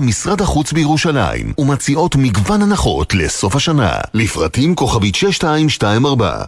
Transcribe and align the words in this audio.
משרד 0.00 0.40
החוץ 0.40 0.72
בירושלים 0.72 1.52
ומציעות 1.58 2.16
מגוון 2.16 2.62
הנחות 2.62 3.14
לסוף 3.14 3.56
השנה. 3.56 3.96
לפרטים 4.14 4.74
כוכבית 4.74 5.14
6224 5.14 6.44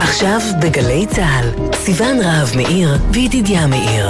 עכשיו 0.00 0.40
בגלי 0.62 1.06
צה"ל, 1.06 1.48
סיון 1.74 2.20
רהב 2.20 2.56
מאיר 2.56 2.98
וידידיה 3.12 3.66
מאיר. 3.66 4.08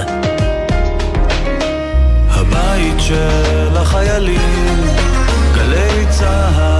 הבית 2.29 3.01
של 3.01 3.77
החיילים, 3.77 4.81
גלי 5.55 6.07
צה"ל 6.11 6.72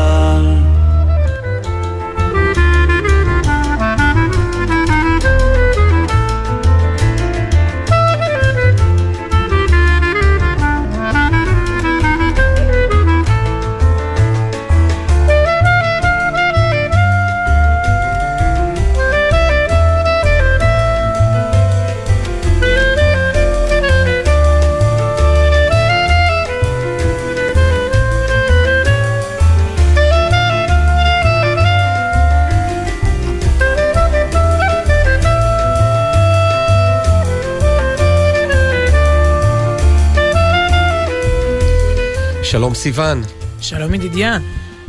שלום 42.53 42.75
סיון. 42.75 43.23
שלום 43.61 43.95
ידידיה. 43.95 44.39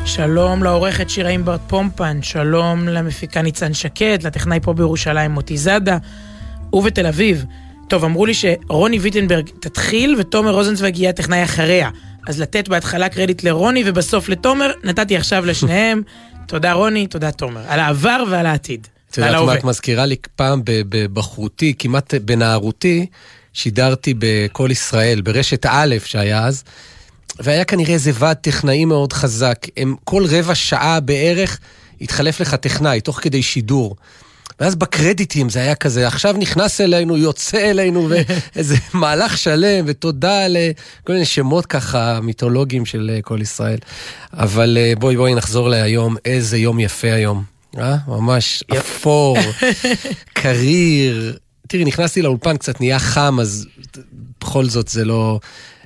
שלום 0.05 0.63
לעורכת 0.63 1.09
שירה 1.09 1.29
אימברט 1.29 1.61
פומפן, 1.67 2.21
שלום 2.21 2.87
למפיקה 2.87 3.41
ניצן 3.41 3.73
שקד, 3.73 4.17
לטכנאי 4.23 4.59
פה 4.61 4.73
בירושלים 4.73 5.31
מוטי 5.31 5.57
זאדה, 5.57 5.97
ובתל 6.73 7.05
אביב. 7.07 7.45
טוב, 7.87 8.03
אמרו 8.03 8.25
לי 8.25 8.33
שרוני 8.33 8.99
ויטנברג 8.99 9.49
תתחיל 9.59 10.15
ותומר 10.19 10.51
רוזנצוויג 10.51 10.97
יהיה 10.97 11.09
הטכנאי 11.09 11.43
אחריה. 11.43 11.89
אז 12.27 12.41
לתת 12.41 12.67
בהתחלה 12.67 13.09
קרדיט 13.09 13.43
לרוני 13.43 13.83
ובסוף 13.85 14.29
לתומר, 14.29 14.71
נתתי 14.83 15.17
עכשיו 15.17 15.45
לשניהם. 15.45 16.01
תודה 16.47 16.73
רוני, 16.73 17.07
תודה 17.07 17.31
תומר. 17.31 17.61
על 17.67 17.79
העבר 17.79 18.23
ועל 18.29 18.45
העתיד. 18.45 18.87
את 19.11 19.17
יודעת 19.17 19.41
מה 19.45 19.55
את 19.55 19.63
מזכירה 19.63 20.05
לי 20.05 20.15
פעם 20.35 20.61
בבחרותי, 20.65 21.73
כמעט 21.79 22.13
בנערותי, 22.13 23.05
שידרתי 23.53 24.13
בקול 24.17 24.71
ישראל, 24.71 25.21
ברשת 25.21 25.65
א' 25.65 25.95
שהיה 26.05 26.45
אז. 26.45 26.63
והיה 27.39 27.65
כנראה 27.65 27.93
איזה 27.93 28.11
ועד 28.13 28.37
טכנאי 28.37 28.85
מאוד 28.85 29.13
חזק. 29.13 29.67
הם 29.77 29.95
כל 30.03 30.25
רבע 30.25 30.55
שעה 30.55 30.99
בערך 30.99 31.59
התחלף 32.01 32.39
לך 32.39 32.55
טכנאי, 32.55 33.01
תוך 33.01 33.19
כדי 33.21 33.43
שידור. 33.43 33.95
ואז 34.59 34.75
בקרדיטים 34.75 35.49
זה 35.49 35.59
היה 35.59 35.75
כזה, 35.75 36.07
עכשיו 36.07 36.35
נכנס 36.37 36.81
אלינו, 36.81 37.17
יוצא 37.17 37.57
אלינו, 37.71 38.07
ואיזה 38.09 38.75
מהלך 38.93 39.37
שלם, 39.37 39.85
ותודה 39.87 40.47
לכל 40.47 41.13
מיני 41.13 41.25
שמות 41.25 41.65
ככה 41.65 42.19
מיתולוגיים 42.21 42.85
של 42.85 43.19
כל 43.21 43.41
ישראל. 43.41 43.77
אבל 44.33 44.77
אה, 44.79 44.93
בואי 44.99 45.17
בואי 45.17 45.35
נחזור 45.35 45.69
להיום, 45.69 46.15
איזה 46.25 46.57
יום 46.57 46.79
יפה 46.79 47.13
היום. 47.13 47.43
אה? 47.77 47.97
ממש 48.07 48.63
אפור, 48.79 49.37
קריר. 50.33 51.37
תראי, 51.67 51.85
נכנסתי 51.85 52.21
לאולפן, 52.21 52.57
קצת 52.57 52.79
נהיה 52.79 52.99
חם, 52.99 53.37
אז 53.41 53.67
בכל 54.41 54.65
זאת 54.65 54.87
זה 54.87 55.05
לא... 55.05 55.39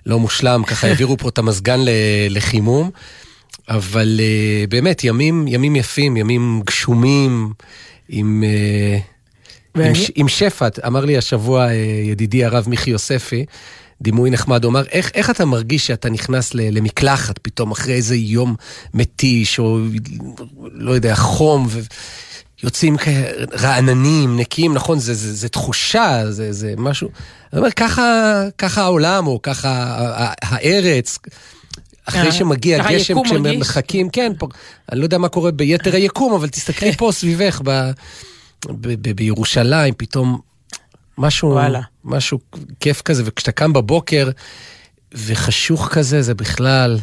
לא 0.07 0.19
מושלם, 0.19 0.63
ככה 0.67 0.87
העבירו 0.87 1.17
פה 1.17 1.29
את 1.29 1.37
המזגן 1.37 1.79
לחימום. 2.29 2.89
אבל 3.69 4.19
uh, 4.19 4.69
באמת, 4.69 5.03
ימים, 5.03 5.47
ימים 5.47 5.75
יפים, 5.75 6.17
ימים 6.17 6.61
גשומים, 6.65 7.53
עם, 8.09 8.43
uh. 8.43 9.79
עם, 9.81 9.93
עם 10.15 10.27
שפע. 10.27 10.67
אמר 10.87 11.05
לי 11.05 11.17
השבוע 11.17 11.67
uh, 11.67 11.71
ידידי 12.03 12.45
הרב 12.45 12.69
מיכי 12.69 12.89
יוספי, 12.89 13.45
דימוי 14.01 14.29
נחמד, 14.29 14.63
הוא 14.63 14.71
אמר, 14.71 14.83
איך, 14.91 15.11
איך 15.13 15.29
אתה 15.29 15.45
מרגיש 15.45 15.87
שאתה 15.87 16.09
נכנס 16.09 16.53
למקלחת 16.53 17.39
פתאום 17.41 17.71
אחרי 17.71 17.93
איזה 17.93 18.15
יום 18.15 18.55
מתיש, 18.93 19.59
או 19.59 19.79
לא 20.71 20.91
יודע, 20.91 21.15
חום, 21.15 21.67
ו... 21.69 21.79
יוצאים 22.63 22.95
רעננים, 23.59 24.39
נקיים, 24.39 24.73
נכון, 24.73 24.99
זה, 24.99 25.13
זה, 25.13 25.33
זה 25.33 25.49
תחושה, 25.49 26.23
זה, 26.29 26.53
זה 26.53 26.73
משהו. 26.77 27.09
אני 27.53 27.59
אומר, 27.59 27.71
ככה, 27.71 28.43
ככה 28.57 28.81
העולם, 28.81 29.27
או 29.27 29.41
ככה 29.41 29.95
הארץ, 30.41 31.17
אחרי 32.05 32.21
אה, 32.21 32.31
שמגיע 32.31 32.83
גשם, 32.91 33.23
כשהם 33.23 33.59
מחכים, 33.59 34.09
כן, 34.09 34.31
פה, 34.37 34.47
אני 34.91 34.99
לא 34.99 35.05
יודע 35.05 35.17
מה 35.17 35.29
קורה 35.29 35.51
ביתר 35.51 35.95
היקום, 35.95 36.33
אבל 36.33 36.49
תסתכלי 36.49 36.91
פה 36.91 37.09
סביבך, 37.13 37.61
ב, 37.63 37.69
ב, 38.65 38.93
ב, 39.01 39.11
בירושלים, 39.11 39.93
פתאום 39.97 40.39
משהו, 41.17 41.49
וואלה. 41.49 41.81
משהו 42.03 42.39
כיף 42.79 43.01
כזה, 43.01 43.23
וכשאתה 43.25 43.51
קם 43.51 43.73
בבוקר 43.73 44.29
וחשוך 45.13 45.89
כזה, 45.91 46.21
זה 46.21 46.33
בכלל... 46.33 46.97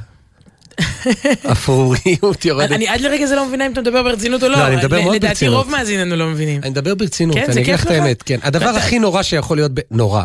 אפרוריות 1.53 2.45
יורדת. 2.45 2.73
אני 2.73 2.89
עד 2.89 3.01
לרגע 3.01 3.27
זה 3.27 3.37
לא 3.37 3.47
מבינה 3.47 3.67
אם 3.67 3.73
אתה 3.73 3.81
מדבר 3.81 4.03
ברצינות 4.03 4.43
או 4.43 4.49
לא. 4.49 4.59
לא, 4.59 4.67
אני 4.67 4.77
מדבר 4.77 5.01
מאוד 5.01 5.13
ברצינות. 5.13 5.25
לדעתי 5.25 5.49
רוב 5.49 5.71
מאזיננו 5.71 6.17
לא 6.17 6.27
מבינים. 6.27 6.61
אני 6.63 6.71
מדבר 6.71 6.95
ברצינות, 6.95 7.37
כן, 7.37 7.45
אני 7.51 7.61
אגיד 7.61 7.75
לך 7.75 7.87
את 7.87 7.91
האמת, 7.91 8.23
כן. 8.23 8.39
הדבר 8.43 8.69
הכי 8.69 8.99
נורא 8.99 9.23
שיכול 9.23 9.57
להיות, 9.57 9.73
נורא, 9.91 10.25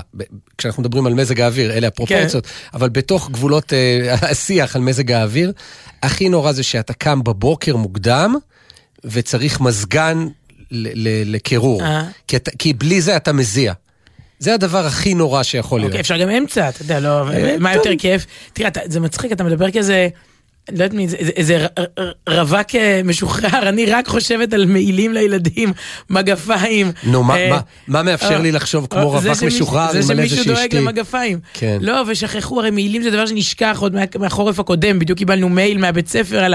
כשאנחנו 0.58 0.84
מדברים 0.84 1.06
על 1.06 1.14
מזג 1.14 1.42
האוויר, 1.42 1.72
אלה 1.72 1.88
הפרופורציות, 1.88 2.46
כן. 2.46 2.52
אבל 2.74 2.90
בתוך 2.90 3.30
גבולות 3.32 3.74
אה, 3.74 4.16
השיח 4.32 4.76
על 4.76 4.82
מזג 4.82 5.12
האוויר, 5.12 5.52
הכי 6.04 6.30
נורא 6.30 6.52
זה 6.52 6.64
שאתה 6.64 6.94
קם 6.94 7.24
בבוקר 7.24 7.76
מוקדם, 7.76 8.36
וצריך 9.06 9.62
מזגן 9.62 10.28
לקירור. 11.26 11.84
אה. 11.84 12.04
כי 12.60 12.74
בלי 12.74 13.02
זה 13.02 13.16
אתה 13.16 13.34
מזיע. 13.34 13.74
זה 14.40 14.54
הדבר 14.54 14.86
הכי 14.86 15.14
נורא 15.14 15.44
שיכול 15.44 15.80
להיות. 15.80 15.90
אוקיי, 15.90 16.02
אפשר 16.02 16.18
גם 16.18 16.30
אמצע, 16.30 16.70
אתה 16.70 16.82
יודע, 16.82 17.00
לא, 17.00 17.30
אה, 17.30 17.56
מה 17.60 17.74
יותר 17.74 17.92
כיף? 17.98 18.26
תראה, 18.54 18.70
זה 18.86 19.00
מצחיק, 19.00 19.32
אתה 19.32 19.44
מדבר 19.44 19.72
כזה... 19.72 20.08
לא 20.72 20.84
יודעת 20.84 20.94
מי, 20.94 21.08
איזה 21.36 21.66
רווק 22.30 22.76
אה, 22.76 23.02
משוחרר, 23.06 23.70
אני 23.70 23.86
רק 23.86 24.08
חושבת 24.08 24.54
על 24.54 24.66
מעילים 24.66 25.14
לילדים, 25.14 25.74
מגפיים. 26.10 26.92
נו, 27.04 27.24
מה 27.24 27.36
אה, 27.36 28.04
מאפשר 28.04 28.34
אה, 28.34 28.40
לי 28.40 28.52
לחשוב 28.52 28.88
כמו 28.90 29.12
רווק 29.12 29.44
משוחרר 29.44 29.90
עם 29.90 29.98
איזה 29.98 30.16
שמישהו 30.16 30.44
דואג 30.44 30.76
למגפיים. 30.76 31.40
כן. 31.54 31.78
לא, 31.82 32.04
ושכחו, 32.08 32.60
הרי 32.60 32.72
מעילים 32.72 33.04
זה 33.04 33.12
דבר 33.12 33.26
שנשכח 33.26 33.78
עוד 33.82 33.96
מהחורף 34.20 34.60
הקודם, 34.60 35.00
בדיוק 35.00 35.20
קיבלנו 35.20 35.50
מייל 35.50 35.78
מהבית 35.78 36.08
ספר 36.08 36.44
על 36.44 36.54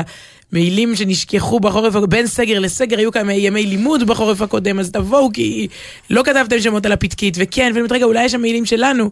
המעילים 0.54 0.96
שנשכחו 0.96 1.60
בחורף, 1.60 1.94
בין 1.94 2.26
סגר 2.26 2.58
לסגר 2.58 2.98
היו 2.98 3.12
כמה 3.12 3.32
ימי 3.32 3.66
לימוד 3.66 4.06
בחורף 4.06 4.42
הקודם, 4.42 4.78
אז 4.78 4.90
תבואו, 4.90 5.32
כי 5.32 5.68
לא 6.10 6.22
כתבתם 6.24 6.60
שמות 6.60 6.86
על 6.86 6.92
הפתקית, 6.92 7.36
וכן, 7.40 7.66
ואני 7.66 7.78
אומרת, 7.78 7.92
רגע, 7.92 8.04
אולי 8.04 8.24
יש 8.24 8.34
המעילים 8.34 8.66
שלנו, 8.66 9.10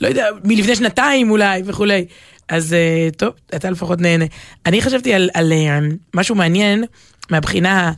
לא 0.00 0.08
יודע, 0.08 0.26
מלפני 0.44 0.76
שנתיים 0.76 1.30
אולי, 1.30 1.62
וכולי. 1.66 2.04
אז 2.48 2.72
אה, 2.72 3.08
טוב, 3.16 3.32
אתה 3.54 3.70
לפחות 3.70 4.00
נהנה. 4.00 4.24
אני 4.66 4.82
חשבתי 4.82 5.14
על, 5.14 5.30
על 5.34 5.52
אה, 5.52 5.78
משהו 6.14 6.34
מעניין 6.34 6.84
מהבחינה 7.30 7.92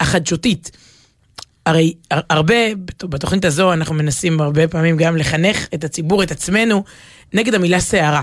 החדשותית. 0.00 0.70
הרי 1.66 1.94
הרבה, 2.10 2.54
בתוכנית 3.02 3.44
הזו 3.44 3.72
אנחנו 3.72 3.94
מנסים 3.94 4.40
הרבה 4.40 4.68
פעמים 4.68 4.96
גם 4.96 5.16
לחנך 5.16 5.68
את 5.74 5.84
הציבור, 5.84 6.22
את 6.22 6.30
עצמנו, 6.30 6.84
נגד 7.32 7.54
המילה 7.54 7.80
סערה. 7.80 8.22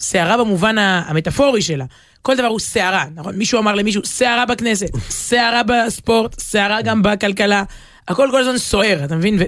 סערה 0.00 0.36
במובן 0.36 0.78
המטאפורי 0.78 1.62
שלה. 1.62 1.84
כל 2.26 2.36
דבר 2.36 2.46
הוא 2.46 2.58
סערה, 2.58 3.04
נכון? 3.14 3.36
מישהו 3.36 3.58
אמר 3.58 3.74
למישהו, 3.74 4.04
סערה 4.04 4.46
בכנסת, 4.46 4.90
סערה 5.08 5.62
בספורט, 5.62 6.40
סערה 6.40 6.82
גם 6.82 7.02
בכלכלה. 7.02 7.64
הכל 8.08 8.28
כל 8.30 8.40
הזמן 8.40 8.58
סוער, 8.58 9.04
אתה 9.04 9.16
מבין? 9.16 9.36
ו, 9.38 9.44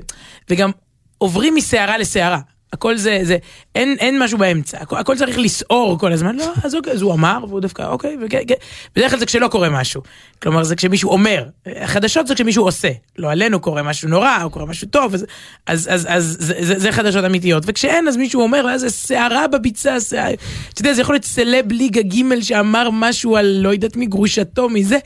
וגם 0.50 0.70
עוברים 1.18 1.54
מסערה 1.54 1.98
לסערה. 1.98 2.38
הכל 2.72 2.96
זה, 2.96 3.18
זה, 3.22 3.36
אין, 3.74 3.96
אין 4.00 4.22
משהו 4.22 4.38
באמצע, 4.38 4.78
הכל, 4.80 4.96
הכל 4.96 5.16
צריך 5.16 5.38
לסעור 5.38 5.98
כל 5.98 6.12
הזמן, 6.12 6.36
לא, 6.36 6.52
אז 6.64 6.74
אוקיי, 6.74 6.92
אז 6.92 7.02
הוא 7.02 7.14
אמר, 7.14 7.38
והוא 7.48 7.60
דווקא, 7.60 7.82
אוקיי, 7.82 8.16
וכן, 8.26 8.40
כן. 8.48 8.54
בדרך 8.96 9.10
כלל 9.10 9.20
זה 9.20 9.26
כשלא 9.26 9.48
קורה 9.48 9.68
משהו. 9.68 10.02
כלומר, 10.42 10.64
זה 10.64 10.76
כשמישהו 10.76 11.10
אומר, 11.10 11.44
החדשות 11.66 12.26
זה 12.26 12.34
כשמישהו 12.34 12.64
עושה. 12.64 12.88
לא 13.18 13.30
עלינו 13.30 13.60
קורה 13.60 13.82
משהו 13.82 14.08
נורא, 14.08 14.38
או 14.42 14.50
קורה 14.50 14.66
משהו 14.66 14.88
טוב, 14.88 15.14
אז, 15.14 15.26
אז, 15.66 15.88
אז, 15.90 16.06
אז 16.10 16.36
זה, 16.40 16.54
זה, 16.60 16.78
זה 16.78 16.92
חדשות 16.92 17.24
אמיתיות. 17.24 17.62
וכשאין, 17.66 18.08
אז 18.08 18.16
מישהו 18.16 18.42
אומר, 18.42 18.64
ואז 18.66 18.80
זה 18.80 18.90
שערה 18.90 19.48
בביצה, 19.48 20.00
שערה, 20.00 20.30
אתה 20.72 20.80
יודע, 20.80 20.94
זה 20.94 21.00
יכול 21.00 21.14
להיות 21.14 21.24
סלב 21.24 21.72
ליגה 21.72 22.02
ג' 22.02 22.40
שאמר 22.40 22.88
משהו 22.92 23.36
על 23.36 23.46
לא 23.46 23.68
יודעת 23.68 23.96
מי, 23.96 24.06
גרושתו, 24.06 24.68
מזה, 24.68 24.98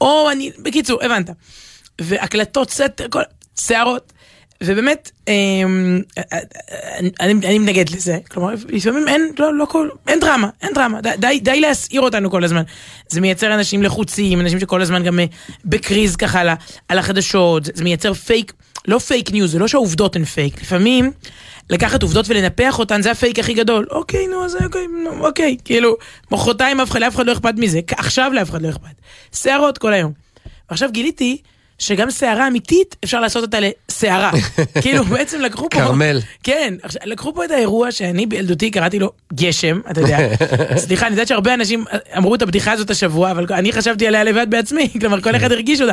או 0.00 0.30
אני, 0.30 0.50
בקיצור, 0.58 1.04
הבנת. 1.04 1.30
והקלטות 2.00 2.70
סתר, 2.70 3.06
כל, 3.10 3.22
שערות. 3.60 4.12
ובאמת, 4.62 5.10
אמ, 5.28 6.00
אני, 7.20 7.32
אני 7.44 7.58
מתנגד 7.58 7.88
לזה, 7.88 8.18
כלומר, 8.30 8.54
לפעמים 8.68 9.08
אין, 9.08 9.32
לא, 9.38 9.54
לא 9.54 9.64
כל, 9.64 9.88
אין 10.08 10.20
דרמה, 10.20 10.48
אין 10.62 10.74
דרמה, 10.74 11.00
די, 11.00 11.40
די, 11.42 11.60
להסעיר 11.60 12.00
אותנו 12.00 12.30
כל 12.30 12.44
הזמן. 12.44 12.62
זה 13.08 13.20
מייצר 13.20 13.54
אנשים 13.54 13.82
לחוצים, 13.82 14.40
אנשים 14.40 14.60
שכל 14.60 14.82
הזמן 14.82 15.02
גם 15.02 15.20
אה, 15.20 15.24
בקריז 15.64 16.16
ככה 16.16 16.56
על, 16.88 16.98
החדשות, 16.98 17.64
זה 17.64 17.84
מייצר 17.84 18.14
פייק, 18.14 18.52
לא 18.88 18.98
פייק 18.98 19.30
ניוז, 19.30 19.52
זה 19.52 19.58
לא 19.58 19.68
שהעובדות 19.68 20.16
הן 20.16 20.24
פייק, 20.24 20.62
לפעמים 20.62 21.10
לקחת 21.70 22.02
עובדות 22.02 22.26
ולנפח 22.28 22.78
אותן, 22.78 23.02
זה 23.02 23.10
הפייק 23.10 23.38
הכי 23.38 23.54
גדול. 23.54 23.86
אוקיי, 23.90 24.26
נו, 24.26 24.44
אז 24.44 24.56
אוקיי, 24.64 24.86
נו, 24.86 25.26
אוקיי. 25.26 25.56
כאילו, 25.64 25.96
מחרתיים 26.30 26.80
אף 26.80 26.90
אחד 26.90 27.26
לא 27.26 27.32
אכפת 27.32 27.54
מזה, 27.56 27.80
עכשיו 27.90 28.32
לאף 28.34 28.50
אחד 28.50 28.62
לא 28.62 28.68
אכפת. 28.68 28.94
שערות 29.34 29.78
כל 29.78 29.92
היום. 29.92 30.12
ועכשיו 30.70 30.92
גיליתי 30.92 31.38
שגם 31.78 32.10
שערה 32.10 32.46
אמיתית, 32.46 32.96
אפשר 33.04 33.20
לעשות 33.20 33.42
אותה 33.42 33.58
לשערה. 33.60 34.30
כאילו, 34.82 35.04
בעצם 35.04 35.40
לקחו 35.40 35.70
פה... 35.70 35.78
כרמל. 35.78 36.20
כן, 36.42 36.74
לקחו 37.04 37.34
פה 37.34 37.44
את 37.44 37.50
האירוע 37.50 37.92
שאני 37.92 38.26
בילדותי 38.26 38.70
קראתי 38.70 38.98
לו 38.98 39.10
גשם, 39.34 39.80
אתה 39.90 40.00
יודע. 40.00 40.18
סליחה, 40.76 41.06
אני 41.06 41.12
יודעת 41.12 41.28
שהרבה 41.28 41.54
אנשים 41.54 41.84
אמרו 42.16 42.34
את 42.34 42.42
הבדיחה 42.42 42.72
הזאת 42.72 42.90
השבוע, 42.90 43.30
אבל 43.30 43.46
אני 43.50 43.72
חשבתי 43.72 44.06
עליה 44.06 44.24
לבד 44.24 44.46
בעצמי, 44.50 44.88
כלומר, 45.00 45.20
כל 45.20 45.36
אחד 45.36 45.52
הרגיש 45.52 45.80
אותה. 45.80 45.92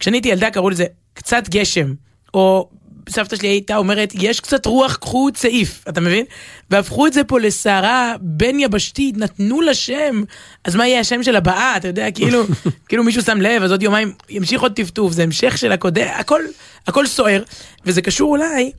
כשאני 0.00 0.16
הייתי 0.16 0.28
ילדה 0.28 0.50
קראו 0.50 0.70
לזה 0.70 0.84
קצת 1.14 1.48
גשם, 1.48 1.94
או 2.34 2.68
סבתא 3.08 3.36
שלי 3.36 3.48
הייתה 3.48 3.76
אומרת, 3.76 4.12
יש 4.14 4.40
קצת 4.40 4.66
רוח, 4.66 4.96
קחו 4.96 5.28
צעיף, 5.34 5.84
אתה 5.88 6.00
מבין? 6.00 6.24
והפכו 6.70 7.06
את 7.06 7.12
זה 7.12 7.24
פה 7.24 7.40
לסערה 7.40 8.14
בין 8.20 8.60
יבשתית, 8.60 9.16
נתנו 9.16 9.60
לה 9.60 9.74
שם, 9.74 10.22
אז 10.64 10.76
מה 10.76 10.86
יהיה 10.86 11.00
השם 11.00 11.22
של 11.22 11.36
הבאה, 11.36 11.76
אתה 11.76 11.88
יודע, 11.88 12.10
כאילו, 12.10 12.42
כאילו 12.88 13.04
מישהו 13.04 13.22
שם 13.22 13.40
לב, 13.40 13.62
אז 13.62 13.70
עוד 13.70 13.82
יומיים 13.82 14.12
ימשיך 14.28 14.62
עוד 14.62 14.72
טפטוף, 14.72 15.12
זה 15.12 15.22
המשך 15.22 15.58
של 15.58 15.72
הקודם, 15.72 16.06
הכל, 16.14 16.40
הכל 16.86 17.06
סוער, 17.06 17.42
וזה 17.86 18.02
קשור 18.02 18.30
אולי 18.30 18.72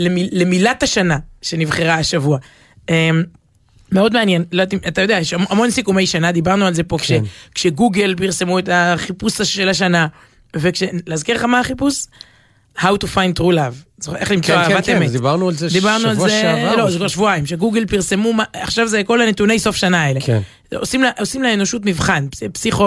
למיל, 0.00 0.28
למילת 0.32 0.82
השנה 0.82 1.18
שנבחרה 1.42 1.94
השבוע. 1.94 2.38
אמ, 2.88 3.22
מאוד 3.92 4.12
מעניין, 4.12 4.44
לא 4.52 4.62
אתה 4.88 5.02
יודע, 5.02 5.18
יש 5.18 5.32
המון 5.32 5.70
סיכומי 5.70 6.06
שנה, 6.06 6.32
דיברנו 6.32 6.66
על 6.66 6.74
זה 6.74 6.82
פה, 6.82 6.98
כן. 6.98 7.04
כש, 7.04 7.30
כשגוגל 7.54 8.14
פרסמו 8.16 8.58
את 8.58 8.68
החיפוש 8.72 9.42
של 9.42 9.68
השנה, 9.68 10.06
וכש... 10.56 10.82
להזכיר 11.06 11.36
לך 11.36 11.44
מה 11.44 11.60
החיפוש? 11.60 12.06
How 12.78 12.96
to 13.04 13.06
find 13.14 13.38
true 13.40 13.54
love. 13.54 14.08
איך 14.16 14.30
למצוא 14.30 14.54
כן, 14.54 14.60
אהבת 14.60 14.84
כן, 14.86 14.96
אמת. 14.96 15.06
כן, 15.06 15.12
דיברנו 15.12 15.48
על 15.48 15.54
זה 15.54 15.68
דיברנו 15.68 16.10
שבוע 16.14 16.28
זה, 16.28 16.40
שעבר. 16.40 16.76
לא, 16.76 16.90
זה 16.90 16.98
כבר 16.98 17.08
שבועיים, 17.08 17.46
שגוגל 17.46 17.86
פרסמו, 17.86 18.32
עכשיו 18.52 18.88
זה 18.88 19.02
כל 19.04 19.20
הנתוני 19.20 19.58
סוף 19.58 19.76
שנה 19.76 20.02
האלה. 20.02 20.20
כן. 20.20 20.40
עושים, 20.74 21.02
לה- 21.02 21.10
עושים 21.18 21.42
לאנושות 21.42 21.82
מבחן, 21.84 22.26
פס- 22.30 22.42
פסיכו, 22.52 22.84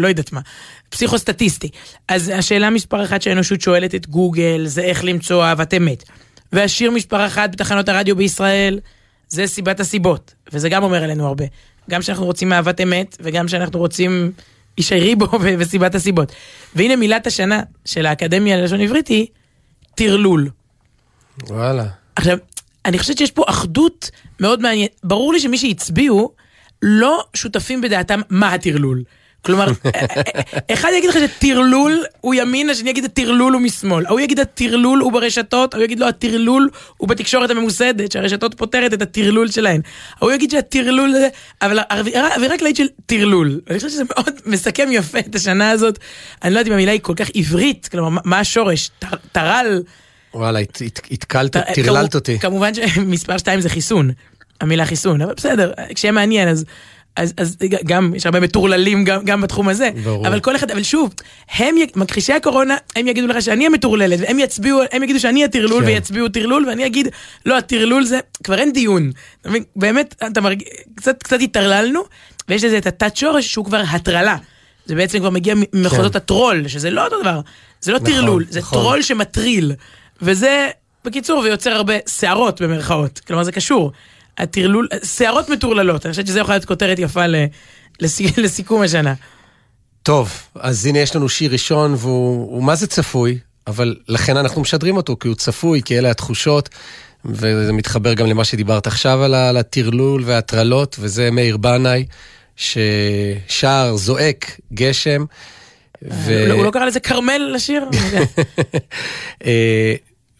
לא 0.00 0.08
יודעת 0.08 0.32
מה, 0.32 0.40
פסיכו-סטטיסטי. 0.88 1.68
אז 2.08 2.32
השאלה 2.34 2.70
מספר 2.70 3.04
אחת 3.04 3.22
שהאנושות 3.22 3.60
שואלת 3.60 3.94
את 3.94 4.06
גוגל, 4.08 4.62
זה 4.66 4.82
איך 4.82 5.04
למצוא 5.04 5.44
אהבת 5.44 5.74
אמת. 5.74 6.04
והשיר 6.52 6.90
מספר 6.90 7.26
אחת 7.26 7.50
בתחנות 7.52 7.88
הרדיו 7.88 8.16
בישראל, 8.16 8.80
זה 9.28 9.46
סיבת 9.46 9.80
הסיבות. 9.80 10.34
וזה 10.52 10.68
גם 10.68 10.82
אומר 10.82 11.02
עלינו 11.04 11.26
הרבה. 11.26 11.44
גם 11.90 12.02
שאנחנו 12.02 12.24
רוצים 12.24 12.52
אהבת 12.52 12.80
אמת, 12.80 13.16
וגם 13.20 13.48
שאנחנו 13.48 13.78
רוצים 13.78 14.32
ישי 14.78 14.94
ריבו 14.94 15.40
ו- 15.40 15.54
וסיבת 15.58 15.94
הסיבות. 15.94 16.32
והנה 16.74 16.96
מילת 16.96 17.26
השנה 17.26 17.62
של 17.84 18.06
האקדמיה 18.06 18.56
ללשון 18.56 18.80
עברית 18.80 19.08
היא 19.08 19.26
טרלול. 19.94 20.50
וואלה. 21.48 21.86
עכשיו, 22.16 22.38
אני 22.84 22.98
חושבת 22.98 23.18
שיש 23.18 23.30
פה 23.30 23.44
אחדות 23.46 24.10
מאוד 24.40 24.62
מעניינת. 24.62 24.90
ברור 25.04 25.32
לי 25.32 25.40
שמי 25.40 25.58
שהצביעו 25.58 26.32
לא 26.82 27.24
שותפים 27.34 27.80
בדעתם 27.80 28.20
מה 28.30 28.54
הטרלול. 28.54 29.02
כלומר, 29.42 29.66
אחד 30.72 30.88
יגיד 30.98 31.10
לך 31.10 31.16
שטרלול 31.38 32.04
הוא 32.20 32.34
ימין, 32.34 32.70
השני 32.70 32.90
יגיד 32.90 33.04
הטרלול 33.04 33.52
הוא 33.52 33.60
משמאל. 33.62 34.06
ההוא 34.06 34.20
יגיד 34.20 34.40
הטרלול 34.40 34.98
הוא 34.98 35.12
ברשתות, 35.12 35.74
ההוא 35.74 35.84
יגיד 35.84 36.00
לו 36.00 36.08
הטרלול 36.08 36.68
הוא 36.96 37.08
בתקשורת 37.08 37.50
הממוסדת, 37.50 38.12
שהרשתות 38.12 38.54
פותרת 38.54 38.92
את 38.94 39.02
הטרלול 39.02 39.50
שלהן. 39.50 39.80
ההוא 40.20 40.32
יגיד 40.32 40.50
שהטרלול 40.50 41.12
זה... 41.12 41.28
אבל 41.62 41.78
האווירה 41.90 42.28
האווירה 42.28 42.58
כללית 42.58 42.76
של 42.76 42.86
טרלול. 43.06 43.60
אני 43.70 43.76
חושבת 43.76 43.90
שזה 43.90 44.02
מאוד 44.10 44.34
מסכם 44.52 44.88
יפה 44.92 45.18
את 45.18 45.34
השנה 45.34 45.70
הזאת. 45.70 45.98
אני 46.44 46.54
לא 46.54 46.58
יודעת 46.58 46.68
אם 46.68 46.76
המילה 46.76 46.92
היא 46.92 47.00
כל 47.02 47.14
כך 47.16 47.30
עברית, 47.34 47.88
כלומר, 47.92 48.20
מה- 48.24 48.38
השורש? 48.40 48.90
טר- 48.98 49.16
טרל? 49.32 49.82
וואלה, 50.34 50.58
הת- 50.58 50.82
הת- 50.86 51.00
התקלת, 51.10 51.56
טרללת 51.74 52.14
אותי. 52.14 52.38
כמובן 52.38 52.74
שמספר 52.74 53.38
2 53.38 53.60
זה 53.60 53.68
חיסון, 53.68 54.10
המילה 54.60 54.86
חיסון, 54.86 55.22
אבל 55.22 55.34
בסדר, 55.36 55.72
כשיהיה 55.94 56.12
מעניין 56.12 56.48
אז... 56.48 56.64
אז, 57.18 57.34
אז 57.36 57.56
גם, 57.84 58.14
יש 58.14 58.26
הרבה 58.26 58.40
מטורללים 58.40 59.04
גם, 59.04 59.24
גם 59.24 59.40
בתחום 59.40 59.68
הזה. 59.68 59.90
ברור. 60.04 60.26
אבל 60.26 60.40
כל 60.40 60.56
אחד, 60.56 60.70
אבל 60.70 60.82
שוב, 60.82 61.14
הם, 61.54 61.74
מכחישי 61.96 62.32
הקורונה, 62.32 62.76
הם 62.96 63.08
יגידו 63.08 63.26
לך 63.26 63.42
שאני 63.42 63.66
המטורללת, 63.66 64.20
והם 64.20 64.38
יצביעו, 64.38 64.80
הם 64.92 65.02
יגידו 65.02 65.20
שאני 65.20 65.44
הטרלול, 65.44 65.82
כן. 65.82 65.86
ויצביעו 65.86 66.28
טרלול, 66.28 66.66
ואני 66.68 66.86
אגיד, 66.86 67.08
לא, 67.46 67.58
הטרלול 67.58 68.04
זה, 68.04 68.18
כבר 68.44 68.58
אין 68.58 68.72
דיון. 68.72 69.10
באמת, 69.76 70.14
אתה 70.26 70.40
מרגיש, 70.40 70.68
קצת, 70.94 71.22
קצת 71.22 71.40
התטרללנו, 71.40 72.00
ויש 72.48 72.64
לזה 72.64 72.78
את 72.78 72.86
התת 72.86 73.16
שורש 73.16 73.46
שהוא 73.46 73.64
כבר 73.64 73.82
הטרלה. 73.90 74.36
זה 74.86 74.94
בעצם 74.94 75.18
כבר 75.18 75.30
מגיע 75.30 75.54
ממחוזות 75.74 76.16
הטרול, 76.16 76.68
שזה 76.68 76.90
לא 76.90 77.04
אותו 77.04 77.20
דבר. 77.20 77.40
זה 77.80 77.92
לא 77.92 77.98
כן. 77.98 78.04
נכון, 78.04 78.14
טרלול, 78.14 78.44
זה 78.50 78.60
נכון. 78.60 78.78
טרול 78.78 79.02
שמטריל. 79.02 79.72
וזה, 80.22 80.68
בקיצור, 81.04 81.38
ויוצר 81.38 81.70
הרבה 81.70 81.94
שערות 82.18 82.60
במרכאות. 82.60 83.20
כלומר, 83.26 83.42
זה 83.42 83.52
קשור. 83.52 83.92
הטרלול, 84.38 84.88
שערות 85.04 85.48
מטורללות, 85.48 86.06
אני 86.06 86.12
חושבת 86.12 86.26
שזה 86.26 86.40
יכול 86.40 86.54
להיות 86.54 86.64
כותרת 86.64 86.98
יפה 86.98 87.22
לסיכום 88.38 88.82
השנה. 88.82 89.14
טוב, 90.02 90.32
אז 90.54 90.86
הנה 90.86 90.98
יש 90.98 91.16
לנו 91.16 91.28
שיר 91.28 91.52
ראשון 91.52 91.94
והוא 91.98 92.54
הוא 92.54 92.62
מה 92.62 92.76
זה 92.76 92.86
צפוי, 92.86 93.38
אבל 93.66 93.96
לכן 94.08 94.36
אנחנו 94.36 94.60
משדרים 94.60 94.96
אותו, 94.96 95.16
כי 95.20 95.28
הוא 95.28 95.36
צפוי, 95.36 95.82
כי 95.84 95.98
אלה 95.98 96.10
התחושות, 96.10 96.68
וזה 97.24 97.72
מתחבר 97.72 98.14
גם 98.14 98.26
למה 98.26 98.44
שדיברת 98.44 98.86
עכשיו 98.86 99.24
על 99.24 99.56
הטרלול 99.56 100.22
וההטרלות, 100.26 100.96
וזה 101.00 101.30
מאיר 101.30 101.56
בנאי, 101.56 102.04
ששר, 102.56 103.92
זועק, 103.96 104.60
גשם. 104.72 105.24
ו... 106.10 106.52
הוא 106.52 106.64
לא 106.64 106.70
קרא 106.70 106.84
לזה 106.84 107.00
כרמל 107.00 107.50
לשיר? 107.54 107.84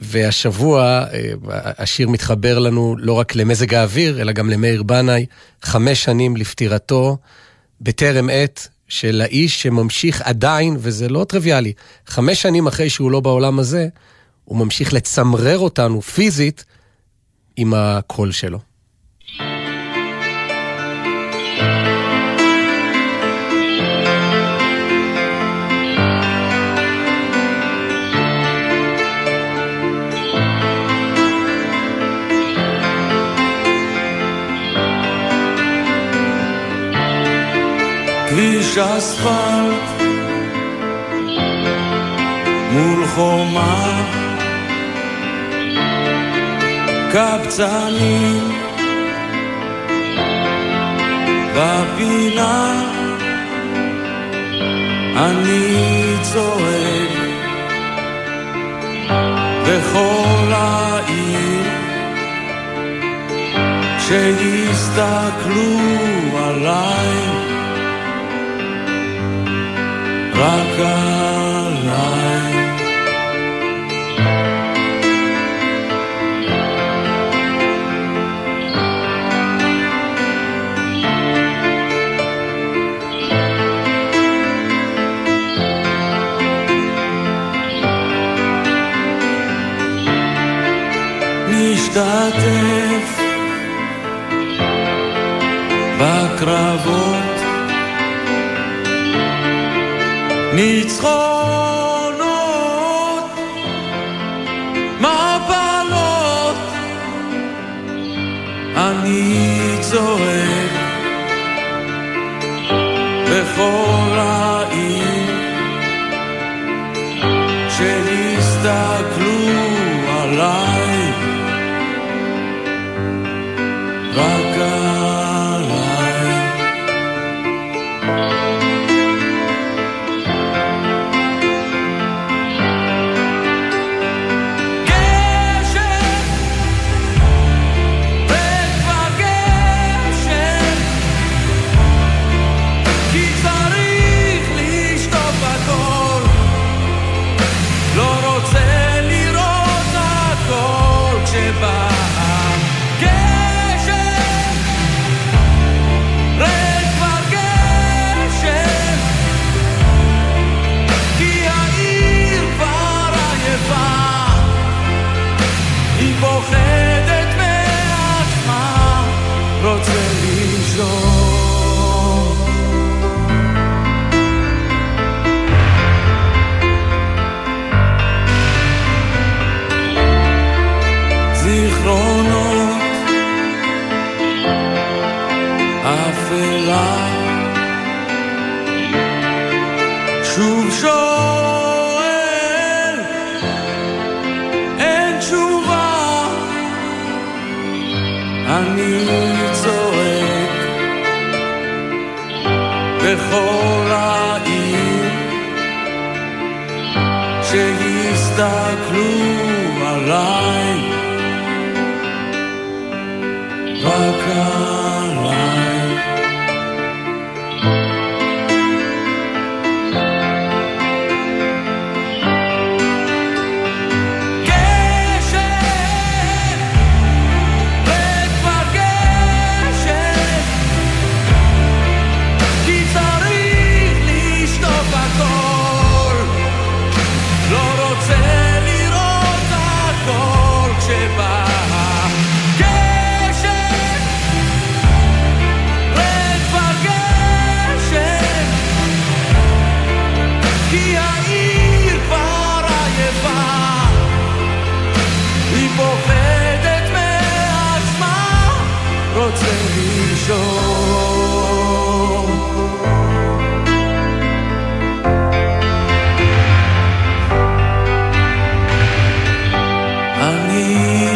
והשבוע 0.00 1.04
אה, 1.12 1.32
השיר 1.78 2.08
מתחבר 2.08 2.58
לנו 2.58 2.96
לא 2.98 3.12
רק 3.12 3.34
למזג 3.34 3.74
האוויר, 3.74 4.20
אלא 4.20 4.32
גם 4.32 4.50
למאיר 4.50 4.82
בנאי, 4.82 5.26
חמש 5.62 6.04
שנים 6.04 6.36
לפטירתו, 6.36 7.16
בטרם 7.80 8.28
עת, 8.32 8.68
של 8.88 9.20
האיש 9.20 9.62
שממשיך 9.62 10.22
עדיין, 10.22 10.76
וזה 10.78 11.08
לא 11.08 11.24
טריוויאלי, 11.28 11.72
חמש 12.06 12.42
שנים 12.42 12.66
אחרי 12.66 12.90
שהוא 12.90 13.10
לא 13.10 13.20
בעולם 13.20 13.58
הזה, 13.58 13.88
הוא 14.44 14.58
ממשיך 14.58 14.92
לצמרר 14.92 15.58
אותנו 15.58 16.02
פיזית 16.02 16.64
עם 17.56 17.74
הקול 17.74 18.32
שלו. 18.32 18.58
כביש 38.38 38.78
אספלט 38.78 40.02
מול 42.72 43.06
חומה. 43.06 44.02
קבצנים. 47.12 48.52
בפינה. 51.56 52.82
אני 55.16 56.14
צועק. 56.22 57.18
בכל 59.66 60.52
העיר. 60.52 61.64
שיסתכלו 63.98 65.78
עליי 66.44 67.37
רק 70.38 70.78
עליי. 70.78 72.28
נשתתף 91.48 93.20
בקרבות 95.98 97.07
ניצחונות, 100.58 102.18
מפלות, 105.00 106.56
אני 108.76 109.76
צועק 109.80 110.72
בכל 113.30 113.97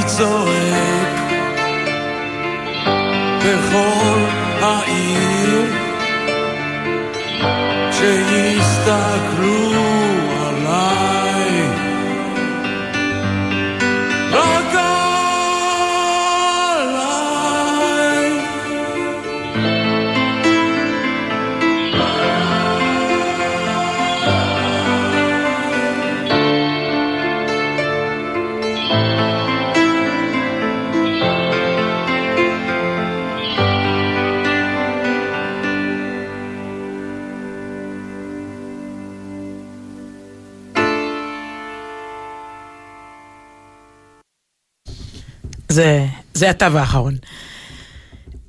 אני 0.03 0.11
צועק 0.11 1.13
בכל 3.39 4.19
העיר 4.61 5.65
שיסתכלו 7.93 9.42
זה, 46.43 46.51
התו 46.51 46.67
האחרון. 46.79 47.15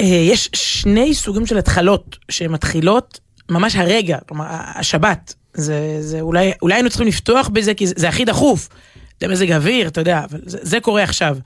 אה, 0.01 0.05
יש 0.05 0.49
שני 0.53 1.13
סוגים 1.13 1.45
של 1.45 1.57
התחלות 1.57 2.17
שמתחילות 2.29 3.19
ממש 3.49 3.75
הרגע, 3.75 4.17
כלומר 4.27 4.45
השבת. 4.49 5.33
זה, 5.53 5.97
זה 5.99 6.21
אולי, 6.21 6.51
אולי 6.61 6.75
היינו 6.75 6.89
צריכים 6.89 7.07
לפתוח 7.07 7.49
בזה 7.49 7.73
כי 7.73 7.87
זה, 7.87 7.93
זה 7.97 8.09
הכי 8.09 8.25
דחוף. 8.25 8.69
זה 9.21 9.27
מזג 9.27 9.51
אוויר, 9.51 9.87
אתה 9.87 10.01
יודע, 10.01 10.23
אבל 10.29 10.39
זה, 10.45 10.57
זה 10.61 10.79
קורה 10.79 11.03
עכשיו. 11.03 11.37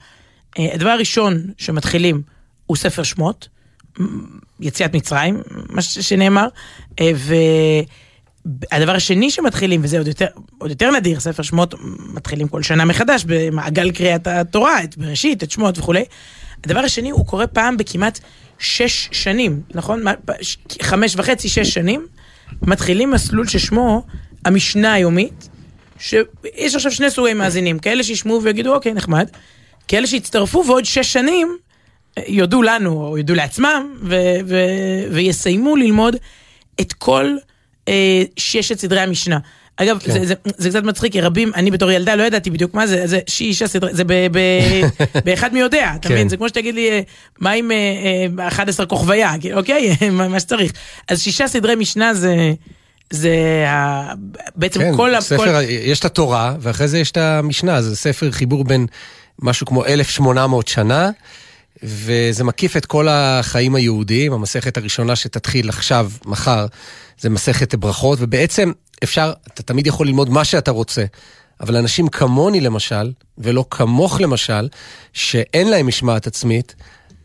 אה, 0.58 0.74
הדבר 0.74 0.88
הראשון 0.88 1.42
שמתחילים 1.58 2.22
הוא 2.66 2.76
ספר 2.76 3.02
שמות, 3.02 3.48
יציאת 4.60 4.94
מצרים, 4.94 5.42
מה 5.68 5.82
שנאמר, 5.82 6.48
אה, 7.00 7.10
והדבר 8.44 8.94
השני 8.94 9.30
שמתחילים, 9.30 9.80
וזה 9.84 9.98
עוד 9.98 10.08
יותר, 10.08 10.26
עוד 10.58 10.70
יותר 10.70 10.90
נדיר, 10.90 11.20
ספר 11.20 11.42
שמות 11.42 11.74
מתחילים 12.14 12.48
כל 12.48 12.62
שנה 12.62 12.84
מחדש 12.84 13.24
במעגל 13.26 13.90
קריאת 13.90 14.26
התורה, 14.26 14.84
את 14.84 14.98
בראשית, 14.98 15.42
את 15.42 15.50
שמות 15.50 15.78
וכולי. 15.78 16.04
הדבר 16.64 16.80
השני, 16.80 17.10
הוא 17.10 17.26
קורה 17.26 17.46
פעם 17.46 17.76
בכמעט 17.76 18.20
שש 18.58 19.08
שנים, 19.12 19.60
נכון? 19.74 20.02
חמש 20.82 21.14
וחצי, 21.16 21.48
שש 21.48 21.70
שנים, 21.70 22.06
מתחילים 22.62 23.10
מסלול 23.10 23.48
ששמו 23.48 24.02
המשנה 24.44 24.92
היומית, 24.92 25.48
שיש 25.98 26.74
עכשיו 26.74 26.92
שני 26.92 27.10
סוגי 27.10 27.34
מאזינים, 27.34 27.78
כאלה 27.78 28.02
שישמעו 28.02 28.42
ויגידו, 28.42 28.74
אוקיי, 28.74 28.94
נחמד, 28.94 29.28
כאלה 29.88 30.06
שיצטרפו 30.06 30.64
ועוד 30.66 30.84
שש 30.84 31.12
שנים 31.12 31.56
יודו 32.26 32.62
לנו, 32.62 33.06
או 33.06 33.18
יודו 33.18 33.34
לעצמם, 33.34 33.94
ו- 34.02 34.38
ו- 34.46 35.04
ויסיימו 35.10 35.76
ללמוד 35.76 36.16
את 36.80 36.92
כל 36.92 37.36
אה, 37.88 38.22
ששת 38.36 38.78
סדרי 38.78 39.00
המשנה. 39.00 39.38
אגב, 39.80 39.98
כן. 39.98 40.12
זה, 40.12 40.24
זה, 40.24 40.34
זה 40.58 40.70
קצת 40.70 40.82
מצחיק, 40.82 41.12
כי 41.12 41.20
רבים, 41.20 41.52
אני 41.54 41.70
בתור 41.70 41.90
ילדה 41.90 42.14
לא 42.14 42.22
ידעתי 42.22 42.50
בדיוק 42.50 42.74
מה 42.74 42.86
זה, 42.86 43.06
זה 43.06 43.18
שישה 43.26 43.66
סדרי, 43.68 43.94
זה 43.94 44.04
ב- 44.04 44.26
ב- 44.32 44.88
באחד 45.24 45.52
מי 45.52 45.60
יודע, 45.60 45.92
אתה 45.96 46.08
כן. 46.08 46.14
מבין? 46.14 46.28
זה 46.28 46.36
כמו 46.36 46.48
שתגיד 46.48 46.74
לי, 46.74 46.90
אה, 46.90 47.00
מה 47.40 47.50
עם 47.50 47.70
אה, 47.70 47.76
אה, 48.38 48.48
11 48.48 48.86
כוכביה, 48.86 49.34
אוקיי, 49.54 49.96
מה 50.10 50.40
שצריך. 50.40 50.72
אז 51.08 51.22
שישה 51.22 51.48
סדרי 51.48 51.74
משנה 51.74 52.14
זה, 52.14 52.52
זה 53.10 53.64
ה- 53.68 54.12
בעצם 54.56 54.80
כן, 54.80 54.96
כל... 54.96 55.20
ספר, 55.20 55.36
כל... 55.36 55.62
יש 55.68 56.00
את 56.00 56.04
התורה, 56.04 56.54
ואחרי 56.60 56.88
זה 56.88 56.98
יש 56.98 57.10
את 57.10 57.16
המשנה, 57.16 57.82
זה 57.82 57.96
ספר 57.96 58.30
חיבור 58.30 58.64
בין 58.64 58.86
משהו 59.42 59.66
כמו 59.66 59.84
1,800 59.86 60.68
שנה, 60.68 61.10
וזה 61.82 62.44
מקיף 62.44 62.76
את 62.76 62.86
כל 62.86 63.08
החיים 63.10 63.74
היהודיים. 63.74 64.32
המסכת 64.32 64.76
הראשונה 64.76 65.16
שתתחיל 65.16 65.68
עכשיו, 65.68 66.10
מחר, 66.24 66.66
זה 67.20 67.30
מסכת 67.30 67.74
ברכות, 67.74 68.18
ובעצם 68.22 68.72
אפשר, 69.04 69.32
אתה 69.48 69.62
תמיד 69.62 69.86
יכול 69.86 70.06
ללמוד 70.06 70.30
מה 70.30 70.44
שאתה 70.44 70.70
רוצה. 70.70 71.04
אבל 71.60 71.76
אנשים 71.76 72.08
כמוני 72.08 72.60
למשל, 72.60 73.12
ולא 73.38 73.64
כמוך 73.70 74.20
למשל, 74.20 74.68
שאין 75.12 75.70
להם 75.70 75.86
משמעת 75.86 76.26
עצמית, 76.26 76.74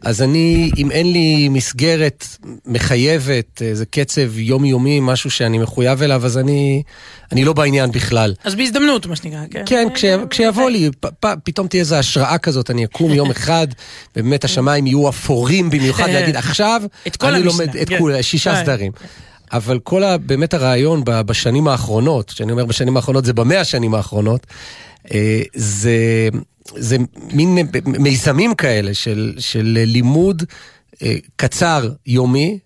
אז 0.03 0.21
אני, 0.21 0.71
אם 0.77 0.91
אין 0.91 1.11
לי 1.11 1.49
מסגרת 1.49 2.27
מחייבת, 2.65 3.61
איזה 3.61 3.85
קצב 3.85 4.39
יומיומי, 4.39 4.99
משהו 5.01 5.31
שאני 5.31 5.57
מחויב 5.57 6.01
אליו, 6.01 6.25
אז 6.25 6.37
אני, 6.37 6.83
אני 7.31 7.45
לא 7.45 7.53
בעניין 7.53 7.91
בכלל. 7.91 8.33
אז 8.43 8.55
בהזדמנות, 8.55 9.05
מה 9.05 9.15
שנקרא, 9.15 9.39
כן? 9.51 9.63
כן, 9.65 9.87
כש, 9.93 10.05
כשיבוא 10.29 10.69
לי, 10.69 10.89
פ, 10.99 11.07
פ, 11.19 11.25
פתאום 11.43 11.67
תהיה 11.67 11.79
איזו 11.79 11.95
השראה 11.95 12.37
כזאת, 12.37 12.71
אני 12.71 12.85
אקום 12.85 13.13
יום 13.13 13.31
אחד, 13.37 13.67
ובאמת 14.15 14.43
השמיים 14.43 14.87
יהיו 14.87 15.09
אפורים 15.09 15.69
במיוחד, 15.69 16.09
להגיד, 16.13 16.35
עכשיו 16.35 16.81
אני 17.23 17.43
לומד 17.43 17.75
את 17.75 17.89
כן. 17.89 17.97
כולה, 17.97 18.23
שישה 18.23 18.55
כן. 18.55 18.63
סדרים. 18.63 18.91
אבל 19.53 19.79
כל 19.79 20.03
ה, 20.03 20.17
באמת 20.17 20.53
הרעיון 20.53 21.01
בשנים 21.05 21.67
האחרונות, 21.67 22.31
כשאני 22.31 22.51
אומר 22.51 22.65
בשנים 22.65 22.95
האחרונות, 22.97 23.25
זה 23.25 23.33
במאה 23.33 23.61
השנים 23.61 23.95
האחרונות, 23.95 24.47
אה, 25.13 25.41
זה, 25.53 26.29
זה 26.75 26.97
מין 27.33 27.57
מיזמים 27.85 28.55
כאלה 28.55 28.93
של, 28.93 29.33
של 29.37 29.79
לימוד 29.85 30.43
אה, 31.03 31.15
קצר 31.35 31.89
יומי 32.05 32.59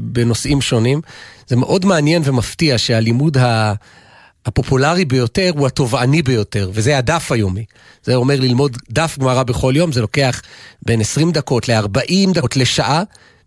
בנושאים 0.00 0.60
שונים. 0.60 1.00
זה 1.46 1.56
מאוד 1.56 1.84
מעניין 1.84 2.22
ומפתיע 2.24 2.78
שהלימוד 2.78 3.36
ה... 3.36 3.74
הפופולרי 4.46 5.04
ביותר 5.04 5.50
הוא 5.56 5.66
התובעני 5.66 6.22
ביותר, 6.22 6.70
וזה 6.72 6.98
הדף 6.98 7.32
היומי. 7.32 7.64
זה 8.02 8.14
אומר 8.14 8.40
ללמוד 8.40 8.76
דף 8.90 9.16
גמרא 9.18 9.42
בכל 9.42 9.72
יום, 9.76 9.92
זה 9.92 10.00
לוקח 10.00 10.42
בין 10.82 11.00
20 11.00 11.32
דקות 11.32 11.68
ל-40 11.68 12.32
דקות 12.34 12.56
לשעה, 12.56 13.02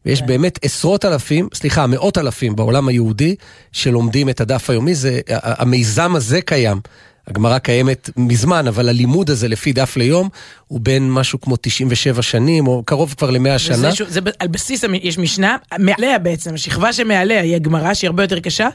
ויש 0.08 0.22
באמת 0.22 0.60
עשרות 0.66 1.06
אלפים, 1.06 1.48
סליחה, 1.54 1.88
מאות 1.88 2.18
אלפים 2.18 2.56
בעולם 2.56 2.88
היהודי 2.88 3.36
שלומדים 3.72 4.30
את 4.30 4.42
הדף 4.42 4.70
היומי, 4.70 4.96
זה, 4.96 5.20
המיזם 5.30 6.16
הזה 6.16 6.42
קיים. 6.42 6.80
הגמרא 7.28 7.58
קיימת 7.58 8.10
מזמן, 8.18 8.68
אבל 8.68 8.90
הלימוד 8.90 9.30
הזה 9.30 9.48
לפי 9.48 9.74
דף 9.74 9.98
ליום 9.98 10.30
הוא 10.68 10.80
בין 10.84 11.12
משהו 11.12 11.42
כמו 11.42 11.56
97 11.62 12.22
שנים, 12.22 12.68
או 12.68 12.84
קרוב 12.86 13.14
כבר 13.18 13.30
ל-100 13.32 13.58
שנה. 13.60 13.96
שוב- 13.96 14.10
זה 14.10 14.20
על 14.40 14.48
בסיס, 14.48 14.84
יש 15.04 15.18
משנה, 15.18 15.58
מעליה 15.80 16.20
בעצם, 16.20 16.54
השכבה 16.54 16.94
שמעליה 16.94 17.42
היא 17.42 17.56
הגמרא, 17.56 17.94
שהיא 17.94 18.08
הרבה 18.08 18.24
יותר 18.24 18.40
קשה, 18.40 18.68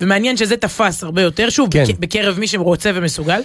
ומעניין 0.00 0.36
שזה 0.36 0.56
תפס 0.56 1.02
הרבה 1.02 1.22
יותר, 1.22 1.50
שוב, 1.50 1.68
כן. 1.72 1.84
בק- 1.88 1.98
בקרב 1.98 2.38
מי 2.38 2.46
שרוצה 2.46 2.90
ומסוגל. 2.94 3.40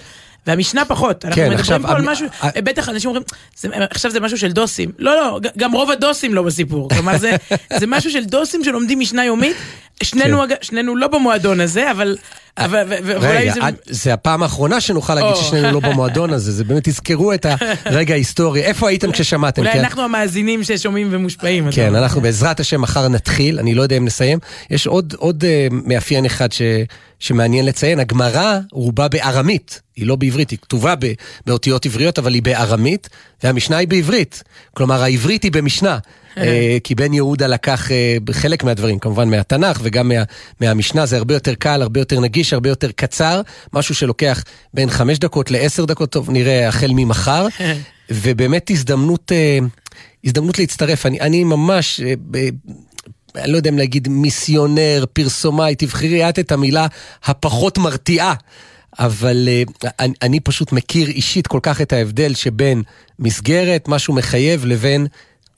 והמשנה 0.46 0.84
פחות. 0.84 1.24
אנחנו 1.24 1.36
כן, 1.36 1.42
מדברים 1.42 1.60
עכשיו, 1.60 1.82
פה 1.82 1.92
על 1.96 2.02
משהו, 2.02 2.26
בטח 2.56 2.88
אנשים 2.88 3.08
אומרים, 3.08 3.24
"זה- 3.56 3.68
עכשיו 3.90 4.10
זה 4.10 4.20
משהו 4.20 4.38
של 4.38 4.52
דוסים. 4.52 4.90
לא, 4.98 5.14
לא, 5.16 5.40
גם 5.58 5.72
רוב 5.72 5.90
הדוסים 5.90 6.34
לא 6.34 6.42
בסיפור. 6.42 6.88
כלומר, 6.90 7.18
זה, 7.18 7.36
זה 7.80 7.86
משהו 7.86 8.10
של 8.10 8.24
דוסים 8.24 8.64
שלומדים 8.64 9.00
משנה 9.00 9.24
יומית. 9.24 9.56
שנינו, 10.02 10.42
כן. 10.48 10.54
שנינו 10.62 10.96
לא 10.96 11.06
במועדון 11.08 11.60
הזה, 11.60 11.90
אבל... 11.90 12.16
אבל- 12.58 12.92
רגע, 13.20 13.54
זה... 13.86 14.14
הפעם 14.14 14.42
האחרונה 14.42 14.80
שנוכל 14.80 15.14
להגיד. 15.14 15.34
ששנינו 15.34 15.72
לא 15.72 15.80
במועדון 15.80 16.30
הזה, 16.32 16.52
זה 16.52 16.64
באמת 16.64 16.88
תזכרו 16.88 17.32
את 17.32 17.46
הרגע 17.84 18.14
ההיסטורי. 18.14 18.62
איפה 18.62 18.88
הייתם 18.88 19.12
כששמעתם? 19.12 19.62
אולי 19.62 19.72
כן? 19.72 19.78
אנחנו 19.78 20.02
המאזינים 20.02 20.64
ששומעים 20.64 21.08
ומושפעים. 21.10 21.68
כן, 21.70 21.88
אומר. 21.88 21.98
אנחנו 21.98 22.20
בעזרת 22.20 22.60
השם 22.60 22.80
מחר 22.80 23.08
נתחיל, 23.08 23.58
אני 23.58 23.74
לא 23.74 23.82
יודע 23.82 23.96
אם 23.96 24.04
נסיים. 24.04 24.38
יש 24.70 24.86
עוד, 24.86 25.14
uh, 25.44 25.46
מאפיין 25.70 26.24
אחד 26.24 26.48
שמעניין 27.20 27.66
לציין, 27.66 28.00
הגמרא 28.00 28.58
רובה 28.72 29.08
בארמית, 29.08 29.80
היא 29.96 30.06
לא 30.06 30.16
בעברית, 30.16 30.50
היא 30.50 30.58
כתובה 30.62 30.94
באותיות 31.46 31.86
עבריות, 31.86 32.18
אבל 32.18 32.34
היא 32.34 32.42
בארמית, 32.42 33.08
והמשנה 33.44 33.76
היא 33.76 33.88
בעברית. 33.88 34.42
כלומר, 34.74 35.02
העברית 35.02 35.42
היא 35.42 35.52
במשנה. 35.52 35.98
אה, 36.38 36.78
כי 36.84 36.94
בן 36.94 37.12
יהודה 37.12 37.46
לקח 37.46 37.92
אה, 37.92 38.16
חלק 38.32 38.64
מהדברים, 38.64 38.98
כמובן 38.98 39.30
מהתנ"ך 39.30 39.80
וגם 39.82 40.08
מה, 40.08 40.14
מהמשנה, 40.60 41.06
זה 41.06 41.16
הרבה 41.16 41.34
יותר 41.34 41.54
קל, 41.54 41.82
הרבה 41.82 42.00
יותר 42.00 42.20
נגיש, 42.20 42.52
הרבה 42.52 42.68
יותר 42.68 42.90
קצר, 42.90 43.40
משהו 43.72 43.94
שלוקח 43.94 44.44
בין 44.74 44.90
חמש 44.90 45.18
דקות 45.18 45.50
לעשר 45.50 45.84
דקות, 45.84 46.10
טוב, 46.10 46.30
נראה 46.30 46.68
החל 46.68 46.90
ממחר, 46.94 47.46
ובאמת 48.10 48.70
הזדמנות, 48.70 49.32
אה, 49.32 49.58
הזדמנות 50.24 50.58
להצטרף. 50.58 51.06
אני, 51.06 51.20
אני 51.20 51.44
ממש, 51.44 52.00
אה, 52.00 52.14
אני 53.36 53.52
לא 53.52 53.56
יודע 53.56 53.70
אם 53.70 53.78
להגיד 53.78 54.08
מיסיונר, 54.08 55.04
פרסומאי, 55.12 55.74
תבחרי 55.74 56.28
את 56.28 56.38
את 56.38 56.52
המילה 56.52 56.86
הפחות 57.24 57.78
מרתיעה. 57.78 58.34
אבל 58.98 59.48
אני, 60.00 60.12
אני 60.22 60.40
פשוט 60.40 60.72
מכיר 60.72 61.08
אישית 61.08 61.46
כל 61.46 61.60
כך 61.62 61.80
את 61.80 61.92
ההבדל 61.92 62.34
שבין 62.34 62.82
מסגרת, 63.18 63.88
משהו 63.88 64.14
מחייב, 64.14 64.64
לבין 64.64 65.06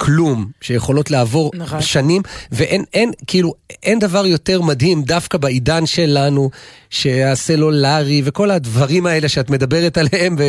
כלום, 0.00 0.46
שיכולות 0.60 1.10
לעבור 1.10 1.50
נכון. 1.54 1.82
שנים, 1.82 2.22
ואין, 2.52 2.84
אין, 2.94 3.12
כאילו, 3.26 3.54
אין 3.82 3.98
דבר 3.98 4.26
יותר 4.26 4.62
מדהים 4.62 5.02
דווקא 5.02 5.38
בעידן 5.38 5.86
שלנו, 5.86 6.50
שהסלולרי 6.90 8.22
וכל 8.24 8.50
הדברים 8.50 9.06
האלה 9.06 9.28
שאת 9.28 9.50
מדברת 9.50 9.98
עליהם, 9.98 10.36
ו... 10.38 10.48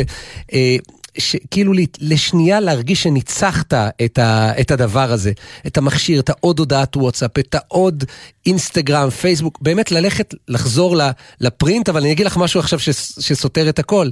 אה, 0.52 0.76
שכאילו 1.18 1.72
לשנייה 2.00 2.60
להרגיש 2.60 3.02
שניצחת 3.02 3.74
את, 4.04 4.18
ה, 4.18 4.52
את 4.60 4.70
הדבר 4.70 5.12
הזה, 5.12 5.32
את 5.66 5.78
המכשיר, 5.78 6.20
את 6.20 6.28
העוד 6.28 6.58
הודעת 6.58 6.96
וואטסאפ, 6.96 7.38
את 7.38 7.54
העוד 7.54 8.04
אינסטגרם, 8.46 9.10
פייסבוק, 9.10 9.58
באמת 9.60 9.92
ללכת, 9.92 10.34
לחזור 10.48 10.96
לפרינט, 11.40 11.88
אבל 11.88 12.00
אני 12.00 12.12
אגיד 12.12 12.26
לך 12.26 12.36
משהו 12.36 12.60
עכשיו 12.60 12.78
שס- 12.78 13.20
שסותר 13.20 13.68
את 13.68 13.78
הכל. 13.78 14.08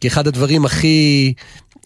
כי 0.00 0.08
אחד 0.08 0.26
הדברים 0.26 0.64
הכי, 0.64 1.32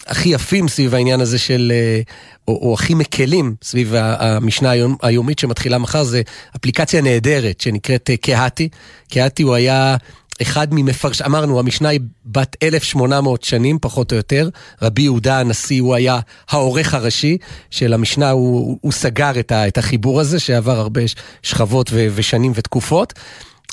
הכי 0.09 0.29
יפים 0.29 0.69
סביב 0.69 0.95
העניין 0.95 1.21
הזה 1.21 1.39
של, 1.39 1.73
אה, 1.75 2.01
או, 2.49 2.69
או 2.69 2.75
הכי 2.75 2.95
מקלים 2.95 3.55
סביב 3.63 3.95
המשנה 3.97 4.71
היום, 4.71 4.97
היומית 5.03 5.39
שמתחילה 5.39 5.79
מחר, 5.79 6.03
זה 6.05 6.23
אפליקציה 6.57 7.01
נהדרת 7.03 7.61
שנקראת 7.61 8.11
אה, 8.11 8.17
קהתי. 8.17 8.69
קהתי 9.13 9.43
הוא 9.43 9.55
היה... 9.55 9.97
אחד 10.43 10.69
ממפרש... 10.71 11.23
אמרנו, 11.23 11.59
המשנה 11.59 11.89
היא 11.89 12.01
בת 12.27 12.57
1,800 12.63 13.43
שנים, 13.45 13.79
פחות 13.81 14.13
או 14.13 14.17
יותר. 14.17 14.49
רבי 14.83 15.03
יהודה 15.03 15.41
הנשיא, 15.41 15.83
הוא 15.83 15.95
היה 15.95 16.19
העורך 16.51 16.95
הראשי 16.95 17.37
של 17.71 17.93
המשנה, 17.93 18.31
הוא, 18.31 18.59
הוא- 18.59 18.79
הוא 18.81 18.93
סגר 18.93 19.41
את, 19.41 19.53
ה, 19.53 19.69
את 19.69 19.79
החיבור 19.79 20.21
הזה, 20.21 20.41
שעבר 20.41 20.79
הרבה 20.79 21.01
שכבות 21.43 21.91
ו, 21.93 22.07
ושנים 22.15 22.53
ותקופות. 22.55 23.13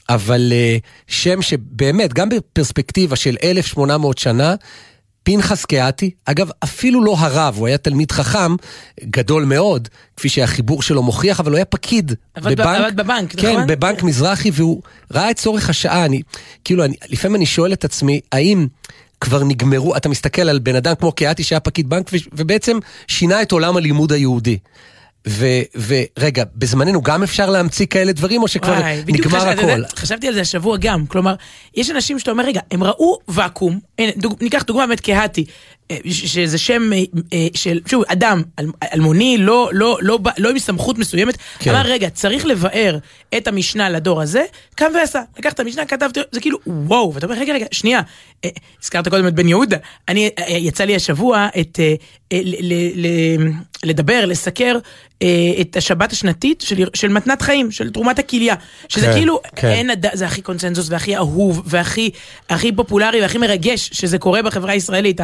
אבל 0.10 0.50
אה, 0.52 0.78
שם 1.08 1.42
שבאמת, 1.42 2.14
גם 2.14 2.30
בפרספקטיבה 2.30 3.16
של 3.16 3.38
1,800 3.44 4.18
שנה, 4.18 4.56
פנחס 5.26 5.66
קהתי, 5.66 6.12
אגב, 6.26 6.50
אפילו 6.64 7.04
לא 7.04 7.16
הרב, 7.20 7.56
הוא 7.58 7.68
היה 7.68 7.78
תלמיד 7.78 8.12
חכם 8.12 8.56
גדול 9.04 9.44
מאוד, 9.46 9.88
כפי 10.18 10.30
שהחיבור 10.30 10.82
שלו 10.82 11.04
מוכיח, 11.04 11.40
אבל 11.40 11.52
הוא 11.52 11.56
היה 11.56 11.66
פקיד 11.66 12.14
עבד 12.36 12.62
ב- 12.62 12.62
עבד 12.62 12.96
בבנק, 12.96 13.36
כן, 13.36 13.52
נכון? 13.52 13.68
בבנק 13.68 14.04
מזרחי, 14.04 14.52
והוא 14.54 14.82
ראה 15.14 15.32
את 15.32 15.36
צורך 15.36 15.70
השעה. 15.70 16.06
אני, 16.06 16.22
כאילו, 16.64 16.86
אני, 16.86 16.96
לפעמים 17.10 17.36
אני 17.36 17.46
שואל 17.46 17.74
את 17.74 17.86
עצמי, 17.86 18.20
האם 18.32 18.68
כבר 19.22 19.44
נגמרו, 19.44 19.98
אתה 19.98 20.10
מסתכל 20.10 20.42
על 20.42 20.60
בן 20.60 20.76
אדם 20.76 20.96
כמו 20.96 21.12
קהתי 21.12 21.44
שהיה 21.44 21.60
פקיד 21.60 21.90
בנק, 21.90 22.12
ובעצם 22.34 22.78
שינה 23.08 23.42
את 23.42 23.52
עולם 23.52 23.78
הלימוד 23.78 24.12
היהודי. 24.12 24.58
ורגע, 25.28 26.44
בזמננו 26.56 27.02
גם 27.02 27.24
אפשר 27.24 27.50
להמציא 27.50 27.86
כאלה 27.86 28.12
דברים, 28.12 28.44
או 28.44 28.48
שכבר 28.48 28.72
וואי, 28.74 29.04
נגמר 29.08 29.40
יודע, 29.40 29.52
הכל? 29.52 29.82
חשבתי 29.96 30.28
על 30.28 30.34
זה 30.34 30.42
השבוע 30.42 30.78
גם, 30.78 31.06
כלומר, 31.06 31.36
יש 31.76 31.90
אנשים 31.90 32.20
שאתה 32.20 32.32
אומר, 32.32 32.46
רגע, 32.46 32.62
הם 32.72 32.84
ראו 32.84 33.18
ואקום, 33.28 33.80
הנה, 34.00 34.12
דוג, 34.18 34.36
ניקח 34.42 34.64
דוגמה 34.64 34.88
באמת 34.88 35.00
קהתי, 35.00 35.46
ש- 35.46 35.50
שזה 36.10 36.58
שם 36.58 36.94
אה, 36.94 37.00
אה, 37.34 37.48
של, 37.54 37.80
שוב, 37.90 38.04
אדם, 38.08 38.42
אל- 38.60 38.66
אלמוני, 38.94 39.38
לא, 39.38 39.70
לא, 39.74 39.98
לא, 40.02 40.20
לא 40.38 40.50
עם 40.50 40.60
סמכות 40.60 40.98
מסוימת, 40.98 41.38
כן. 41.60 41.72
אמר, 41.72 41.82
רגע, 41.86 42.10
צריך 42.10 42.46
לבאר 42.46 42.98
את 43.38 43.48
המשנה 43.48 43.90
לדור 43.90 44.22
הזה, 44.22 44.44
קם 44.76 44.92
ועשה, 44.96 45.22
לקח 45.40 45.54
את 45.54 45.60
המשנה, 45.60 45.86
כתב, 45.86 46.10
זה 46.32 46.40
כאילו, 46.42 46.58
וואו, 46.68 47.14
ואתה 47.14 47.26
אומר, 47.26 47.38
רגע, 47.40 47.54
רגע, 47.54 47.66
שנייה, 47.72 48.02
אה, 48.46 48.50
הזכרת 48.84 49.08
קודם 49.08 49.28
את 49.28 49.34
בן 49.36 49.48
יהודה, 49.48 49.78
אני, 50.10 50.30
אה, 50.40 50.58
יצא 50.58 50.84
לי 50.84 50.96
השבוע 50.96 51.48
את, 51.60 51.80
אה, 51.80 51.94
אה, 52.32 52.40
ל- 52.44 52.74
ל- 52.74 53.06
ל- 53.08 53.52
לדבר, 53.84 54.26
לסקר 54.26 54.78
אה, 55.22 55.28
את 55.62 55.76
השבת 55.78 56.12
השנתית 56.12 56.62
של, 56.62 56.84
של 56.94 57.08
מתנת 57.08 57.42
חיים, 57.42 57.72
של 57.72 57.90
תרומת 57.92 58.20
הכליה, 58.20 58.56
שזה 58.90 59.06
כן, 59.06 59.14
כאילו, 59.14 59.42
כן. 59.56 59.68
אין, 59.68 59.90
זה 60.14 60.26
הכי 60.26 60.42
קונצנזוס 60.42 60.88
והכי 60.90 61.16
אהוב 61.18 61.62
והכי 61.66 62.10
הכי 62.50 62.72
פופולרי 62.72 63.22
והכי 63.22 63.38
מרגש 63.38 63.90
שזה 63.94 64.18
קורה 64.18 64.42
בחברה 64.42 64.72
הישראלית, 64.72 65.20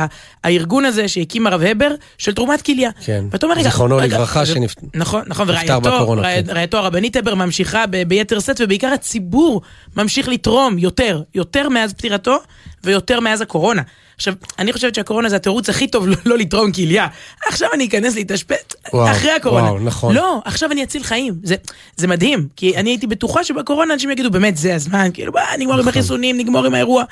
הארגון 0.51 0.85
הזה 0.85 1.07
שהקים 1.07 1.47
הרב 1.47 1.61
הבר 1.61 1.89
של 2.17 2.33
תרומת 2.33 2.61
כליה. 2.61 2.89
כן. 3.05 3.25
ואתה 3.31 3.45
אומר, 3.45 3.55
רגע, 3.55 3.63
זיכרונו 3.69 3.99
לברכה, 3.99 4.45
זה- 4.45 4.53
שנפ- 4.53 4.85
נכון, 4.95 5.21
נכון, 5.27 5.49
ורעייתו, 5.49 5.81
כן. 6.23 6.43
רעייתו 6.53 6.77
הרבנית 6.77 7.15
הבר 7.15 7.35
ממשיכה 7.35 7.83
ביתר 8.07 8.39
שאת 8.39 8.61
ובעיקר 8.63 8.87
הציבור 8.87 9.61
ממשיך 9.97 10.27
לתרום 10.27 10.77
יותר, 10.77 11.21
יותר 11.35 11.69
מאז 11.69 11.93
פטירתו 11.93 12.37
ויותר 12.83 13.19
מאז 13.19 13.41
הקורונה. 13.41 13.81
עכשיו, 14.15 14.33
אני 14.59 14.73
חושבת 14.73 14.95
שהקורונה 14.95 15.29
זה 15.29 15.35
התירוץ 15.35 15.69
הכי 15.69 15.87
טוב 15.87 16.07
לא, 16.07 16.15
לא 16.25 16.37
לתרום 16.37 16.71
כליה. 16.71 17.07
עכשיו 17.47 17.69
אני 17.73 17.85
אכנס 17.87 18.15
להתאשפט, 18.15 18.75
אחרי 19.11 19.31
הקורונה. 19.31 19.65
וואו, 19.71 19.79
נכון. 19.79 20.15
לא, 20.15 20.41
עכשיו 20.45 20.71
אני 20.71 20.83
אציל 20.83 21.03
חיים. 21.03 21.33
זה, 21.43 21.55
זה 21.97 22.07
מדהים, 22.07 22.47
כי 22.55 22.77
אני 22.77 22.89
הייתי 22.89 23.07
בטוחה 23.07 23.43
שבקורונה 23.43 23.93
אנשים 23.93 24.09
יגידו, 24.11 24.31
באמת, 24.31 24.57
זה 24.57 24.75
הזמן, 24.75 25.09
כאילו, 25.13 25.31
בוא, 25.31 25.41
נגמור 25.59 25.79
עם 25.79 25.87
החיסונים, 25.87 26.37
נגמור 26.37 26.65
עם 26.65 26.73
האירוע. 26.73 27.03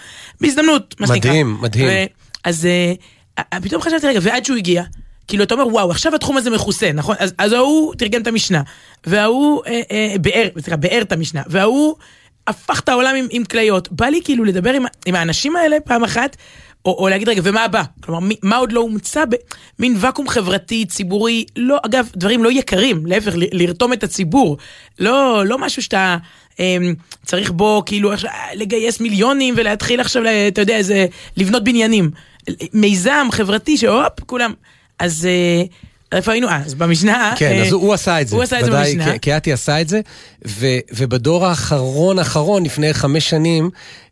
בהזדמנות, 0.41 0.95
מה 0.99 1.07
שנקרא. 1.07 1.19
נכון. 1.19 1.29
מדהים, 1.31 1.57
מדהים. 1.61 1.87
ו- 1.87 2.05
אז 2.43 2.65
אה, 2.65 2.93
פתאום 3.63 3.81
חשבתי, 3.81 4.07
רגע, 4.07 4.19
ועד 4.23 4.45
שהוא 4.45 4.57
הגיע, 4.57 4.83
כאילו, 5.27 5.43
אתה 5.43 5.53
אומר, 5.53 5.67
וואו, 5.67 5.91
עכשיו 5.91 6.15
התחום 6.15 6.37
הזה 6.37 6.49
מכוסה, 6.49 6.91
נכון? 6.93 7.15
אז, 7.19 7.33
אז 7.37 7.53
ההוא 7.53 7.95
תרגם 7.95 8.21
את 8.21 8.27
המשנה, 8.27 8.61
וההוא 9.05 9.61
אה, 9.67 9.81
אה, 9.91 10.15
ביאר, 10.21 10.47
סליחה, 10.59 10.77
ביאר 10.77 11.01
את 11.01 11.11
המשנה, 11.11 11.41
וההוא 11.47 11.95
הפך 12.47 12.79
את 12.79 12.89
העולם 12.89 13.15
עם, 13.15 13.27
עם 13.29 13.43
כליות. 13.43 13.91
בא 13.91 14.05
לי 14.05 14.21
כאילו 14.23 14.43
לדבר 14.43 14.73
עם, 14.73 14.85
עם 15.05 15.15
האנשים 15.15 15.55
האלה 15.55 15.77
פעם 15.85 16.03
אחת, 16.03 16.37
או, 16.85 16.95
או 16.99 17.09
להגיד, 17.09 17.29
רגע, 17.29 17.41
ומה 17.43 17.63
הבא? 17.63 17.83
כלומר, 18.01 18.19
מי, 18.19 18.35
מה 18.43 18.55
עוד 18.55 18.71
לא 18.71 18.79
הומצא 18.79 19.23
במין 19.79 19.95
ואקום 19.99 20.27
חברתי, 20.27 20.85
ציבורי, 20.85 21.45
לא, 21.55 21.77
אגב, 21.85 22.09
דברים 22.15 22.43
לא 22.43 22.51
יקרים, 22.51 23.05
להפך, 23.05 23.35
ל- 23.35 23.63
לרתום 23.63 23.93
את 23.93 24.03
הציבור. 24.03 24.57
לא, 24.99 25.45
לא 25.45 25.57
משהו 25.57 25.81
שאתה... 25.81 26.17
אמ, 26.59 26.93
צריך 27.25 27.51
בו 27.51 27.83
כאילו 27.85 28.11
אה, 28.11 28.17
לגייס 28.55 28.99
מיליונים 28.99 29.53
ולהתחיל 29.57 29.99
עכשיו, 29.99 30.23
אתה 30.47 30.61
יודע, 30.61 30.75
איזה, 30.75 31.05
לבנות 31.37 31.63
בניינים. 31.63 32.11
מיזם 32.73 33.27
חברתי 33.31 33.77
שהופ, 33.77 34.19
כולם. 34.25 34.53
אז 34.99 35.25
אה, 35.25 35.63
איפה 36.11 36.31
היינו? 36.31 36.47
אה, 36.49 36.61
אז 36.65 36.73
במשנה... 36.73 37.33
כן, 37.37 37.51
אה, 37.51 37.61
אז 37.61 37.71
הוא, 37.71 37.93
עשה 37.93 38.21
את 38.21 38.27
זה. 38.27 38.35
הוא 38.35 38.43
עשה 38.43 38.59
את 38.59 38.65
זה 38.65 38.71
במשנה. 38.71 39.17
ק- 39.17 39.21
קהתי 39.21 39.53
עשה 39.53 39.81
את 39.81 39.89
זה, 39.89 39.99
ו, 40.47 40.65
ובדור 40.93 41.45
האחרון 41.47 42.19
האחרון, 42.19 42.63
לפני 42.65 42.93
חמש 42.93 43.29
שנים, 43.29 43.69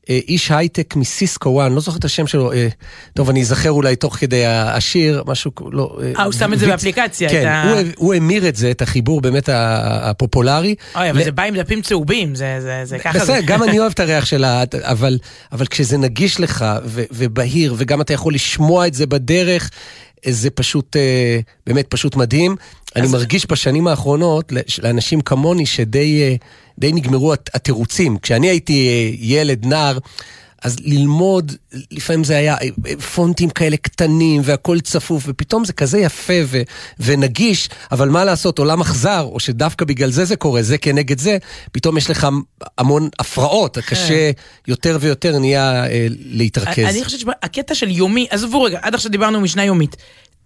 אה, 0.10 0.20
איש 0.28 0.52
הייטק 0.52 0.96
מסיסקו 0.96 1.50
וואן, 1.50 1.74
לא 1.74 1.80
זוכר 1.82 1.98
את 1.98 2.06
השם 2.06 2.28
שלו, 2.28 2.52
אה, 2.54 2.68
טוב, 3.14 3.30
אני 3.30 3.42
אזכר 3.42 3.72
אולי 3.72 3.96
תוך 3.96 4.16
כדי 4.16 4.46
השיר, 4.46 5.24
משהו, 5.28 5.52
לא... 5.72 5.98
אה, 6.18 6.24
הוא 6.24 6.34
שם 6.34 6.54
את 6.54 6.60
זה 6.60 6.68
באפליקציה, 6.68 7.30
כן, 7.30 7.46
ה- 7.48 7.72
הוא, 7.72 7.80
הוא 7.96 8.14
המיר 8.14 8.48
את 8.48 8.56
זה, 8.56 8.72
את 8.72 8.82
החיבור 8.82 9.22
באמת 9.22 9.50
הפופולרי. 9.52 10.76
אוי, 10.96 11.10
אבל 11.10 11.20
ל- 11.20 11.24
זה 11.24 11.32
בא 11.32 11.44
עם 11.44 11.56
דפים 11.56 11.82
צהובים, 11.82 12.36
זה, 12.36 12.58
זה, 12.62 12.82
זה 12.84 13.00
ככה 13.00 13.20
בסדר. 13.20 13.42
גם 13.46 13.64
אני 13.64 13.80
אוהב 13.80 13.92
את 13.92 14.00
הריח 14.00 14.26
שלה, 14.26 14.64
אבל, 14.82 15.18
אבל 15.52 15.66
כשזה 15.68 15.98
נגיש 15.98 16.40
לך 16.40 16.66
ובהיר, 17.12 17.76
וגם 17.78 18.02
אתה 18.02 18.14
יכול 18.14 18.34
לשמוע 18.34 18.88
את 18.88 18.94
זה 18.94 19.06
בדרך, 19.08 19.70
זה 20.26 20.50
פשוט, 20.50 20.96
אה, 20.96 21.40
באמת 21.68 21.86
פשוט 21.90 22.16
מדהים. 22.16 22.56
אני 22.96 23.08
מרגיש 23.08 23.46
בשנים 23.52 23.88
האחרונות, 23.88 24.52
לאנשים 24.84 25.22
כמוני, 25.22 25.66
שדי 25.66 26.22
אה, 26.22 26.36
די 26.80 26.92
נגמרו 26.94 27.34
הת- 27.34 27.50
התירוצים. 27.54 28.18
כשאני 28.22 28.50
הייתי 28.50 28.88
אה, 28.88 29.16
ילד, 29.20 29.66
נער, 29.66 29.98
אז 30.64 30.76
ללמוד, 30.80 31.52
לפעמים 31.92 32.24
זה 32.24 32.38
היה 32.38 32.56
פונטים 33.16 33.50
כאלה 33.50 33.78
קטנים 33.78 34.42
והכל 34.44 34.80
צפוף, 34.80 35.24
ופתאום 35.28 35.66
זה 35.66 35.74
כזה 35.74 36.00
יפה 36.00 36.34
ו, 36.46 36.62
ונגיש, 37.00 37.70
אבל 37.92 38.10
מה 38.10 38.26
לעשות, 38.26 38.60
עולם 38.60 38.82
אכזר, 38.82 39.22
או 39.32 39.40
שדווקא 39.40 39.86
בגלל 39.86 40.12
זה 40.12 40.26
זה 40.26 40.36
קורה, 40.36 40.64
זה 40.64 40.78
כנגד 40.78 41.20
זה, 41.20 41.38
פתאום 41.72 41.98
יש 41.98 42.10
לך 42.10 42.28
המון 42.78 43.10
הפרעות, 43.20 43.78
קשה 43.78 44.32
יותר 44.68 44.98
ויותר 45.02 45.40
נהיה 45.40 45.86
אה, 45.86 46.08
להתרכז. 46.10 46.86
אני 46.86 47.04
חושבת 47.04 47.20
שהקטע 47.20 47.76
של 47.76 47.90
יומי, 47.90 48.28
עזבו 48.30 48.64
רגע, 48.64 48.80
עד 48.82 48.96
עכשיו 48.96 49.12
דיברנו 49.12 49.42
משנה 49.42 49.66
יומית. 49.66 49.96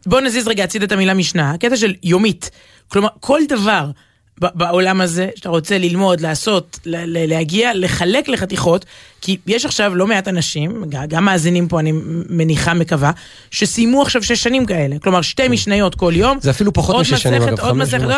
בואו 0.05 0.21
נזיז 0.21 0.47
רגע 0.47 0.63
הציד 0.63 0.83
את 0.83 0.91
המילה 0.91 1.13
משנה, 1.13 1.51
הקטע 1.51 1.77
של 1.77 1.93
יומית. 2.03 2.51
כלומר, 2.87 3.09
כל 3.19 3.41
דבר 3.49 3.91
בעולם 4.37 5.01
הזה, 5.01 5.29
שאתה 5.35 5.49
רוצה 5.49 5.77
ללמוד, 5.77 6.21
לעשות, 6.21 6.79
להגיע, 6.85 7.71
לחלק 7.73 8.27
לחתיכות, 8.27 8.85
כי 9.21 9.37
יש 9.47 9.65
עכשיו 9.65 9.95
לא 9.95 10.07
מעט 10.07 10.27
אנשים, 10.27 10.83
גם 10.89 11.25
מאזינים 11.25 11.67
פה 11.67 11.79
אני 11.79 11.91
מניחה, 12.29 12.73
מקווה, 12.73 13.11
שסיימו 13.51 14.01
עכשיו 14.01 14.23
שש 14.23 14.43
שנים 14.43 14.65
כאלה. 14.65 14.99
כלומר, 14.99 15.21
שתי 15.21 15.43
כן. 15.43 15.51
משניות 15.51 15.95
כל 15.95 16.13
יום. 16.15 16.37
זה 16.41 16.49
אפילו 16.49 16.73
פחות 16.73 16.95
משש 16.95 17.23
שנים, 17.23 17.41
אגב, 17.41 17.59
עוד 17.59 17.77
מסכת, 17.77 18.01
לא, 18.01 18.15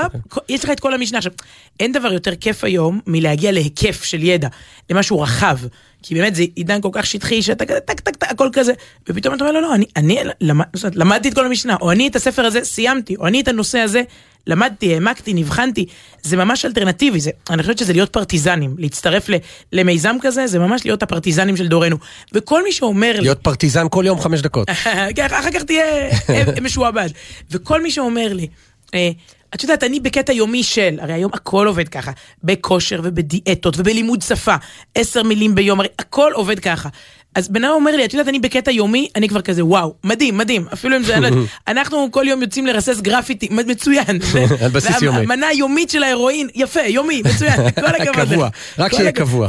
יש 0.49 0.63
לך 0.63 0.69
את 0.69 0.79
כל 0.79 0.93
המשנה. 0.93 1.17
עכשיו, 1.17 1.31
אין 1.79 1.91
דבר 1.91 2.13
יותר 2.13 2.35
כיף 2.35 2.63
היום 2.63 2.99
מלהגיע 3.07 3.51
להיקף 3.51 4.03
של 4.03 4.23
ידע, 4.23 4.47
למשהו 4.89 5.21
רחב. 5.21 5.57
כי 6.03 6.15
באמת 6.15 6.35
זה 6.35 6.43
עידן 6.55 6.81
כל 6.81 6.89
כך 6.91 7.05
שטחי 7.05 7.41
שאתה 7.41 7.65
כזה 7.65 7.79
טק 7.79 7.99
טק 7.99 8.15
טק 8.15 8.31
הכל 8.31 8.49
כזה 8.53 8.73
ופתאום 9.09 9.35
אתה 9.35 9.43
אומר 9.43 9.53
לא 9.53 9.61
לא 9.61 9.75
אני, 9.75 9.85
אני 9.95 10.19
למד, 10.41 10.65
למדתי 10.93 11.29
את 11.29 11.33
כל 11.33 11.45
המשנה 11.45 11.75
או 11.81 11.91
אני 11.91 12.07
את 12.07 12.15
הספר 12.15 12.45
הזה 12.45 12.63
סיימתי 12.63 13.15
או 13.15 13.27
אני 13.27 13.41
את 13.41 13.47
הנושא 13.47 13.79
הזה 13.79 14.01
למדתי, 14.47 14.93
העמקתי, 14.93 15.33
נבחנתי, 15.33 15.85
זה 16.21 16.37
ממש 16.37 16.65
אלטרנטיבי, 16.65 17.19
זה, 17.19 17.31
אני 17.49 17.61
חושבת 17.61 17.77
שזה 17.77 17.93
להיות 17.93 18.09
פרטיזנים, 18.09 18.75
להצטרף 18.77 19.29
ל, 19.29 19.33
למיזם 19.71 20.15
כזה, 20.21 20.47
זה 20.47 20.59
ממש 20.59 20.85
להיות 20.85 20.92
הפרטיזנים 21.01 21.58
של 21.58 21.67
דורנו. 21.67 21.97
וכל 22.34 22.63
מי 22.63 22.71
שאומר 22.71 23.12
לי... 23.13 23.21
להיות 23.21 23.41
פרטיזן 23.41 23.88
כל 23.89 24.03
יום 24.08 24.21
חמש 24.21 24.41
דקות. 24.41 24.67
כן, 25.15 25.25
אחר 25.25 25.51
כך 25.53 25.63
תהיה 25.63 25.86
אה, 26.29 26.43
משועבד. 26.62 27.10
וכל 27.51 27.84
מי 27.84 27.91
שאומר 27.91 28.34
לי, 28.34 28.47
אה, 28.93 29.10
את 29.56 29.63
יודעת, 29.63 29.84
אני 29.84 29.99
בקטע 29.99 30.34
יומי 30.34 30.63
של, 30.63 30.97
הרי 31.01 31.13
היום 31.13 31.32
הכל 31.34 31.67
עובד 31.67 31.89
ככה, 31.89 32.12
בכושר 32.43 32.99
ובדיאטות 33.03 33.75
ובלימוד 33.77 34.21
שפה, 34.21 34.56
עשר 34.95 35.23
מילים 35.23 35.56
ביום, 35.56 35.79
הרי 35.79 35.89
הכל 35.99 36.32
עובד 36.34 36.60
ככה. 36.60 36.89
אז 37.36 37.50
בן 37.50 37.63
אדם 37.63 37.74
אומר 37.74 37.96
לי, 37.96 38.06
את 38.06 38.13
יודעת, 38.13 38.28
אני 38.28 38.39
בקטע 38.39 38.72
יומי, 38.72 39.10
אני 39.15 39.30
כבר 39.30 39.41
כזה, 39.41 39.65
וואו, 39.65 39.93
מדהים, 40.04 40.38
מדהים. 40.38 40.65
אפילו 40.74 40.98
אם 40.98 41.04
זה, 41.04 41.15
אנחנו 41.67 42.12
כל 42.12 42.26
יום 42.28 42.41
יוצאים 42.41 42.67
לרסס 42.67 43.02
גרפיטי, 43.02 43.48
מצוין. 43.52 44.19
על 44.62 44.69
בסיס 44.76 45.02
יומי. 45.02 45.26
מנה 45.26 45.54
יומית 45.54 45.89
של 45.89 46.04
ההירואין, 46.04 46.48
יפה, 46.56 46.82
יומי, 46.82 47.22
מצוין, 47.26 47.69
כל 47.82 47.86
הכבוד. 47.86 48.28
קבוע, 48.28 48.50
רק 48.78 48.93
שיהיה 48.93 49.12
קבוע. 49.12 49.48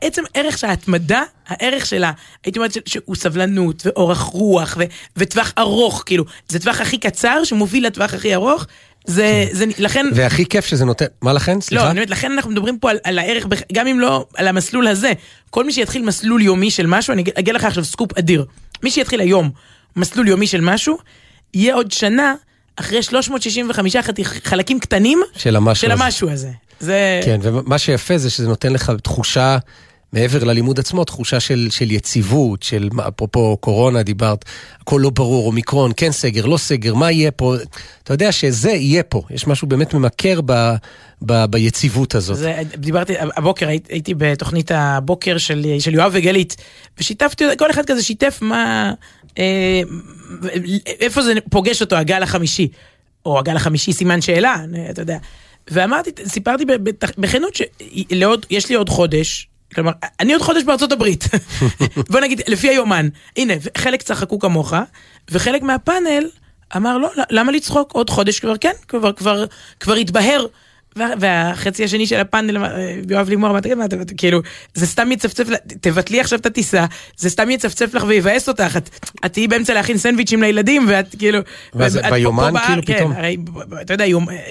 עצם 0.00 0.22
ערך 0.34 0.58
של 0.58 0.66
ההתמדה, 0.66 1.22
הערך 1.48 1.86
שלה, 1.86 2.12
הייתי 2.44 2.58
אומרת 2.58 2.72
שהוא 2.86 3.16
סבלנות 3.16 3.82
ואורך 3.86 4.18
רוח 4.18 4.76
וטווח 5.16 5.52
ארוך, 5.58 6.02
כאילו, 6.06 6.24
זה 6.48 6.58
טווח 6.58 6.80
הכי 6.80 6.98
קצר 6.98 7.44
שמוביל 7.44 7.86
לטווח 7.86 8.14
הכי 8.14 8.34
ארוך. 8.34 8.66
זה. 9.06 9.46
זה, 9.50 9.64
לכן... 9.78 10.06
והכי 10.14 10.46
כיף 10.46 10.66
שזה 10.66 10.84
נותן, 10.84 11.04
מה 11.22 11.32
לכן? 11.32 11.60
סליחה? 11.60 11.84
לא, 11.84 11.90
אני 11.90 11.98
אומרת, 11.98 12.10
לכן 12.10 12.32
אנחנו 12.32 12.50
מדברים 12.50 12.78
פה 12.78 12.90
על, 12.90 12.98
על 13.04 13.18
הערך, 13.18 13.46
גם 13.72 13.86
אם 13.86 14.00
לא 14.00 14.26
על 14.34 14.48
המסלול 14.48 14.86
הזה. 14.86 15.12
כל 15.50 15.64
מי 15.64 15.72
שיתחיל 15.72 16.04
מסלול 16.04 16.42
יומי 16.42 16.70
של 16.70 16.86
משהו, 16.86 17.12
אני 17.12 17.24
אגיד 17.38 17.54
לך 17.54 17.64
עכשיו 17.64 17.84
סקופ 17.84 18.18
אדיר. 18.18 18.44
מי 18.82 18.90
שיתחיל 18.90 19.20
היום 19.20 19.50
מסלול 19.96 20.28
יומי 20.28 20.46
של 20.46 20.60
משהו, 20.60 20.98
יהיה 21.54 21.74
עוד 21.74 21.92
שנה 21.92 22.34
אחרי 22.76 23.02
365 23.02 23.96
חלקים 24.44 24.80
קטנים 24.80 25.20
של 25.36 25.56
המשהו, 25.56 25.88
של 25.88 25.92
המשהו 25.92 26.30
הזה. 26.30 26.50
זה... 26.80 27.20
כן, 27.24 27.40
ומה 27.42 27.78
שיפה 27.78 28.18
זה 28.18 28.30
שזה 28.30 28.48
נותן 28.48 28.72
לך 28.72 28.92
תחושה... 29.02 29.58
מעבר 30.12 30.44
ללימוד 30.44 30.78
עצמו, 30.78 31.04
תחושה 31.04 31.40
של, 31.40 31.68
של 31.70 31.90
יציבות, 31.90 32.62
של 32.62 32.88
אפרופו 33.08 33.56
קורונה 33.56 34.02
דיברת, 34.02 34.44
הכל 34.80 35.00
לא 35.02 35.10
ברור, 35.10 35.46
אומיקרון, 35.46 35.92
כן 35.96 36.12
סגר, 36.12 36.46
לא 36.46 36.56
סגר, 36.56 36.94
מה 36.94 37.10
יהיה 37.10 37.30
פה? 37.30 37.54
אתה 38.02 38.14
יודע 38.14 38.32
שזה 38.32 38.70
יהיה 38.70 39.02
פה, 39.02 39.22
יש 39.30 39.46
משהו 39.46 39.68
באמת 39.68 39.94
ממכר 39.94 40.40
ב, 40.46 40.74
ב, 41.22 41.44
ביציבות 41.44 42.14
הזאת. 42.14 42.36
זה, 42.36 42.54
דיברתי, 42.76 43.14
הבוקר 43.36 43.68
הייתי, 43.68 43.92
הייתי 43.92 44.14
בתוכנית 44.14 44.70
הבוקר 44.74 45.38
של, 45.38 45.66
של 45.78 45.94
יואב 45.94 46.12
וגלית, 46.14 46.56
ושיתפתי, 46.98 47.44
כל 47.58 47.70
אחד 47.70 47.84
כזה 47.86 48.02
שיתף 48.02 48.38
מה, 48.42 48.92
אה, 49.38 49.80
איפה 51.00 51.22
זה 51.22 51.32
פוגש 51.50 51.80
אותו, 51.80 51.96
הגל 51.96 52.22
החמישי, 52.22 52.68
או 53.26 53.38
הגל 53.38 53.56
החמישי 53.56 53.92
סימן 53.92 54.20
שאלה, 54.20 54.56
אתה 54.90 55.02
יודע. 55.02 55.18
ואמרתי, 55.70 56.10
סיפרתי 56.26 56.64
בכנות 57.18 57.54
שיש 57.54 58.68
לי 58.68 58.74
עוד 58.74 58.88
חודש, 58.88 59.48
כלומר, 59.74 59.92
אני 60.20 60.32
עוד 60.32 60.42
חודש 60.42 60.62
בארצות 60.62 60.92
הברית. 60.92 61.24
בוא 62.10 62.20
נגיד, 62.20 62.40
לפי 62.48 62.68
היומן. 62.68 63.08
הנה, 63.36 63.54
חלק 63.78 64.02
צחקו 64.02 64.38
כמוך, 64.38 64.74
וחלק 65.30 65.62
מהפאנל 65.62 66.28
אמר, 66.76 66.98
לא, 66.98 67.10
למה 67.30 67.52
לצחוק? 67.52 67.92
עוד 67.92 68.10
חודש 68.10 68.40
כבר 68.40 68.56
כן, 68.56 68.72
כבר, 68.88 69.12
כבר, 69.12 69.44
כבר 69.80 69.94
התבהר 69.94 70.46
והחצי 70.96 71.84
השני 71.84 72.06
של 72.06 72.20
הפאנל, 72.20 72.64
אה, 72.64 72.94
יואב 73.10 73.28
לימור, 73.28 73.56
כאילו, 74.16 74.40
זה 74.74 74.86
סתם 74.86 75.12
יצפצף, 75.12 75.44
תבטלי 75.80 76.20
עכשיו 76.20 76.38
את 76.38 76.46
הטיסה, 76.46 76.86
זה 77.16 77.30
סתם 77.30 77.50
יצפצף 77.50 77.94
לך 77.94 78.04
ויבאס 78.08 78.48
אותך, 78.48 78.78
את 79.26 79.32
תהיי 79.32 79.48
באמצע 79.48 79.74
להכין 79.74 79.98
סנדוויצ'ים 79.98 80.42
לילדים, 80.42 80.84
ואת 80.88 81.14
כאילו... 81.18 81.38
ביומן 82.10 82.52
כאילו 82.66 82.82
פתאום? 82.82 83.12
הרי, 83.12 83.36
אתה 83.82 83.94
יודע, 83.94 84.04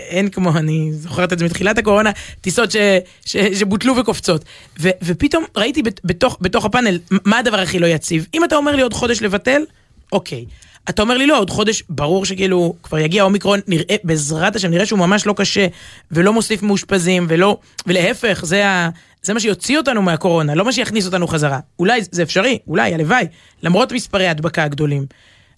אין 0.10 0.30
כמו, 0.30 0.58
אני 0.58 0.90
זוכרת 0.94 1.34
את 1.34 1.40
זה 1.40 1.46
מתחילת 1.46 1.78
הקורונה, 1.78 2.12
טיסות 2.42 2.70
שבוטלו 3.26 3.96
וקופצות. 3.98 4.46
ופתאום 4.80 5.46
ראיתי 5.58 5.84
בתוך 6.42 6.66
הפאנל, 6.66 7.00
מה 7.26 7.38
הדבר 7.38 7.60
הכי 7.60 7.80
לא 7.80 7.88
יציב? 7.88 8.28
אם 8.34 8.44
אתה 8.44 8.56
אומר 8.56 8.76
לי 8.76 8.82
עוד 8.82 8.94
חודש 8.94 9.22
לבטל, 9.22 9.62
אוקיי. 10.12 10.46
אתה 10.90 11.02
אומר 11.02 11.18
לי 11.18 11.28
לא, 11.28 11.40
עוד 11.40 11.50
חודש, 11.50 11.84
ברור 11.90 12.26
שכאילו 12.26 12.76
כבר 12.84 13.00
יגיע 13.00 13.24
אומיקרון, 13.24 13.60
נראה, 13.68 13.96
בעזרת 14.04 14.56
השם, 14.56 14.72
נראה 14.72 14.86
שהוא 14.86 15.00
ממש 15.00 15.26
לא 15.26 15.34
קשה, 15.38 15.68
ולא 16.12 16.34
מוסיף 16.34 16.64
מאושפזים, 16.64 17.26
ולא, 17.30 17.58
ולהפך, 17.88 18.42
זה, 18.46 18.68
ה, 18.68 18.90
זה 19.24 19.34
מה 19.34 19.40
שיוציא 19.40 19.78
אותנו 19.78 20.02
מהקורונה, 20.02 20.56
לא 20.56 20.66
מה 20.66 20.72
שיכניס 20.72 21.06
אותנו 21.06 21.28
חזרה. 21.28 21.60
אולי 21.80 22.02
זה 22.12 22.24
אפשרי, 22.24 22.58
אולי, 22.68 22.94
הלוואי, 22.94 23.26
למרות 23.64 23.92
מספרי 23.92 24.28
ההדבקה 24.28 24.64
הגדולים. 24.64 25.06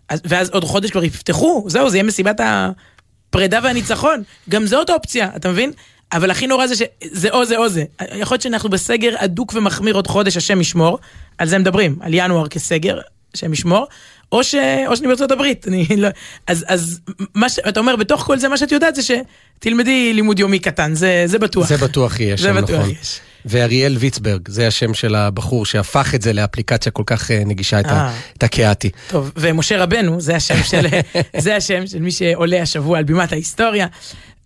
אז, 0.10 0.22
ואז 0.26 0.50
עוד 0.50 0.64
חודש 0.64 0.92
כבר 0.92 1.04
יפתחו, 1.04 1.66
זהו, 1.68 1.90
זה 1.90 1.98
יהיה 1.98 2.04
מסיבת 2.04 2.42
הפרידה 2.44 3.60
והניצחון. 3.64 4.24
גם 4.50 4.66
זאת 4.66 4.90
אופציה, 4.90 5.30
אתה 5.36 5.50
מבין? 5.50 5.72
אבל 6.14 6.32
הכי 6.32 6.48
נורא 6.48 6.68
זה 6.68 6.76
שזה 6.76 7.30
או 7.30 7.46
זה 7.46 7.58
או 7.58 7.70
זה. 7.70 7.84
יכול 8.02 8.36
להיות 8.36 8.42
שאנחנו 8.42 8.70
בסגר 8.70 9.16
אדוק 9.18 9.54
ומחמיר 9.56 9.96
עוד 9.96 10.08
חודש, 10.08 10.38
השם 10.38 10.62
ישמור, 10.62 11.00
על 11.38 11.48
זה 11.48 11.58
מדברים, 11.58 11.98
על 12.02 12.12
ינואר 12.14 12.48
כסגר, 12.48 13.00
השם 13.34 13.54
ישמור, 13.54 13.88
או, 14.34 14.44
ש... 14.44 14.56
או 14.88 14.96
שאני 14.96 15.08
בארצות 15.08 15.32
הברית. 15.32 15.68
אני 15.68 15.88
לא... 15.98 16.08
אז, 16.48 16.66
אז 16.68 17.00
מה 17.36 17.50
ש... 17.50 17.60
אתה 17.60 17.80
אומר, 17.80 17.96
בתוך 17.96 18.22
כל 18.22 18.40
זה, 18.40 18.48
מה 18.48 18.58
שאת 18.58 18.72
יודעת 18.72 18.96
זה 18.96 19.02
שתלמדי 19.04 20.14
לימוד 20.14 20.40
יומי 20.40 20.60
קטן, 20.60 20.96
זה, 20.96 21.24
זה 21.26 21.40
בטוח. 21.40 21.68
זה 21.68 21.78
בטוח 21.78 22.20
יהיה 22.20 22.38
שם, 22.38 22.58
נכון. 22.58 22.90
יש. 22.90 23.20
ואריאל 23.46 23.98
ויצברג, 24.00 24.50
זה 24.50 24.68
השם 24.68 24.94
של 24.94 25.16
הבחור 25.16 25.66
שהפך 25.66 26.16
את 26.16 26.22
זה 26.22 26.34
לאפליקציה 26.34 26.92
כל 26.92 27.04
כך 27.06 27.32
אה, 27.32 27.44
נגישה, 27.46 27.80
את, 27.80 27.86
ה... 27.86 28.14
את 28.38 28.44
הקיאתי. 28.44 28.90
טוב, 29.08 29.32
ומשה 29.36 29.84
רבנו, 29.84 30.22
זה 30.22 30.36
השם 30.36 30.64
של, 30.64 30.88
זה 31.38 31.56
השם 31.56 31.88
של 31.88 32.00
מי 32.00 32.12
שעולה 32.12 32.62
השבוע 32.62 32.98
על 32.98 33.04
בימת 33.04 33.32
ההיסטוריה. 33.32 33.88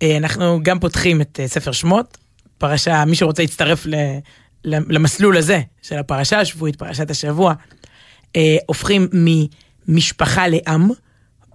אה, 0.01 0.17
אנחנו 0.17 0.59
גם 0.63 0.79
פותחים 0.79 1.21
את 1.21 1.39
אה, 1.43 1.47
ספר 1.47 1.71
שמות, 1.71 2.17
פרשה, 2.57 3.05
מי 3.05 3.15
שרוצה 3.15 3.43
להצטרף 3.43 3.85
ל... 3.85 3.95
למסלול 4.65 5.37
הזה 5.37 5.61
של 5.81 5.97
הפרשה 5.97 6.39
השבועית, 6.39 6.75
פרשת 6.75 7.11
השבוע, 7.11 7.53
הופכים 8.67 9.07
מ... 9.13 9.27
משפחה 9.87 10.47
לעם. 10.47 10.89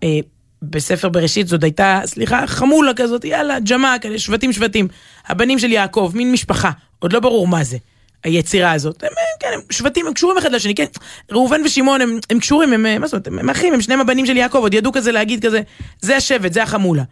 אה, 0.02 0.18
בספר 0.62 1.08
בראשית 1.08 1.48
זאת 1.48 1.64
הייתה, 1.64 2.00
סליחה, 2.04 2.46
חמולה 2.46 2.94
כזאת, 2.94 3.24
יאללה, 3.24 3.60
ג'מה, 3.60 3.96
כאלה, 4.00 4.18
שבטים 4.18 4.52
שבטים. 4.52 4.88
הבנים 5.26 5.58
של 5.58 5.72
יעקב, 5.72 6.12
מין 6.14 6.32
משפחה, 6.32 6.70
עוד 6.98 7.12
לא 7.12 7.20
ברור 7.20 7.46
מה 7.46 7.64
זה, 7.64 7.76
היצירה 8.24 8.72
הזאת. 8.72 9.02
הם, 9.02 9.10
כן, 9.40 9.48
הם 9.54 9.60
שבטים, 9.70 10.06
הם 10.06 10.14
קשורים 10.14 10.38
אחד 10.38 10.52
לשני, 10.52 10.74
כן. 10.74 10.84
ראובן 11.30 11.60
ושמעון 11.64 12.00
הם, 12.00 12.18
הם 12.30 12.38
קשורים, 12.38 12.72
הם, 12.72 13.00
מה 13.00 13.06
זאת 13.06 13.28
אומרת, 13.28 13.40
הם 13.42 13.50
אחים, 13.50 13.74
הם 13.74 13.80
שניהם 13.80 14.00
הבנים 14.00 14.26
של 14.26 14.36
יעקב, 14.36 14.58
עוד 14.58 14.74
ידעו 14.74 14.92
כזה 14.92 15.12
להגיד 15.12 15.46
כזה, 15.46 15.60
זה 16.00 16.16
השבט, 16.16 16.52
זה 16.52 16.62
החמולה. 16.62 17.02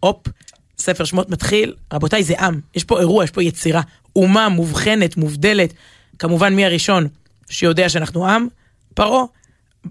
הופ, 0.00 0.26
ספר 0.78 1.04
שמות 1.04 1.30
מתחיל, 1.30 1.74
רבותיי, 1.92 2.22
זה 2.22 2.34
עם, 2.40 2.60
יש 2.74 2.84
פה 2.84 3.00
אירוע, 3.00 3.24
יש 3.24 3.30
פה 3.30 3.42
יצירה. 3.42 3.80
אומה 4.16 4.48
מובחנת, 4.48 5.16
מובדלת. 5.16 5.72
כמובן, 6.18 6.54
מי 6.54 6.64
הראשון 6.64 7.08
שיודע 7.50 7.88
שאנחנו 7.88 8.28
עם? 8.28 8.48
פרעה. 8.94 9.24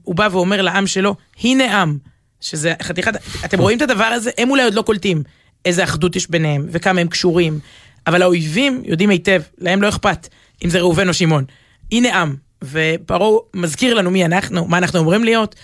הוא 0.04 0.16
בא 0.16 0.30
ואומר 0.32 0.62
לעם 0.62 0.88
שלו, 0.88 1.16
הנה 1.44 1.82
עם, 1.82 1.98
שזה 2.42 2.74
חתיכת, 2.82 3.12
אתם 3.46 3.60
רואים 3.60 3.78
את 3.78 3.82
הדבר 3.82 4.04
הזה? 4.04 4.32
הם 4.38 4.50
אולי 4.50 4.64
עוד 4.64 4.74
לא 4.74 4.82
קולטים 4.82 5.24
איזה 5.66 5.84
אחדות 5.84 6.16
יש 6.16 6.30
ביניהם, 6.30 6.66
וכמה 6.72 7.02
הם 7.02 7.08
קשורים, 7.08 7.60
אבל 8.08 8.22
האויבים 8.22 8.82
יודעים 8.86 9.10
היטב, 9.10 9.42
להם 9.58 9.82
לא 9.82 9.90
אכפת 9.90 10.28
אם 10.66 10.70
זה 10.70 10.80
ראובן 10.80 11.08
או 11.08 11.14
שמעון. 11.14 11.46
הנה 11.92 12.22
עם, 12.22 12.36
ופרעה 12.64 13.40
מזכיר 13.54 13.94
לנו 13.94 14.12
מי 14.12 14.26
אנחנו, 14.26 14.66
מה 14.66 14.78
אנחנו 14.78 15.00
אומרים 15.00 15.24
להיות, 15.24 15.56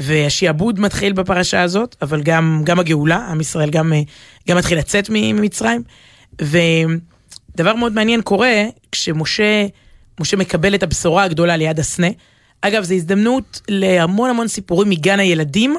והשיעבוד 0.00 0.80
מתחיל 0.80 1.12
בפרשה 1.12 1.62
הזאת, 1.62 1.96
אבל 2.02 2.22
גם, 2.22 2.62
גם 2.64 2.78
הגאולה, 2.78 3.26
עם 3.30 3.40
ישראל 3.40 3.70
גם, 3.70 3.92
גם 4.48 4.56
מתחיל 4.56 4.78
לצאת 4.78 5.06
ממצרים, 5.10 5.82
ודבר 6.42 7.74
מאוד 7.74 7.92
מעניין 7.92 8.22
קורה 8.22 8.64
כשמשה 8.92 9.66
משה 10.20 10.36
מקבל 10.36 10.74
את 10.74 10.82
הבשורה 10.82 11.24
הגדולה 11.24 11.56
ליד 11.56 11.80
הסנה. 11.80 12.08
אגב, 12.62 12.82
זו 12.82 12.94
הזדמנות 12.94 13.60
להמון 13.68 14.30
המון 14.30 14.48
סיפורים 14.48 14.90
מגן 14.90 15.20
הילדים. 15.20 15.76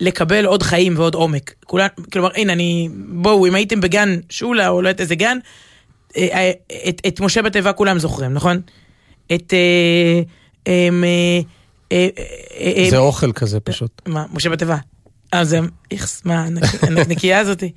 לקבל 0.00 0.44
עוד 0.44 0.62
חיים 0.62 0.94
ועוד 0.96 1.14
עומק. 1.14 1.54
כולן, 1.64 1.86
כלומר, 2.12 2.28
הנה, 2.36 2.52
אני, 2.52 2.88
בואו, 3.08 3.46
אם 3.46 3.54
הייתם 3.54 3.80
בגן 3.80 4.18
שולה 4.30 4.68
או 4.68 4.82
לא 4.82 4.88
יודעת 4.88 5.00
איזה 5.00 5.14
גן, 5.14 5.38
אה, 6.16 6.28
אה, 6.32 6.50
את, 6.88 7.00
את 7.06 7.20
משה 7.20 7.42
בתיבה 7.42 7.72
כולם 7.72 7.98
זוכרים, 7.98 8.34
נכון? 8.34 8.60
את... 9.34 9.54
אה, 10.66 11.40
זה 12.90 12.98
אוכל 12.98 13.32
כזה 13.32 13.60
פשוט. 13.60 14.02
מה, 14.08 14.24
משה 14.32 14.50
בתיבה. 14.50 14.76
אה, 15.34 15.44
זה 15.44 15.60
איכס, 15.90 16.22
מה, 16.24 16.46
הנקניקייה 16.82 17.38
הזאתי? 17.38 17.70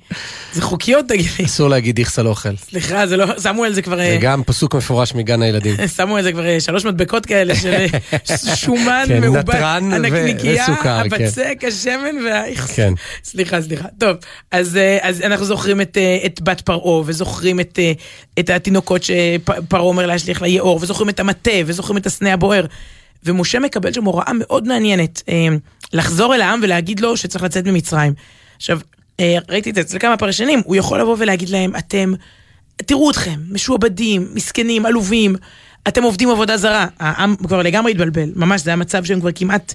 זה 0.52 0.62
חוקיות, 0.62 1.08
תגיד 1.08 1.26
לי. 1.38 1.44
אסור 1.44 1.68
להגיד 1.68 1.98
איכס 1.98 2.18
על 2.18 2.26
אוכל. 2.26 2.56
סליחה, 2.56 3.06
זה 3.06 3.16
לא, 3.16 3.26
שמו 3.42 3.64
על 3.64 3.74
זה 3.74 3.82
כבר... 3.82 3.96
זה 3.96 4.18
גם 4.20 4.42
פסוק 4.42 4.74
מפורש 4.74 5.14
מגן 5.14 5.42
הילדים. 5.42 5.76
שמו 5.96 6.16
על 6.16 6.22
זה 6.22 6.32
כבר 6.32 6.58
שלוש 6.58 6.84
מדבקות 6.84 7.26
כאלה 7.26 7.54
של 7.54 7.86
שומן 8.56 9.04
כן, 9.08 9.20
מעובד. 9.20 9.50
נתרן 9.50 9.90
וסוכר, 10.42 11.00
הבצק, 11.00 11.58
השמן 11.66 12.16
והאיכס. 12.24 12.76
כן. 12.76 12.92
סליחה, 13.24 13.62
סליחה. 13.62 13.88
טוב, 13.98 14.16
אז 14.50 14.78
אנחנו 15.24 15.46
זוכרים 15.46 15.80
את 16.26 16.42
בת 16.42 16.60
פרעה, 16.60 17.02
וזוכרים 17.06 17.60
את 18.38 18.50
התינוקות 18.50 19.02
שפרעה 19.02 19.82
אומר 19.82 20.06
להשליך 20.06 20.42
ליאור, 20.42 20.78
וזוכרים 20.82 21.08
את 21.08 21.20
המטה, 21.20 21.50
וזוכרים 21.66 21.96
את 21.96 22.06
הסנה 22.06 22.32
הבוער. 22.32 22.66
ומשה 23.24 23.58
מקבל 23.58 23.92
שם 23.92 24.04
הוראה 24.04 24.32
מאוד 24.34 24.68
מעניינת, 24.68 25.22
אה, 25.28 25.48
לחזור 25.92 26.34
אל 26.34 26.40
העם 26.40 26.60
ולהגיד 26.62 27.00
לו 27.00 27.16
שצריך 27.16 27.44
לצאת 27.44 27.66
ממצרים. 27.66 28.12
עכשיו, 28.56 28.80
אה, 29.20 29.38
ראיתי 29.48 29.70
את 29.70 29.74
זה 29.74 29.80
אצל 29.80 29.98
כמה 29.98 30.16
פרשנים, 30.16 30.60
הוא 30.64 30.76
יכול 30.76 31.00
לבוא 31.00 31.16
ולהגיד 31.18 31.48
להם, 31.48 31.76
אתם, 31.76 32.12
תראו 32.76 33.10
אתכם, 33.10 33.40
משועבדים, 33.50 34.28
מסכנים, 34.34 34.86
עלובים, 34.86 35.36
אתם 35.88 36.02
עובדים 36.02 36.30
עבודה 36.30 36.56
זרה. 36.56 36.86
העם 36.98 37.36
כבר 37.36 37.62
לגמרי 37.62 37.92
התבלבל, 37.92 38.32
ממש, 38.36 38.60
זה 38.60 38.72
המצב 38.72 39.04
שהם 39.04 39.20
כבר 39.20 39.32
כמעט 39.34 39.74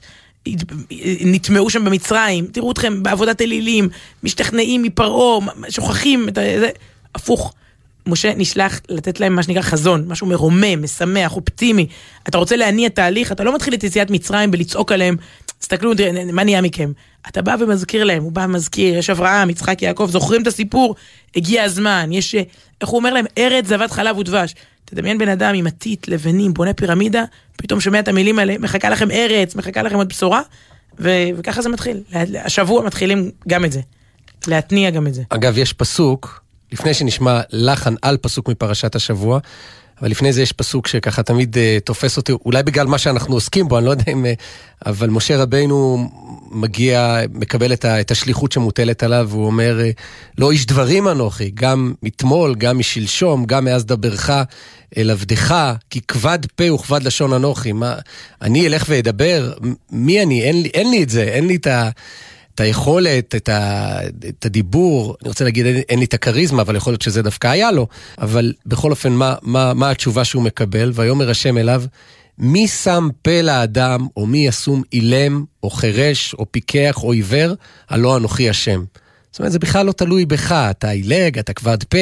נטמעו 1.21 1.69
שם 1.69 1.85
במצרים, 1.85 2.47
תראו 2.47 2.71
אתכם 2.71 3.03
בעבודת 3.03 3.41
אלילים, 3.41 3.89
משתכנעים 4.23 4.83
מפרעה, 4.83 5.39
שוכחים 5.69 6.29
את 6.29 6.35
זה, 6.35 6.69
הפוך. 7.15 7.53
משה 8.07 8.33
נשלח 8.37 8.81
לתת 8.89 9.19
להם 9.19 9.35
מה 9.35 9.43
שנקרא 9.43 9.61
חזון, 9.61 10.05
משהו 10.07 10.27
מרומם, 10.27 10.83
משמח, 10.83 11.35
אופטימי. 11.35 11.87
אתה 12.29 12.37
רוצה 12.37 12.55
להניע 12.55 12.89
תהליך, 12.89 13.31
אתה 13.31 13.43
לא 13.43 13.55
מתחיל 13.55 13.73
את 13.73 13.83
יציאת 13.83 14.11
מצרים 14.11 14.51
בלצעוק 14.51 14.91
עליהם, 14.91 15.15
תסתכלו, 15.59 15.91
מה 16.33 16.43
נהיה 16.43 16.61
מכם? 16.61 16.91
אתה 17.27 17.41
בא 17.41 17.55
ומזכיר 17.59 18.03
להם, 18.03 18.23
הוא 18.23 18.31
בא 18.31 18.45
ומזכיר, 18.45 18.97
יש 18.97 19.09
אברהם, 19.09 19.49
יצחק, 19.49 19.81
יעקב, 19.81 20.09
זוכרים 20.11 20.41
את 20.41 20.47
הסיפור? 20.47 20.95
הגיע 21.35 21.63
הזמן, 21.63 22.09
יש, 22.11 22.35
איך 22.81 22.89
הוא 22.89 22.97
אומר 22.97 23.13
להם? 23.13 23.25
ארץ 23.37 23.67
זבת 23.67 23.91
חלב 23.91 24.17
ודבש. 24.17 24.55
תדמיין 24.85 25.17
בן 25.17 25.29
אדם 25.29 25.55
עם 25.55 25.67
עתית, 25.67 26.07
לבנים, 26.07 26.53
בונה 26.53 26.73
פירמידה, 26.73 27.23
פתאום 27.57 27.79
שומע 27.79 27.99
את 27.99 28.07
המילים 28.07 28.39
האלה, 28.39 28.57
מחכה 28.59 28.89
לכם 28.89 29.11
ארץ, 29.11 29.55
מחכה 29.55 29.81
לכם 29.81 29.95
עוד 29.95 30.09
בשורה, 30.09 30.41
ו- 30.99 31.29
וככה 31.37 31.61
זה 31.61 31.69
מתחיל. 31.69 31.97
השבוע 32.43 32.83
מתחילים 32.83 33.31
גם 33.47 33.65
את 33.65 33.71
זה, 33.71 33.81
להתניע 34.47 34.89
גם 34.89 35.07
את 35.07 35.13
זה. 35.13 35.23
אגב, 35.29 35.57
יש 35.57 35.73
פסוק 35.73 36.43
לפני 36.71 36.93
שנשמע 36.93 37.41
לחן 37.49 37.95
על 38.01 38.17
פסוק 38.17 38.49
מפרשת 38.49 38.95
השבוע, 38.95 39.39
אבל 40.01 40.11
לפני 40.11 40.33
זה 40.33 40.41
יש 40.41 40.51
פסוק 40.51 40.87
שככה 40.87 41.23
תמיד 41.23 41.55
uh, 41.55 41.83
תופס 41.85 42.17
אותי, 42.17 42.31
אולי 42.31 42.63
בגלל 42.63 42.87
מה 42.87 42.97
שאנחנו 42.97 43.33
עוסקים 43.33 43.67
בו, 43.67 43.77
אני 43.77 43.85
לא 43.85 43.91
יודע 43.91 44.11
אם... 44.11 44.25
Uh, 44.25 44.27
אבל 44.85 45.09
משה 45.09 45.37
רבינו 45.37 46.09
מגיע, 46.51 47.17
מקבל 47.33 47.73
את, 47.73 47.85
ה, 47.85 47.99
את 47.99 48.11
השליחות 48.11 48.51
שמוטלת 48.51 49.03
עליו, 49.03 49.27
והוא 49.29 49.45
אומר, 49.45 49.79
uh, 49.79 50.01
לא 50.37 50.51
איש 50.51 50.65
דברים 50.65 51.07
אנוכי, 51.07 51.51
גם 51.53 51.93
מתמול, 52.03 52.55
גם 52.55 52.77
משלשום, 52.77 53.45
גם 53.45 53.65
מאז 53.65 53.85
דברך 53.85 54.29
אל 54.97 55.09
עבדך, 55.09 55.73
כי 55.89 56.01
כבד 56.01 56.39
פה 56.55 56.73
וכבד 56.73 57.03
לשון 57.03 57.33
אנוכי. 57.33 57.71
מה, 57.71 57.95
אני 58.41 58.67
אלך 58.67 58.85
ואדבר? 58.89 59.53
מי 59.91 60.23
אני? 60.23 60.41
אין 60.41 60.61
לי, 60.61 60.69
אין 60.73 60.91
לי 60.91 61.03
את 61.03 61.09
זה, 61.09 61.23
אין 61.23 61.47
לי 61.47 61.55
את 61.55 61.67
ה... 61.67 61.89
את 62.59 62.63
היכולת, 62.63 63.35
את, 63.35 63.49
ה, 63.49 63.97
את 64.29 64.45
הדיבור, 64.45 65.15
אני 65.21 65.29
רוצה 65.29 65.43
להגיד, 65.43 65.65
אין, 65.65 65.81
אין 65.89 65.99
לי 65.99 66.05
את 66.05 66.13
הכריזמה, 66.13 66.61
אבל 66.61 66.75
יכול 66.75 66.93
להיות 66.93 67.01
שזה 67.01 67.21
דווקא 67.21 67.47
היה 67.47 67.71
לו, 67.71 67.87
אבל 68.17 68.53
בכל 68.65 68.91
אופן, 68.91 69.13
מה, 69.13 69.35
מה, 69.41 69.73
מה 69.73 69.89
התשובה 69.89 70.23
שהוא 70.23 70.43
מקבל? 70.43 70.91
ויאמר 70.93 71.29
השם 71.29 71.57
אליו, 71.57 71.83
מי 72.37 72.67
שם 72.67 73.09
פה 73.21 73.41
לאדם, 73.41 74.07
או 74.17 74.25
מי 74.25 74.47
ישום 74.47 74.81
אילם, 74.93 75.43
או 75.63 75.69
חירש, 75.69 76.33
או 76.33 76.45
פיקח, 76.51 77.03
או 77.03 77.11
עיוור, 77.11 77.53
הלא 77.89 78.17
אנוכי 78.17 78.49
השם. 78.49 78.83
זאת 79.31 79.39
אומרת, 79.39 79.51
זה 79.51 79.59
בכלל 79.59 79.85
לא 79.85 79.91
תלוי 79.91 80.25
בך, 80.25 80.51
אתה 80.51 80.89
עילג, 80.89 81.39
אתה 81.39 81.53
כבד 81.53 81.83
פה, 81.83 81.97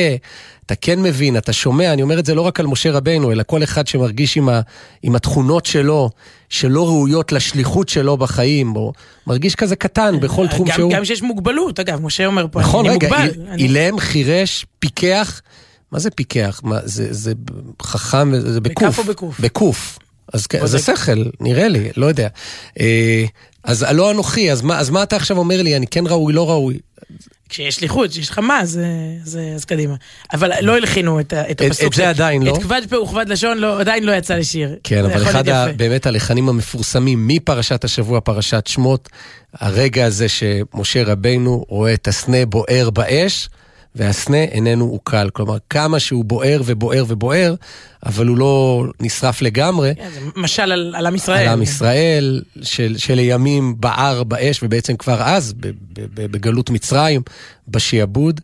אתה 0.68 0.76
כן 0.76 1.02
מבין, 1.02 1.38
אתה 1.38 1.54
שומע, 1.54 1.94
אני 1.94 2.02
אומר 2.02 2.20
את 2.20 2.26
זה 2.26 2.36
לא 2.36 2.42
רק 2.42 2.60
על 2.60 2.68
משה 2.68 2.92
רבנו, 2.92 3.32
אלא 3.32 3.44
כל 3.48 3.64
אחד 3.64 3.88
שמרגיש 3.88 4.38
עם, 4.38 4.50
ה, 4.50 4.62
עם 5.04 5.16
התכונות 5.16 5.66
שלו, 5.66 6.10
שלא 6.50 6.86
ראויות 6.86 7.32
לשליחות 7.32 7.90
שלו 7.90 8.18
בחיים, 8.18 8.76
או 8.76 8.94
מרגיש 9.28 9.56
כזה 9.56 9.76
קטן 9.76 10.20
בכל 10.20 10.48
תחום 10.48 10.68
גם, 10.68 10.76
שהוא. 10.76 10.92
גם 10.92 11.06
שיש 11.06 11.22
מוגבלות, 11.22 11.80
אגב, 11.80 12.02
משה 12.02 12.26
אומר 12.26 12.46
פה, 12.52 12.60
נכון, 12.60 12.86
אני 12.86 12.96
רגע, 12.96 13.08
מוגבל. 13.08 13.30
אילם, 13.58 13.94
אני... 13.94 14.02
חירש, 14.02 14.66
פיקח, 14.80 15.42
מה 15.92 16.00
זה 16.00 16.10
פיקח? 16.10 16.62
מה, 16.64 16.80
זה, 16.84 17.14
זה 17.14 17.34
חכם, 17.82 18.40
זה 18.40 18.62
בקוף. 18.62 18.84
בכף 18.84 19.00
או 19.00 19.04
בקוף? 19.04 19.40
בקוף. 19.40 20.00
אז 20.34 20.48
כן, 20.48 20.66
זה 20.66 20.80
שכל, 20.80 21.24
נראה 21.40 21.68
לי, 21.68 21.90
לא 21.98 22.06
יודע. 22.06 22.28
אה, 22.80 23.26
אז 23.64 23.86
לא 23.94 24.12
אנוכי, 24.12 24.52
אז 24.52 24.62
מה, 24.62 24.80
אז 24.80 24.90
מה 24.90 25.04
אתה 25.04 25.16
עכשיו 25.16 25.38
אומר 25.38 25.62
לי, 25.62 25.76
אני 25.76 25.88
כן 25.88 26.08
ראוי, 26.08 26.34
לא 26.34 26.50
ראוי? 26.50 26.78
כשיש 27.50 27.76
שליחות, 27.76 28.10
כשיש 28.10 28.30
לך 28.30 28.40
מה, 28.40 28.60
אז, 28.60 28.80
אז, 29.24 29.40
אז 29.56 29.66
קדימה. 29.66 29.96
אבל 30.34 30.52
לא 30.62 30.76
הלחינו 30.78 31.20
את, 31.20 31.34
את 31.34 31.62
הפסוק. 31.62 31.88
את 31.88 31.94
זה 31.94 32.10
עדיין 32.10 32.44
לא. 32.44 32.56
את 32.56 32.64
כבד 32.64 32.82
פה 32.90 32.98
וכבד 33.00 33.30
לשון 33.30 33.58
לא, 33.58 33.80
עדיין 33.80 34.04
לא 34.04 34.12
יצא 34.12 34.36
לשיר. 34.36 34.76
כן, 34.84 35.06
אבל 35.06 35.24
אחד 35.24 35.50
ה, 35.50 35.66
באמת 35.78 36.06
הלחנים 36.06 36.50
המפורסמים 36.50 37.28
מפרשת 37.28 37.84
השבוע, 37.84 38.22
פרשת 38.22 38.68
שמות, 38.68 39.10
הרגע 39.54 40.06
הזה 40.06 40.28
שמשה 40.30 41.04
רבינו 41.04 41.66
רואה 41.70 41.94
את 41.94 42.08
הסנה 42.08 42.46
בוער 42.46 42.90
באש, 42.90 43.50
והסנה 43.98 44.44
איננו 44.44 44.86
עוקל. 44.86 45.30
כלומר, 45.34 45.58
כמה 45.70 46.00
שהוא 46.00 46.26
בוער 46.26 46.62
ובוער 46.66 47.06
ובוער, 47.08 47.56
אבל 48.06 48.28
הוא 48.28 48.38
לא 48.38 48.86
נשרף 49.00 49.42
לגמרי. 49.42 49.94
כן, 49.96 50.10
זה 50.14 50.20
משל 50.36 50.72
על, 50.72 50.94
על 50.98 51.06
עם 51.06 51.16
ישראל. 51.16 51.48
על 51.48 51.48
עם 51.48 51.62
ישראל, 51.62 52.42
של, 52.62 52.98
שלימים 52.98 53.76
בער 53.80 54.24
באש, 54.24 54.64
ובעצם 54.64 54.96
כבר 54.96 55.22
אז, 55.22 55.54
בגלות 56.14 56.70
מצרים, 56.70 57.22
בשעבוד. 57.68 58.42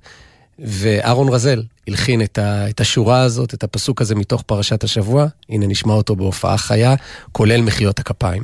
ואהרון 0.59 1.29
רזל 1.29 1.63
הלחין 1.87 2.21
את, 2.21 2.37
ה, 2.37 2.69
את 2.69 2.81
השורה 2.81 3.21
הזאת, 3.21 3.53
את 3.53 3.63
הפסוק 3.63 4.01
הזה 4.01 4.15
מתוך 4.15 4.41
פרשת 4.41 4.83
השבוע. 4.83 5.25
הנה 5.49 5.67
נשמע 5.67 5.93
אותו 5.93 6.15
בהופעה 6.15 6.57
חיה, 6.57 6.95
כולל 7.31 7.61
מחיאות 7.61 7.99
הכפיים. 7.99 8.43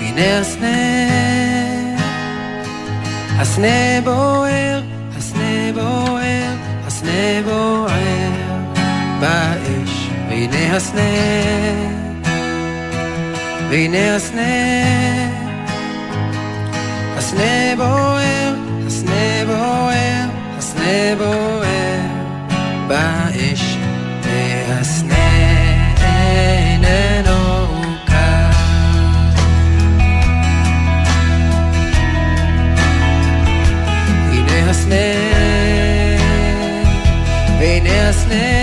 הנה 0.00 0.38
הסנה, 0.40 0.66
הסנה 3.38 4.00
בוער, 4.04 4.82
הסנה 5.16 5.72
בוער, 5.74 6.54
הסנה 6.86 7.42
בוער 7.44 8.30
באש, 9.20 10.08
והנה 10.28 10.76
הסנה, 10.76 11.00
והנה 13.70 14.16
הסנה, 14.16 14.40
הסנה 17.16 17.76
בוער, 17.76 18.54
הסנה 18.86 19.44
בוער, 19.46 20.28
הסנה 20.58 21.14
בוער 21.18 22.00
באש, 22.88 23.76
והסנה 24.22 25.59
איננו 26.90 27.70
הסנה, 34.70 34.94
והנה 37.58 38.08
הסנה, 38.08 38.10
הסנה 38.10 38.59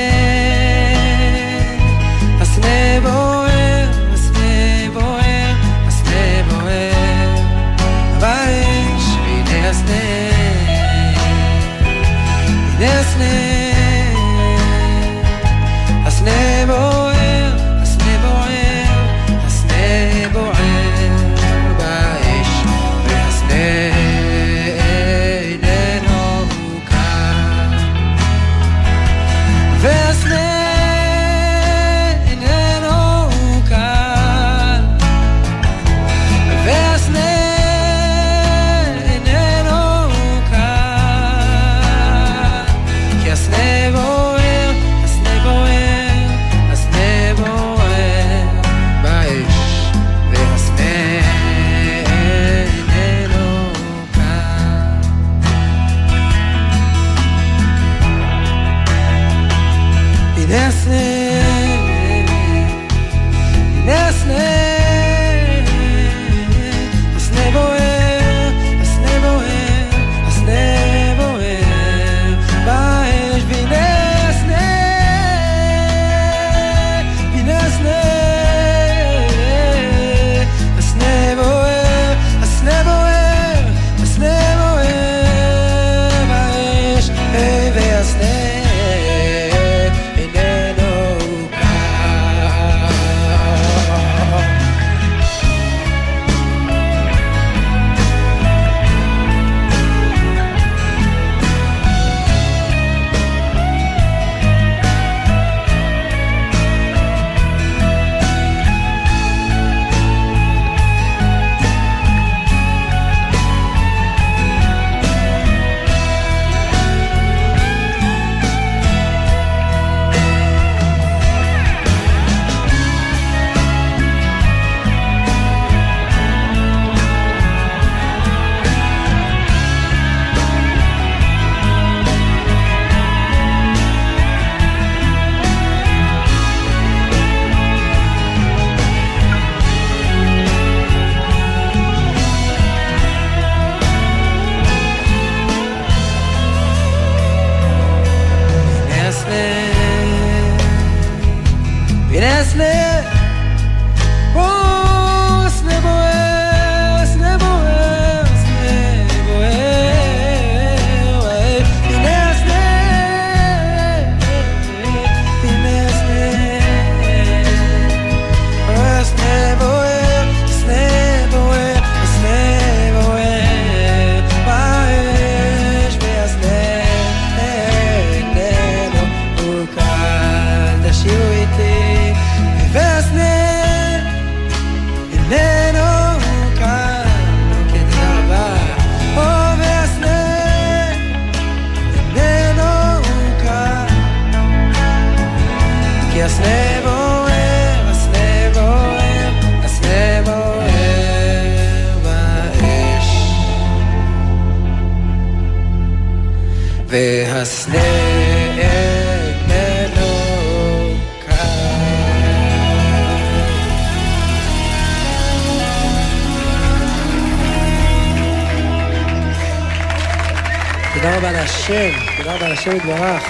השם 221.05 222.75
יתברך. 222.75 223.23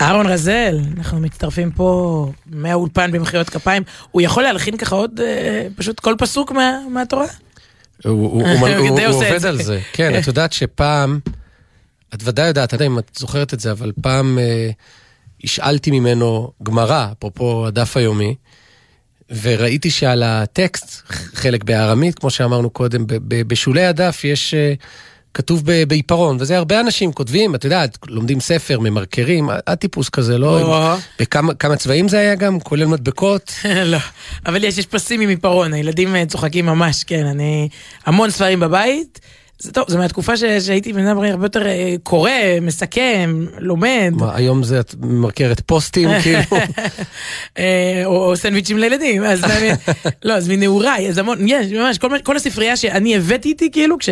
אהרון 0.00 0.26
רזל, 0.26 0.80
אנחנו 0.96 1.20
מצטרפים 1.20 1.70
פה 1.70 2.30
מהאולפן 2.46 3.12
במחיאות 3.12 3.50
כפיים. 3.50 3.82
הוא 4.10 4.22
יכול 4.22 4.42
להלחין 4.42 4.76
ככה 4.76 4.96
עוד 4.96 5.20
אה, 5.20 5.66
פשוט 5.76 6.00
כל 6.00 6.14
פסוק 6.18 6.52
מה, 6.52 6.78
מהתורה? 6.90 7.26
הוא 8.04 8.42
עובד 9.12 9.46
על 9.46 9.62
זה. 9.62 9.80
כן, 9.92 10.18
את 10.18 10.26
יודעת 10.26 10.52
שפעם, 10.52 11.18
את 12.14 12.20
ודאי 12.24 12.46
יודעת, 12.46 12.74
אני 12.74 12.78
לא 12.78 12.84
יודע 12.84 12.94
אם 12.94 12.98
את 12.98 13.10
זוכרת 13.18 13.54
את 13.54 13.60
זה, 13.60 13.70
אבל 13.70 13.92
פעם 14.02 14.38
אה, 14.38 14.70
השאלתי 15.44 15.90
ממנו 15.90 16.52
גמרא, 16.62 17.06
אפרופו 17.18 17.66
הדף 17.66 17.96
היומי, 17.96 18.34
וראיתי 19.42 19.90
שעל 19.90 20.22
הטקסט, 20.22 21.02
חלק 21.34 21.64
בארמית, 21.64 22.18
כמו 22.18 22.30
שאמרנו 22.30 22.70
קודם, 22.70 23.04
בשולי 23.28 23.84
הדף 23.84 24.24
יש... 24.24 24.54
אה, 24.54 24.74
כתוב 25.34 25.62
בעיפרון, 25.88 26.36
וזה 26.40 26.56
הרבה 26.56 26.80
אנשים 26.80 27.12
כותבים, 27.12 27.54
את 27.54 27.64
יודעת, 27.64 27.98
לומדים 28.06 28.40
ספר, 28.40 28.80
ממרקרים, 28.80 29.48
הטיפוס 29.66 30.08
כזה, 30.08 30.38
לא... 30.38 30.96
בכמה 31.20 31.76
צבעים 31.76 32.08
זה 32.08 32.18
היה 32.18 32.34
גם, 32.34 32.60
כולל 32.60 32.86
מדבקות? 32.86 33.52
לא, 33.92 33.98
אבל 34.46 34.64
יש, 34.64 34.78
יש 34.78 34.86
פסים 34.86 35.20
עם 35.20 35.28
עיפרון, 35.28 35.74
הילדים 35.74 36.16
אה, 36.16 36.26
צוחקים 36.26 36.66
ממש, 36.66 37.04
כן, 37.04 37.26
אני... 37.26 37.68
המון 38.06 38.30
ספרים 38.30 38.60
בבית. 38.60 39.20
זה 39.58 39.72
טוב, 39.72 39.84
זה 39.88 39.98
מהתקופה 39.98 40.36
ש... 40.36 40.44
שהייתי 40.44 40.92
בן 40.92 41.06
אדם 41.06 41.18
הרבה 41.18 41.44
יותר 41.44 41.66
אה, 41.66 41.94
קורא, 42.02 42.30
מסכם, 42.62 43.46
לומד. 43.58 44.12
מה, 44.12 44.36
היום 44.36 44.62
זה 44.62 44.80
את 44.80 44.94
ממרקרת 45.00 45.60
פוסטים, 45.60 46.08
כאילו? 46.22 46.40
אה, 47.58 48.02
או, 48.04 48.30
או 48.30 48.36
סנדוויצ'ים 48.36 48.78
לילדים, 48.78 49.24
אז 49.24 49.40
לא, 50.24 50.34
אז 50.34 50.48
מנעוריי, 50.48 51.08
אז 51.08 51.18
המון, 51.18 51.38
יש, 51.46 51.72
ממש, 51.72 51.98
כל, 51.98 52.10
כל 52.24 52.36
הספרייה 52.36 52.76
שאני 52.76 53.16
הבאתי 53.16 53.48
איתי, 53.48 53.70
כאילו, 53.70 53.98
כש... 53.98 54.08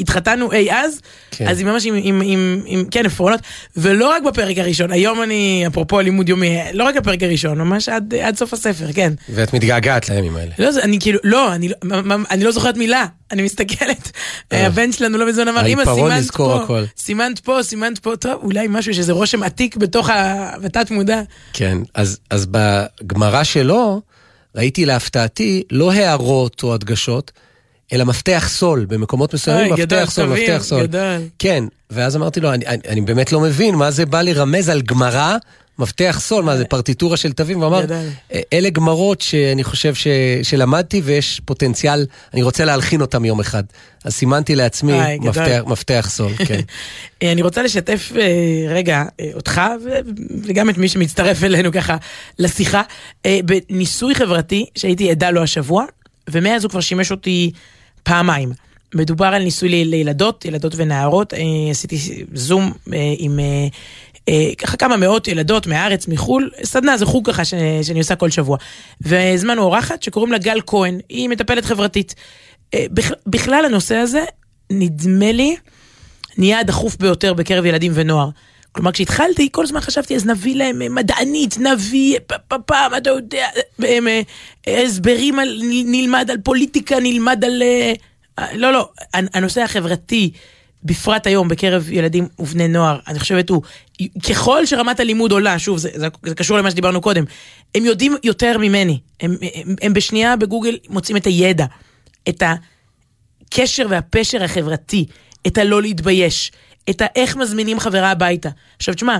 התחתנו 0.00 0.52
אי 0.52 0.72
אז, 0.72 1.00
כן. 1.30 1.48
אז 1.48 1.58
היא 1.58 1.66
ממש 1.66 1.86
עם, 1.86 1.94
עם, 2.02 2.22
עם, 2.24 2.62
עם, 2.66 2.84
כן, 2.90 3.06
עפרונות, 3.06 3.40
ולא 3.76 4.10
רק 4.10 4.22
בפרק 4.22 4.58
הראשון, 4.58 4.92
היום 4.92 5.22
אני, 5.22 5.64
אפרופו 5.66 6.00
לימוד 6.00 6.28
יומי, 6.28 6.58
לא 6.72 6.84
רק 6.84 6.96
בפרק 6.96 7.22
הראשון, 7.22 7.58
ממש 7.58 7.88
עד, 7.88 8.14
עד 8.14 8.36
סוף 8.36 8.52
הספר, 8.52 8.92
כן. 8.94 9.12
ואת 9.28 9.54
מתגעגעת 9.54 10.08
לימים 10.08 10.36
האלה. 10.36 10.52
לא, 10.58 10.70
אני 10.82 10.98
כאילו, 11.00 11.18
לא, 11.24 11.54
אני, 11.54 11.68
לא, 11.68 11.74
אני 12.30 12.44
לא 12.44 12.50
זוכרת 12.50 12.76
מילה, 12.76 13.06
אני 13.30 13.42
מסתכלת, 13.42 14.10
אה. 14.52 14.66
הבן 14.66 14.92
שלנו 14.92 15.18
לא 15.18 15.28
מזמן 15.28 15.48
אמר, 15.48 15.66
אמא, 15.66 15.84
סימנת 15.84 16.30
פה, 16.30 16.62
הכל. 16.62 16.84
סימנת 16.96 17.38
פה, 17.38 17.58
סימנת 17.62 17.98
פה, 17.98 18.16
טוב, 18.16 18.40
אולי 18.42 18.66
משהו, 18.70 18.90
יש 18.90 18.98
איזה 18.98 19.12
רושם 19.12 19.42
עתיק 19.42 19.76
בתוך 19.76 20.10
התת 20.64 20.90
מודע. 20.90 21.20
כן, 21.52 21.78
אז, 21.94 22.18
אז 22.30 22.46
בגמרא 22.50 23.44
שלו, 23.44 24.02
ראיתי 24.54 24.86
להפתעתי 24.86 25.62
לא 25.70 25.92
הערות 25.92 26.62
או 26.62 26.74
הדגשות, 26.74 27.32
אלא 27.92 28.04
מפתח 28.04 28.44
סול, 28.48 28.84
במקומות 28.84 29.34
מסוימים 29.34 29.72
מפתח 29.72 30.10
סול, 30.10 30.26
מפתח 30.26 30.62
סול. 30.62 30.82
גדל. 30.82 31.22
כן, 31.38 31.64
ואז 31.90 32.16
אמרתי 32.16 32.40
לו, 32.40 32.52
אני, 32.52 32.66
אני, 32.66 32.78
אני 32.88 33.00
באמת 33.00 33.32
לא 33.32 33.40
מבין 33.40 33.74
מה 33.74 33.90
זה 33.90 34.06
בא 34.06 34.22
לרמז 34.22 34.68
על 34.68 34.82
גמרא, 34.82 35.36
מפתח 35.78 36.18
סול, 36.20 36.44
מה 36.44 36.56
זה 36.56 36.64
פרטיטורה 36.64 37.16
של 37.16 37.32
תווים, 37.32 37.58
הוא 37.58 37.66
אמר, 37.66 37.84
אלה 38.52 38.70
גמרות 38.70 39.20
שאני 39.20 39.64
חושב 39.64 39.94
ש, 39.94 40.06
שלמדתי 40.42 41.00
ויש 41.04 41.40
פוטנציאל, 41.44 42.06
אני 42.34 42.42
רוצה 42.42 42.64
להלחין 42.64 43.00
אותם 43.00 43.24
יום 43.24 43.40
אחד. 43.40 43.62
אז 44.04 44.14
סימנתי 44.14 44.54
לעצמי 44.54 44.92
איי, 44.92 45.18
מפתח, 45.18 45.62
מפתח 45.66 46.06
סול, 46.10 46.32
כן. 46.36 46.60
אני 47.32 47.42
רוצה 47.42 47.62
לשתף 47.62 48.12
אה, 48.16 48.74
רגע 48.74 49.04
אה, 49.20 49.30
אותך 49.34 49.60
וגם 50.44 50.70
את 50.70 50.78
מי 50.78 50.88
שמצטרף 50.88 51.44
אלינו 51.44 51.72
ככה 51.72 51.96
לשיחה, 52.38 52.82
אה, 53.26 53.38
בניסוי 53.44 54.14
חברתי 54.14 54.66
שהייתי 54.76 55.10
עדה 55.10 55.30
לו 55.30 55.42
השבוע, 55.42 55.84
ומאז 56.30 56.64
הוא 56.64 56.70
כבר 56.70 56.80
שימש 56.80 57.10
אותי 57.10 57.50
פעמיים. 58.02 58.52
מדובר 58.94 59.26
על 59.26 59.42
ניסוי 59.42 59.84
לילדות, 59.84 60.44
ילדות 60.44 60.72
ונערות, 60.76 61.34
אה, 61.34 61.40
עשיתי 61.70 62.24
זום 62.34 62.72
אה, 62.92 63.14
עם 63.18 63.40
אה, 64.28 64.50
ככה 64.58 64.76
כמה 64.76 64.96
מאות 64.96 65.28
ילדות 65.28 65.66
מהארץ, 65.66 66.08
מחו"ל, 66.08 66.50
סדנה, 66.64 66.96
זה 66.96 67.06
חוג 67.06 67.30
ככה 67.30 67.44
שאני 67.44 67.98
עושה 67.98 68.16
כל 68.16 68.30
שבוע. 68.30 68.56
והזמנו 69.00 69.62
אורחת 69.62 70.02
שקוראים 70.02 70.32
לה 70.32 70.38
גל 70.38 70.60
כהן, 70.66 71.00
היא 71.08 71.28
מטפלת 71.28 71.64
חברתית. 71.64 72.14
בכלל 73.26 73.64
הנושא 73.64 73.96
הזה, 73.96 74.24
נדמה 74.70 75.32
לי, 75.32 75.56
נהיה 76.38 76.60
הדחוף 76.60 76.96
ביותר 76.96 77.34
בקרב 77.34 77.64
ילדים 77.64 77.92
ונוער. 77.94 78.28
כלומר, 78.72 78.92
כשהתחלתי, 78.92 79.48
כל 79.52 79.62
הזמן 79.62 79.80
חשבתי, 79.80 80.16
אז 80.16 80.26
נביא 80.26 80.56
להם 80.56 80.82
אה, 80.82 80.88
מדענית, 80.88 81.58
נביא, 81.58 82.18
פעם, 82.66 82.94
אתה 82.96 83.10
יודע, 83.10 83.46
אה, 83.84 83.98
אה, 84.68 84.82
הסברים 84.84 85.38
על, 85.38 85.60
נלמד 85.84 86.30
על 86.30 86.38
פוליטיקה, 86.44 87.00
נלמד 87.00 87.44
על... 87.44 87.62
לא, 88.54 88.72
לא, 88.72 88.88
הנושא 89.14 89.62
החברתי, 89.62 90.30
בפרט 90.84 91.26
היום 91.26 91.48
בקרב 91.48 91.90
ילדים 91.90 92.28
ובני 92.38 92.68
נוער, 92.68 92.98
אני 93.08 93.18
חושבת 93.18 93.50
הוא, 93.50 93.62
ככל 94.28 94.66
שרמת 94.66 95.00
הלימוד 95.00 95.32
עולה, 95.32 95.58
שוב, 95.58 95.78
זה, 95.78 95.88
זה, 95.94 96.08
זה 96.22 96.34
קשור 96.34 96.58
למה 96.58 96.70
שדיברנו 96.70 97.00
קודם, 97.00 97.24
הם 97.74 97.84
יודעים 97.84 98.16
יותר 98.24 98.58
ממני, 98.58 98.98
הם, 99.20 99.36
הם, 99.54 99.76
הם 99.82 99.92
בשנייה 99.92 100.36
בגוגל 100.36 100.78
מוצאים 100.88 101.16
את 101.16 101.26
הידע, 101.26 101.66
את 102.28 102.42
הקשר 102.42 103.86
והפשר 103.90 104.44
החברתי, 104.44 105.06
את 105.46 105.58
הלא 105.58 105.82
להתבייש, 105.82 106.52
את 106.90 107.02
האיך 107.04 107.36
מזמינים 107.36 107.80
חברה 107.80 108.10
הביתה. 108.10 108.48
עכשיו 108.76 108.94
תשמע, 108.94 109.18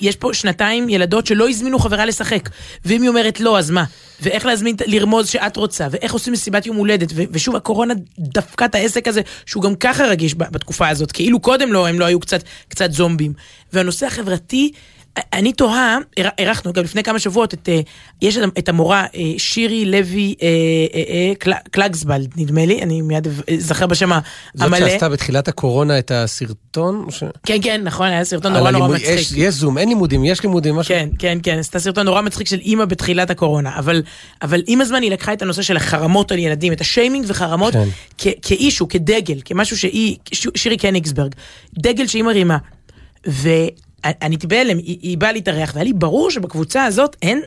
יש 0.00 0.16
פה 0.16 0.34
שנתיים 0.34 0.88
ילדות 0.88 1.26
שלא 1.26 1.48
הזמינו 1.48 1.78
חברה 1.78 2.06
לשחק, 2.06 2.48
ואם 2.84 3.02
היא 3.02 3.08
אומרת 3.08 3.40
לא, 3.40 3.58
אז 3.58 3.70
מה? 3.70 3.84
ואיך 4.20 4.46
להזמין, 4.46 4.76
לרמוז 4.86 5.28
שאת 5.28 5.56
רוצה, 5.56 5.86
ואיך 5.90 6.12
עושים 6.12 6.32
מסיבת 6.32 6.66
יום 6.66 6.76
הולדת, 6.76 7.12
ו- 7.14 7.22
ושוב 7.30 7.56
הקורונה 7.56 7.94
דפקה 8.18 8.64
את 8.64 8.74
העסק 8.74 9.08
הזה, 9.08 9.20
שהוא 9.46 9.62
גם 9.62 9.74
ככה 9.74 10.04
רגיש 10.04 10.34
בתקופה 10.34 10.88
הזאת, 10.88 11.12
כאילו 11.12 11.40
קודם 11.40 11.72
לא, 11.72 11.86
הם 11.86 12.00
לא 12.00 12.04
היו 12.04 12.20
קצת, 12.20 12.42
קצת 12.68 12.92
זומבים. 12.92 13.32
והנושא 13.72 14.06
החברתי, 14.06 14.72
אני 15.32 15.52
תוהה, 15.52 15.98
אירחנו 16.38 16.72
גם 16.72 16.84
לפני 16.84 17.02
כמה 17.02 17.18
שבועות 17.18 17.54
את, 17.54 17.68
אה, 17.68 17.80
יש 18.22 18.38
את 18.58 18.68
המורה 18.68 19.06
אה, 19.14 19.32
שירי 19.38 19.84
לוי 19.84 20.34
אה, 20.42 21.52
קלגסבלד, 21.70 22.32
נדמה 22.36 22.66
לי, 22.66 22.82
אני 22.82 23.02
מיד 23.02 23.28
אזכר 23.58 23.86
בשם 23.86 24.12
המלא. 24.12 24.22
זאת 24.54 24.78
שעשתה 24.78 25.08
בתחילת 25.08 25.48
הקורונה 25.48 25.98
את 25.98 26.10
הסרטון? 26.14 27.06
כן, 27.46 27.56
כן, 27.62 27.80
נכון, 27.84 28.06
היה 28.06 28.24
סרטון 28.24 28.52
נורא 28.52 28.70
נורא 28.70 28.88
מצחיק. 28.88 29.08
יש, 29.08 29.32
יש 29.32 29.54
זום, 29.54 29.78
אין 29.78 29.88
לימודים, 29.88 30.24
יש 30.24 30.42
לימודים, 30.42 30.74
משהו. 30.74 30.94
כן, 30.94 31.08
כן, 31.18 31.38
כן, 31.42 31.58
עשתה 31.58 31.78
סרטון 31.78 32.06
נורא 32.06 32.22
מצחיק 32.22 32.46
של 32.46 32.58
אימא 32.58 32.84
בתחילת 32.84 33.30
הקורונה, 33.30 33.78
אבל, 33.78 34.02
אבל 34.42 34.62
עם 34.66 34.80
הזמן 34.80 35.02
היא 35.02 35.10
לקחה 35.10 35.32
את 35.32 35.42
הנושא 35.42 35.62
של 35.62 35.76
החרמות 35.76 36.32
על 36.32 36.38
ילדים, 36.38 36.72
את 36.72 36.80
השיימינג 36.80 37.24
וחרמות, 37.28 37.74
כן. 38.18 38.30
כאישו, 38.42 38.88
כדגל, 38.88 39.38
כמשהו 39.44 39.78
שהיא, 39.78 40.16
שירי 40.54 40.76
קניגסברג, 40.76 41.34
דגל 41.78 42.06
שהיא 42.06 42.22
מרימה. 42.22 42.56
אני 44.22 44.36
בהלם, 44.36 44.78
היא, 44.78 44.98
היא 45.02 45.18
באה 45.18 45.32
להתארח, 45.32 45.70
והיה 45.74 45.84
לי 45.84 45.92
ברור 45.92 46.30
שבקבוצה 46.30 46.84
הזאת 46.84 47.16
אין, 47.22 47.42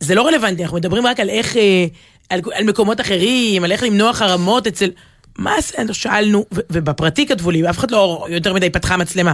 זה 0.00 0.14
לא 0.14 0.26
רלוונטי, 0.26 0.62
אנחנו 0.62 0.76
מדברים 0.76 1.06
רק 1.06 1.20
על 1.20 1.28
איך, 1.28 1.56
אה, 1.56 1.86
על, 2.30 2.40
על 2.54 2.64
מקומות 2.64 3.00
אחרים, 3.00 3.64
על 3.64 3.72
איך 3.72 3.82
למנוע 3.82 4.12
חרמות 4.12 4.66
אצל... 4.66 4.90
מה 5.38 5.54
זה, 5.60 5.94
שאלנו, 5.94 6.44
ו, 6.54 6.60
ובפרטי 6.70 7.26
כתבו 7.26 7.50
לי, 7.50 7.70
אף 7.70 7.78
אחד 7.78 7.90
לא 7.90 8.26
יותר 8.28 8.54
מדי 8.54 8.70
פתחה 8.70 8.96
מצלמה. 8.96 9.32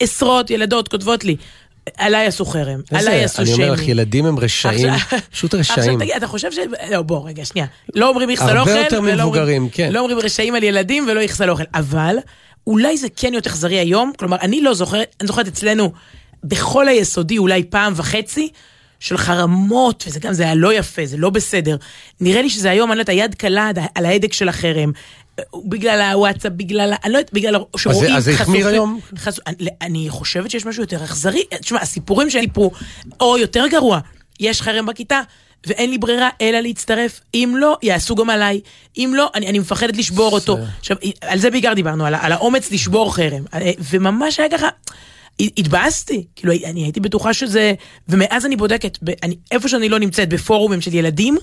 עשרות 0.00 0.50
ילדות 0.50 0.88
כותבות 0.88 1.24
לי, 1.24 1.36
עליי 1.96 2.26
עשו 2.26 2.44
חרם, 2.44 2.80
עליי 2.90 3.24
עשו 3.24 3.36
שיימינג. 3.36 3.60
אני 3.60 3.70
אומר 3.70 3.82
לך, 3.82 3.88
ילדים 3.88 4.26
הם 4.26 4.38
רשעים, 4.38 4.92
פשוט 5.30 5.54
רשעים. 5.54 5.78
עכשיו 5.78 5.98
תגיד, 5.98 6.14
אתה 6.16 6.26
חושב 6.26 6.52
ש... 6.52 6.58
לא, 6.90 7.02
בוא, 7.02 7.28
רגע, 7.28 7.44
שנייה. 7.44 7.66
לא 7.94 8.08
אומרים 8.08 8.30
יחסל 8.30 8.58
אוכל, 8.58 8.70
הרבה 8.70 8.84
יותר 8.84 9.00
מבוגרים, 9.00 9.68
כן. 9.72 9.92
לא 9.92 10.00
אומרים 10.00 10.18
רשעים 10.18 10.54
על 10.54 10.62
ילדים 10.62 11.06
ולא 11.08 11.20
יחסל 11.20 11.50
אוכל, 11.50 11.64
אבל 11.74 12.16
אולי 12.66 12.96
זה 12.96 13.08
כן 13.16 13.34
יותר 13.34 13.50
אכזרי 13.50 13.78
היום, 13.78 14.12
כלומר, 14.18 14.36
אני 14.40 14.60
לא 14.60 14.74
זוכרת, 14.74 15.16
אני 15.20 15.26
זוכרת 15.26 15.48
אצלנו, 15.48 15.92
בכל 16.44 16.88
היסודי, 16.88 17.38
אולי 17.38 17.64
פעם 17.64 17.92
וחצי, 17.96 18.48
של 19.00 19.16
חרמות, 19.16 20.04
וזה 20.06 20.20
גם, 20.20 20.32
זה 20.32 20.42
היה 20.42 20.54
לא 20.54 20.74
יפה, 20.74 21.06
זה 21.06 21.16
לא 21.16 21.30
בסדר. 21.30 21.76
נראה 22.20 22.42
לי 22.42 22.50
שזה 22.50 22.70
היום, 22.70 22.90
אני 22.90 22.96
לא 22.96 23.02
יודעת, 23.02 23.16
היד 23.16 23.34
קלה 23.34 23.70
על 23.94 24.06
ההדק 24.06 24.32
של 24.32 24.48
החרם. 24.48 24.92
בגלל 25.68 26.00
הוואטסאפ, 26.00 26.52
בגלל, 26.52 26.92
אני 27.04 27.12
לא 27.12 27.18
יודעת, 27.18 27.32
בגלל 27.32 27.56
שרואים 27.76 28.14
אז 28.14 28.24
זה 28.24 28.30
החמיר 28.30 28.68
היום? 28.68 29.00
חשוף, 29.18 29.44
אני, 29.46 29.68
אני 29.80 30.06
חושבת 30.10 30.50
שיש 30.50 30.66
משהו 30.66 30.82
יותר 30.82 31.04
אכזרי. 31.04 31.42
תשמע, 31.60 31.80
הסיפורים 31.80 32.30
שלי 32.30 32.46
פה, 32.52 32.70
או 33.20 33.38
יותר 33.38 33.66
גרוע, 33.66 34.00
יש 34.40 34.62
חרם 34.62 34.86
בכיתה, 34.86 35.20
ואין 35.66 35.90
לי 35.90 35.98
ברירה 35.98 36.28
אלא 36.40 36.60
להצטרף. 36.60 37.20
אם 37.34 37.54
לא, 37.58 37.76
יעשו 37.82 38.14
גם 38.14 38.30
עליי. 38.30 38.60
אם 38.96 39.12
לא, 39.16 39.30
אני, 39.34 39.46
אני 39.46 39.58
מפחדת 39.58 39.96
לשבור 39.96 40.32
אותו. 40.32 40.58
עכשיו, 40.80 40.96
על 41.20 41.38
זה 41.38 41.50
בעיקר 41.50 41.72
דיברנו, 41.74 42.06
על, 42.06 42.14
על 42.14 42.32
האומץ 42.32 42.70
לשבור 42.72 43.14
חרם. 43.14 43.44
אה, 43.54 43.70
וממש 43.90 44.40
היה 44.40 44.48
ככה... 44.50 44.68
התבאסתי, 45.40 46.26
כאילו 46.36 46.52
אני 46.64 46.82
הייתי 46.82 47.00
בטוחה 47.00 47.34
שזה, 47.34 47.74
ומאז 48.08 48.46
אני 48.46 48.56
בודקת, 48.56 48.98
אני, 49.22 49.36
איפה 49.50 49.68
שאני 49.68 49.88
לא 49.88 49.98
נמצאת, 49.98 50.28
בפורומים 50.28 50.80
של 50.80 50.94
ילדים, 50.94 51.38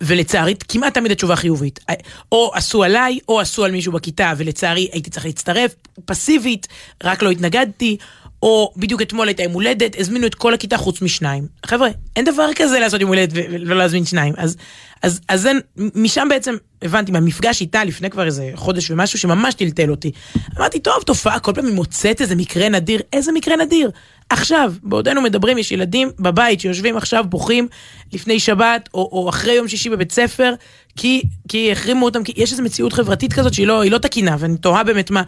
ולצערי 0.00 0.54
כמעט 0.68 0.94
תמיד 0.94 1.12
התשובה 1.12 1.36
חיובית. 1.36 1.80
אה, 1.90 1.94
או 2.32 2.50
עשו 2.54 2.84
עליי, 2.84 3.18
או 3.28 3.40
עשו 3.40 3.64
על 3.64 3.72
מישהו 3.72 3.92
בכיתה, 3.92 4.32
ולצערי 4.36 4.88
הייתי 4.92 5.10
צריך 5.10 5.26
להצטרף, 5.26 5.74
פסיבית, 6.04 6.68
רק 7.04 7.22
לא 7.22 7.30
התנגדתי, 7.30 7.96
או 8.44 8.72
בדיוק 8.76 9.02
אתמול 9.02 9.28
הייתה 9.28 9.42
יום 9.42 9.52
הולדת, 9.52 10.00
הזמינו 10.00 10.26
את 10.26 10.34
כל 10.34 10.54
הכיתה 10.54 10.76
חוץ 10.76 11.02
משניים. 11.02 11.46
חבר'ה, 11.66 11.88
אין 12.16 12.24
דבר 12.24 12.46
כזה 12.56 12.78
לעשות 12.80 13.00
יום 13.00 13.08
הולדת 13.08 13.30
ולא 13.32 13.76
להזמין 13.76 14.04
שניים. 14.04 14.34
אז, 14.36 14.56
אז, 15.02 15.20
אז 15.28 15.46
אין, 15.46 15.60
משם 15.94 16.26
בעצם 16.30 16.54
הבנתי 16.82 17.12
מהמפגש 17.12 17.60
איתה 17.60 17.84
לפני 17.84 18.10
כבר 18.10 18.26
איזה 18.26 18.50
חודש 18.54 18.90
ומשהו 18.90 19.18
שממש 19.18 19.54
טלטל 19.54 19.90
אותי. 19.90 20.10
אמרתי, 20.58 20.80
טוב, 20.80 21.02
תופעה, 21.02 21.38
כל 21.38 21.52
פעם 21.54 21.66
היא 21.66 21.74
מוצאת 21.74 22.20
איזה 22.20 22.34
מקרה 22.34 22.68
נדיר. 22.68 23.00
איזה 23.12 23.32
מקרה 23.32 23.56
נדיר? 23.56 23.90
עכשיו, 24.30 24.72
בעודנו 24.82 25.22
מדברים, 25.22 25.58
יש 25.58 25.72
ילדים 25.72 26.10
בבית 26.18 26.60
שיושבים 26.60 26.96
עכשיו 26.96 27.24
בוכים 27.28 27.68
לפני 28.12 28.40
שבת, 28.40 28.88
או, 28.94 29.08
או 29.12 29.28
אחרי 29.28 29.52
יום 29.52 29.68
שישי 29.68 29.90
בבית 29.90 30.12
ספר, 30.12 30.54
כי, 30.96 31.22
כי 31.48 31.72
החרימו 31.72 32.04
אותם, 32.04 32.24
כי 32.24 32.32
יש 32.36 32.52
איזו 32.52 32.62
מציאות 32.62 32.92
חברתית 32.92 33.32
כזאת 33.32 33.54
שהיא 33.54 33.66
לא, 33.66 33.84
לא 33.84 33.98
תקינה, 33.98 34.36
ואני 34.38 34.56
תוהה 34.56 34.84
באמת 34.84 35.10
מה, 35.10 35.22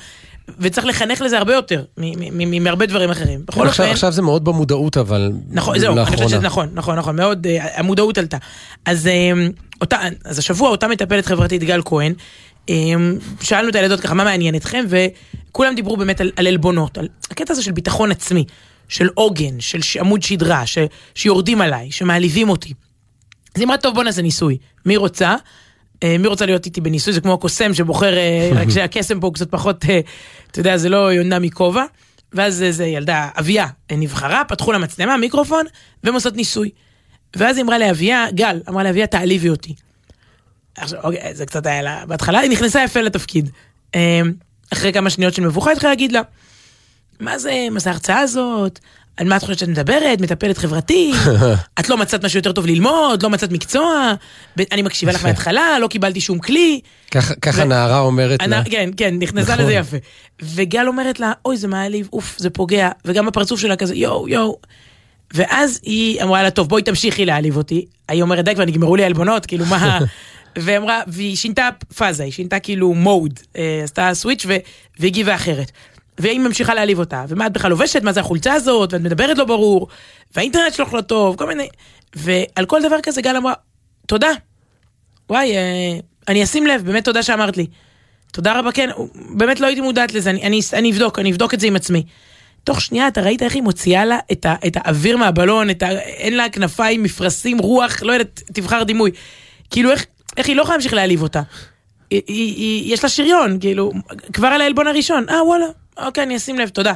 וצריך 0.59 0.87
לחנך 0.87 1.21
לזה 1.21 1.39
הרבה 1.39 1.55
יותר 1.55 1.85
מהרבה 2.61 2.87
דברים 2.87 3.11
אחרים. 3.11 3.41
בכל 3.47 3.69
עכשיו, 3.69 3.85
אופן... 3.85 3.95
עכשיו 3.95 4.13
זה 4.13 4.23
מאוד 4.23 4.45
במודעות, 4.45 4.97
אבל 4.97 5.33
נכון, 5.51 5.79
זהו, 5.79 5.97
אני 5.97 6.07
חושבת 6.07 6.29
שזה 6.29 6.39
נכון, 6.39 6.69
נכון, 6.75 6.99
נכון, 6.99 7.17
מאוד, 7.17 7.47
uh, 7.47 7.51
המודעות 7.75 8.19
עלתה. 8.19 8.37
אז, 8.85 9.07
uh, 9.07 9.63
אותה, 9.81 9.99
אז 10.25 10.39
השבוע 10.39 10.71
אותה 10.71 10.89
מטפלת 10.89 11.27
חברתית 11.27 11.65
גל 11.65 11.81
כהן, 11.85 12.13
um, 12.71 12.71
שאלנו 13.41 13.69
את 13.69 13.75
הילדות 13.75 14.01
ככה, 14.01 14.15
מה 14.15 14.25
מעניין 14.25 14.55
אתכם? 14.55 14.85
וכולם 14.89 15.75
דיברו 15.75 15.97
באמת 15.97 16.21
על, 16.21 16.31
על 16.37 16.47
עלבונות, 16.47 16.99
על 16.99 17.09
הקטע 17.31 17.53
הזה 17.53 17.63
של 17.63 17.73
ביטחון 17.73 18.11
עצמי, 18.11 18.45
של 18.89 19.09
עוגן, 19.15 19.61
של 19.61 20.01
עמוד 20.01 20.23
שדרה, 20.23 20.67
ש, 20.67 20.79
שיורדים 21.15 21.61
עליי, 21.61 21.91
שמעליבים 21.91 22.49
אותי. 22.49 22.75
אז 23.55 23.61
היא 23.61 23.67
אמרה, 23.67 23.77
טוב, 23.77 23.95
בוא 23.95 24.05
נעשה 24.05 24.23
ניסוי. 24.23 24.59
מי 24.87 24.97
רוצה? 24.97 25.37
אה, 26.03 26.19
מי 26.19 26.29
רוצה 26.29 26.47
להיות 26.47 26.67
איתי 26.67 26.81
בניסוי? 26.81 27.13
זה 27.13 27.21
כמו 27.21 27.33
הקוסם 27.35 27.75
שבוחר, 27.75 28.17
אה, 28.17 28.51
רק 28.61 28.71
שהקסם 28.71 29.21
פה 29.21 29.27
הוא 29.27 29.35
קצת 29.35 29.51
פחות, 29.51 29.85
אה, 29.89 30.01
אתה 30.51 30.61
יודע, 30.61 30.77
זה 30.77 30.89
לא 30.89 31.13
יונה 31.13 31.39
מכובע. 31.39 31.85
ואז 32.33 32.63
איזה 32.63 32.85
ילדה, 32.87 33.29
אביה, 33.39 33.67
נבחרה, 33.93 34.43
פתחו 34.49 34.73
לה 34.73 34.79
מצלמה, 34.79 35.17
מיקרופון, 35.17 35.67
והם 36.05 36.15
עושות 36.15 36.37
ניסוי. 36.37 36.71
ואז 37.37 37.57
היא 37.57 37.65
אמרה 37.65 37.79
לאביה, 37.79 38.27
גל, 38.35 38.61
אמרה 38.69 38.83
לאביה, 38.83 39.07
תעליבי 39.07 39.49
אותי. 39.49 39.75
עכשיו, 40.77 40.99
אוקיי, 41.05 41.35
זה 41.35 41.47
קצת 41.47 41.67
היה 41.67 41.83
לה, 41.83 42.07
בהתחלה 42.07 42.39
היא 42.39 42.51
נכנסה 42.51 42.83
יפה 42.85 43.01
לתפקיד. 43.01 43.51
אחרי 44.73 44.93
כמה 44.93 45.11
שניות 45.11 45.35
של 45.35 45.43
מבוכה, 45.43 45.73
התחילה 45.73 45.93
להגיד 45.93 46.13
לה, 46.13 46.21
מה 47.21 47.39
זה, 47.39 47.67
מה 47.71 47.81
זה 47.81 47.91
ההרצאה 47.91 48.19
הזאת? 48.19 48.79
על 49.17 49.29
מה 49.29 49.37
את 49.37 49.43
חושבת 49.43 49.59
שאת 49.59 49.69
מדברת? 49.69 50.21
מטפלת 50.21 50.59
חברתית? 50.59 51.15
את 51.81 51.89
לא 51.89 51.97
מצאת 51.97 52.25
משהו 52.25 52.39
יותר 52.39 52.53
טוב 52.53 52.67
ללמוד? 52.67 53.23
לא 53.23 53.31
מצאת 53.31 53.53
מקצוע? 53.53 54.13
אני 54.73 54.83
מקשיבה 54.83 55.13
לך 55.13 55.25
מההתחלה, 55.25 55.79
לא 55.81 55.89
קיבלתי 55.89 56.21
שום 56.21 56.39
כלי. 56.39 56.81
ככה 57.43 57.65
נערה 57.65 57.99
אומרת 57.99 58.43
לה. 58.47 58.65
כן, 58.65 58.91
כן, 58.97 59.15
נכנסה 59.19 59.53
נכון. 59.53 59.65
לזה 59.65 59.73
יפה. 59.75 59.97
וגל 60.43 60.87
אומרת 60.87 61.21
לה, 61.21 61.33
אוי, 61.45 61.57
זה 61.57 61.69
מעליב, 61.69 62.09
אוף, 62.13 62.35
זה 62.39 62.51
פוגע. 62.51 62.91
וגם 63.05 63.29
הפרצוף 63.29 63.61
שלה 63.61 63.77
כזה, 63.77 63.95
יואו, 63.95 64.29
יואו. 64.29 64.59
ואז 65.35 65.81
היא 65.83 66.23
אמרה 66.23 66.43
לה, 66.43 66.51
טוב, 66.51 66.69
בואי 66.69 66.83
תמשיכי 66.83 67.27
להעליב 67.27 67.57
אותי. 67.57 67.85
היא 68.09 68.23
אומרת, 68.23 68.45
די, 68.45 68.55
כבר 68.55 68.65
נגמרו 68.65 68.97
לי 68.97 69.03
העלבונות, 69.03 69.47
כאילו, 69.47 69.67
מה... 69.67 69.99
ואמרה, 70.59 71.01
והיא 71.07 71.37
שינתה 71.37 71.69
פאזה, 71.97 72.25
היא 72.25 72.33
שינתה 72.33 72.59
כאילו 72.59 72.95
מוד, 72.95 73.41
אה, 73.57 73.81
עשתה 73.85 74.11
סוויץ' 74.15 74.47
והגיבה 74.99 75.35
אחרת. 75.35 75.73
והיא 76.21 76.41
ממשיכה 76.41 76.75
להעליב 76.75 76.99
אותה, 76.99 77.25
ומה 77.29 77.47
את 77.47 77.53
בכלל 77.53 77.71
לובשת, 77.71 78.03
מה 78.03 78.13
זה 78.13 78.21
החולצה 78.21 78.53
הזאת, 78.53 78.93
ואת 78.93 79.01
מדברת 79.01 79.39
לא 79.39 79.45
ברור, 79.45 79.89
והאינטרנט 80.35 80.75
שלך 80.75 80.95
לא 80.95 81.01
טוב, 81.01 81.37
כל 81.37 81.47
מיני... 81.47 81.69
ועל 82.15 82.67
כל 82.67 82.83
דבר 82.83 82.97
כזה 83.03 83.23
גל 83.23 83.37
אמרה, 83.37 83.53
תודה. 84.07 84.31
וואי, 85.31 85.57
אה, 85.57 85.99
אני 86.29 86.45
אשים 86.45 86.67
לב, 86.67 86.83
באמת 86.85 87.05
תודה 87.05 87.23
שאמרת 87.23 87.57
לי. 87.57 87.67
תודה 88.33 88.59
רבה, 88.59 88.73
כן, 88.73 88.91
באמת 89.31 89.61
לא 89.61 89.67
הייתי 89.67 89.81
מודעת 89.81 90.15
לזה, 90.15 90.31
אני, 90.31 90.43
אני, 90.43 90.61
אני 90.73 90.91
אבדוק, 90.91 91.19
אני 91.19 91.31
אבדוק 91.31 91.55
את 91.55 91.61
זה 91.61 91.67
עם 91.67 91.77
עצמי. 91.77 92.03
תוך 92.65 92.81
שנייה 92.81 93.09
אתה 93.09 93.21
ראית 93.21 93.43
איך 93.43 93.55
היא 93.55 93.63
מוציאה 93.63 94.05
לה 94.05 94.19
את, 94.33 94.47
ה, 94.47 94.55
את 94.67 94.77
האוויר 94.77 95.17
מהבלון, 95.17 95.71
את 95.71 95.83
ה, 95.83 95.91
אין 95.99 96.37
לה 96.37 96.49
כנפיים, 96.49 97.03
מפרשים, 97.03 97.59
רוח, 97.59 98.03
לא 98.03 98.13
יודעת, 98.13 98.43
תבחר 98.53 98.83
דימוי. 98.83 99.11
כאילו 99.71 99.91
איך, 99.91 100.07
איך 100.37 100.49
היא 100.49 100.57
לא 100.57 100.63
יכולה 100.63 100.77
להמשיך 100.77 100.93
להעליב 100.93 101.23
אותה. 101.23 101.43
היא, 102.11 102.23
היא, 102.27 102.55
היא, 102.57 102.95
יש 102.95 103.03
לה 103.05 103.09
שריון, 103.09 103.61
כאילו, 103.61 103.93
כבר 104.33 104.49
על 104.49 104.61
העלבון 104.61 104.87
הראשון, 104.87 105.25
אה 105.29 105.45
וואלה, 105.45 105.67
אוקיי, 105.97 106.25
אני 106.25 106.37
אשים 106.37 106.59
לב, 106.59 106.69
תודה. 106.69 106.93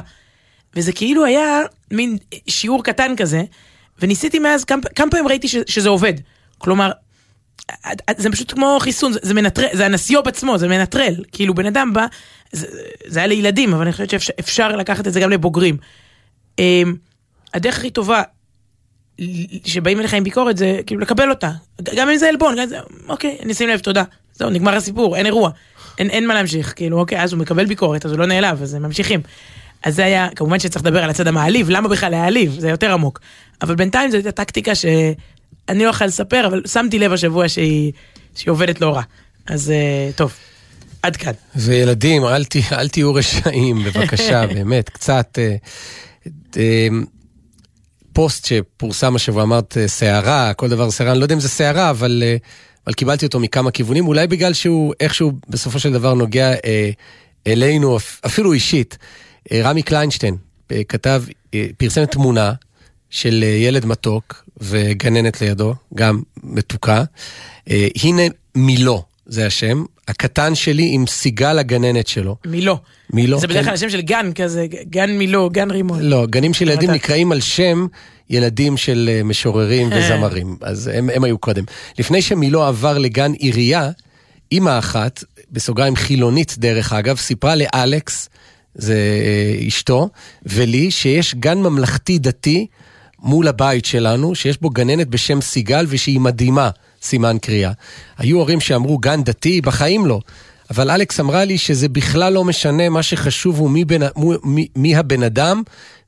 וזה 0.75 0.91
כאילו 0.91 1.25
היה 1.25 1.59
מין 1.91 2.17
שיעור 2.47 2.83
קטן 2.83 3.15
כזה, 3.15 3.43
וניסיתי 3.99 4.39
מאז, 4.39 4.63
כמה, 4.63 4.81
כמה 4.95 5.11
פעמים 5.11 5.27
ראיתי 5.27 5.47
ש, 5.47 5.55
שזה 5.67 5.89
עובד. 5.89 6.13
כלומר, 6.57 6.91
זה 8.17 8.29
פשוט 8.31 8.51
כמו 8.51 8.77
חיסון, 8.81 9.13
זה, 9.13 9.19
זה 9.21 9.33
מנטרל, 9.33 9.67
זה 9.73 9.85
הנסיוב 9.85 10.27
עצמו, 10.27 10.57
זה 10.57 10.67
מנטרל. 10.67 11.15
כאילו 11.31 11.55
בן 11.55 11.65
אדם 11.65 11.93
בא, 11.93 12.05
זה, 12.51 12.67
זה 13.05 13.19
היה 13.19 13.27
לילדים, 13.27 13.73
אבל 13.73 13.81
אני 13.81 13.91
חושבת 13.91 14.09
שאפשר 14.09 14.75
לקחת 14.75 15.07
את 15.07 15.13
זה 15.13 15.19
גם 15.19 15.29
לבוגרים. 15.29 15.77
אמ, 16.59 16.95
הדרך 17.53 17.77
הכי 17.77 17.89
טובה 17.89 18.21
שבאים 19.65 19.99
אליך 19.99 20.13
עם 20.13 20.23
ביקורת 20.23 20.57
זה 20.57 20.79
כאילו 20.85 21.01
לקבל 21.01 21.29
אותה. 21.29 21.51
גם 21.95 22.09
אם 22.09 22.17
זה 22.17 22.29
עלבון, 22.29 22.55
גם 22.55 22.61
אם 22.61 22.69
זה, 22.69 22.77
אוקיי, 23.07 23.37
אני 23.43 23.53
אשים 23.53 23.69
לב, 23.69 23.79
תודה. 23.79 24.03
זהו, 24.33 24.49
נגמר 24.49 24.75
הסיפור, 24.75 25.15
אין 25.17 25.25
אירוע. 25.25 25.49
אין, 25.97 26.09
אין 26.09 26.27
מה 26.27 26.33
להמשיך, 26.33 26.73
כאילו, 26.75 26.99
אוקיי, 26.99 27.23
אז 27.23 27.33
הוא 27.33 27.39
מקבל 27.39 27.65
ביקורת, 27.65 28.05
אז 28.05 28.11
הוא 28.11 28.19
לא 28.19 28.25
נעלב, 28.25 28.61
אז 28.61 28.73
הם 28.73 28.81
ממשיכים. 28.81 29.21
אז 29.83 29.95
זה 29.95 30.05
היה, 30.05 30.27
כמובן 30.35 30.59
שצריך 30.59 30.85
לדבר 30.85 31.03
על 31.03 31.09
הצד 31.09 31.27
המעליב, 31.27 31.69
למה 31.69 31.89
בכלל 31.89 32.11
להעליב, 32.11 32.55
זה 32.59 32.69
יותר 32.69 32.93
עמוק. 32.93 33.19
אבל 33.61 33.75
בינתיים 33.75 34.11
זו 34.11 34.17
הייתה 34.17 34.31
טקטיקה 34.31 34.75
שאני 34.75 35.83
לא 35.83 35.89
יכול 35.89 36.07
לספר, 36.07 36.47
אבל 36.47 36.61
שמתי 36.67 36.99
לב 36.99 37.13
השבוע 37.13 37.49
שהיא, 37.49 37.91
שהיא 38.35 38.51
עובדת 38.51 38.81
לא 38.81 38.95
רע. 38.95 39.01
אז 39.47 39.71
אה, 39.71 40.11
טוב, 40.15 40.33
עד 41.01 41.15
כאן. 41.15 41.33
וילדים, 41.55 42.25
אל, 42.25 42.45
ת, 42.45 42.55
אל 42.71 42.89
תהיו 42.89 43.13
רשעים, 43.13 43.83
בבקשה, 43.83 44.47
באמת, 44.53 44.89
קצת... 44.89 45.39
אה, 45.41 45.55
אה, 46.57 46.87
פוסט 48.13 48.45
שפורסם 48.45 49.15
השבוע, 49.15 49.43
אמרת 49.43 49.77
סערה, 49.85 50.53
כל 50.53 50.69
דבר 50.69 50.91
סערה, 50.91 51.11
אני 51.11 51.19
לא 51.19 51.25
יודע 51.25 51.35
אם 51.35 51.39
זה 51.39 51.49
סערה, 51.49 51.89
אבל, 51.89 52.23
אבל 52.87 52.93
קיבלתי 52.93 53.25
אותו 53.25 53.39
מכמה 53.39 53.71
כיוונים, 53.71 54.07
אולי 54.07 54.27
בגלל 54.27 54.53
שהוא 54.53 54.93
איכשהו 54.99 55.31
בסופו 55.49 55.79
של 55.79 55.93
דבר 55.93 56.13
נוגע 56.13 56.53
אה, 56.65 56.91
אלינו, 57.47 57.97
אפילו 58.25 58.53
אישית. 58.53 58.97
אה, 59.51 59.61
רמי 59.63 59.83
קליינשטיין 59.83 60.37
אה, 60.71 60.83
כתב, 60.83 61.23
אה, 61.53 61.67
פרסם 61.77 62.05
תמונה 62.05 62.53
של 63.09 63.43
ילד 63.43 63.85
מתוק 63.85 64.45
וגננת 64.57 65.41
לידו, 65.41 65.73
גם 65.93 66.21
מתוקה. 66.43 67.03
הנה 68.03 68.21
מילו, 68.55 69.03
זה 69.31 69.45
השם. 69.45 69.83
הקטן 70.07 70.55
שלי 70.55 70.89
עם 70.91 71.07
סיגל 71.07 71.59
הגננת 71.59 72.07
שלו. 72.07 72.35
מילו. 72.45 72.77
מילו. 73.13 73.39
זה 73.39 73.47
בדרך 73.47 73.59
כן. 73.59 73.65
כלל 73.65 73.73
השם 73.73 73.89
של 73.89 74.01
גן 74.01 74.31
כזה, 74.35 74.65
גן 74.89 75.11
מילו, 75.17 75.49
גן 75.49 75.71
רימון. 75.71 75.99
לא, 76.01 76.25
גנים 76.25 76.53
של 76.53 76.69
ילדים 76.69 76.91
נקראים 76.91 77.31
על 77.31 77.41
שם 77.41 77.87
ילדים 78.29 78.77
של 78.77 79.21
משוררים 79.23 79.89
וזמרים. 79.95 80.57
אז 80.61 80.87
הם, 80.93 81.09
הם 81.13 81.23
היו 81.23 81.37
קודם. 81.37 81.63
לפני 81.99 82.21
שמילו 82.21 82.63
עבר 82.63 82.97
לגן 82.97 83.33
עירייה, 83.33 83.89
אימא 84.51 84.79
אחת, 84.79 85.23
בסוגריים 85.51 85.95
חילונית 85.95 86.55
דרך 86.57 86.93
אגב, 86.93 87.17
סיפרה 87.17 87.55
לאלכס, 87.55 88.29
זה 88.75 88.93
אה, 88.95 89.67
אשתו, 89.67 90.09
ולי, 90.45 90.91
שיש 90.91 91.35
גן 91.35 91.57
ממלכתי 91.57 92.19
דתי 92.19 92.67
מול 93.19 93.47
הבית 93.47 93.85
שלנו, 93.85 94.35
שיש 94.35 94.61
בו 94.61 94.69
גננת 94.69 95.07
בשם 95.07 95.41
סיגל 95.41 95.85
ושהיא 95.89 96.19
מדהימה, 96.19 96.69
סימן 97.01 97.37
קריאה. 97.41 97.71
היו 98.17 98.37
הורים 98.37 98.59
שאמרו 98.59 98.97
גן 98.97 99.23
דתי, 99.23 99.61
בחיים 99.61 100.05
לא. 100.05 100.19
אבל 100.69 100.91
אלכס 100.91 101.19
אמרה 101.19 101.45
לי 101.45 101.57
שזה 101.57 101.89
בכלל 101.89 102.33
לא 102.33 102.43
משנה, 102.43 102.89
מה 102.89 103.03
שחשוב 103.03 103.59
הוא 103.59 103.69
מי, 103.69 103.85
בן, 103.85 104.01
מי, 104.43 104.67
מי 104.75 104.95
הבן 104.95 105.23
אדם 105.23 105.61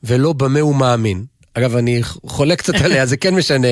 ולא 0.04 0.34
במה 0.34 0.60
הוא 0.60 0.76
מאמין. 0.76 1.26
אגב, 1.54 1.76
אני 1.76 2.02
חולק 2.26 2.60
קצת 2.60 2.76
עליה, 2.76 3.06
זה 3.06 3.18
כן 3.18 3.36
משנה 3.36 3.68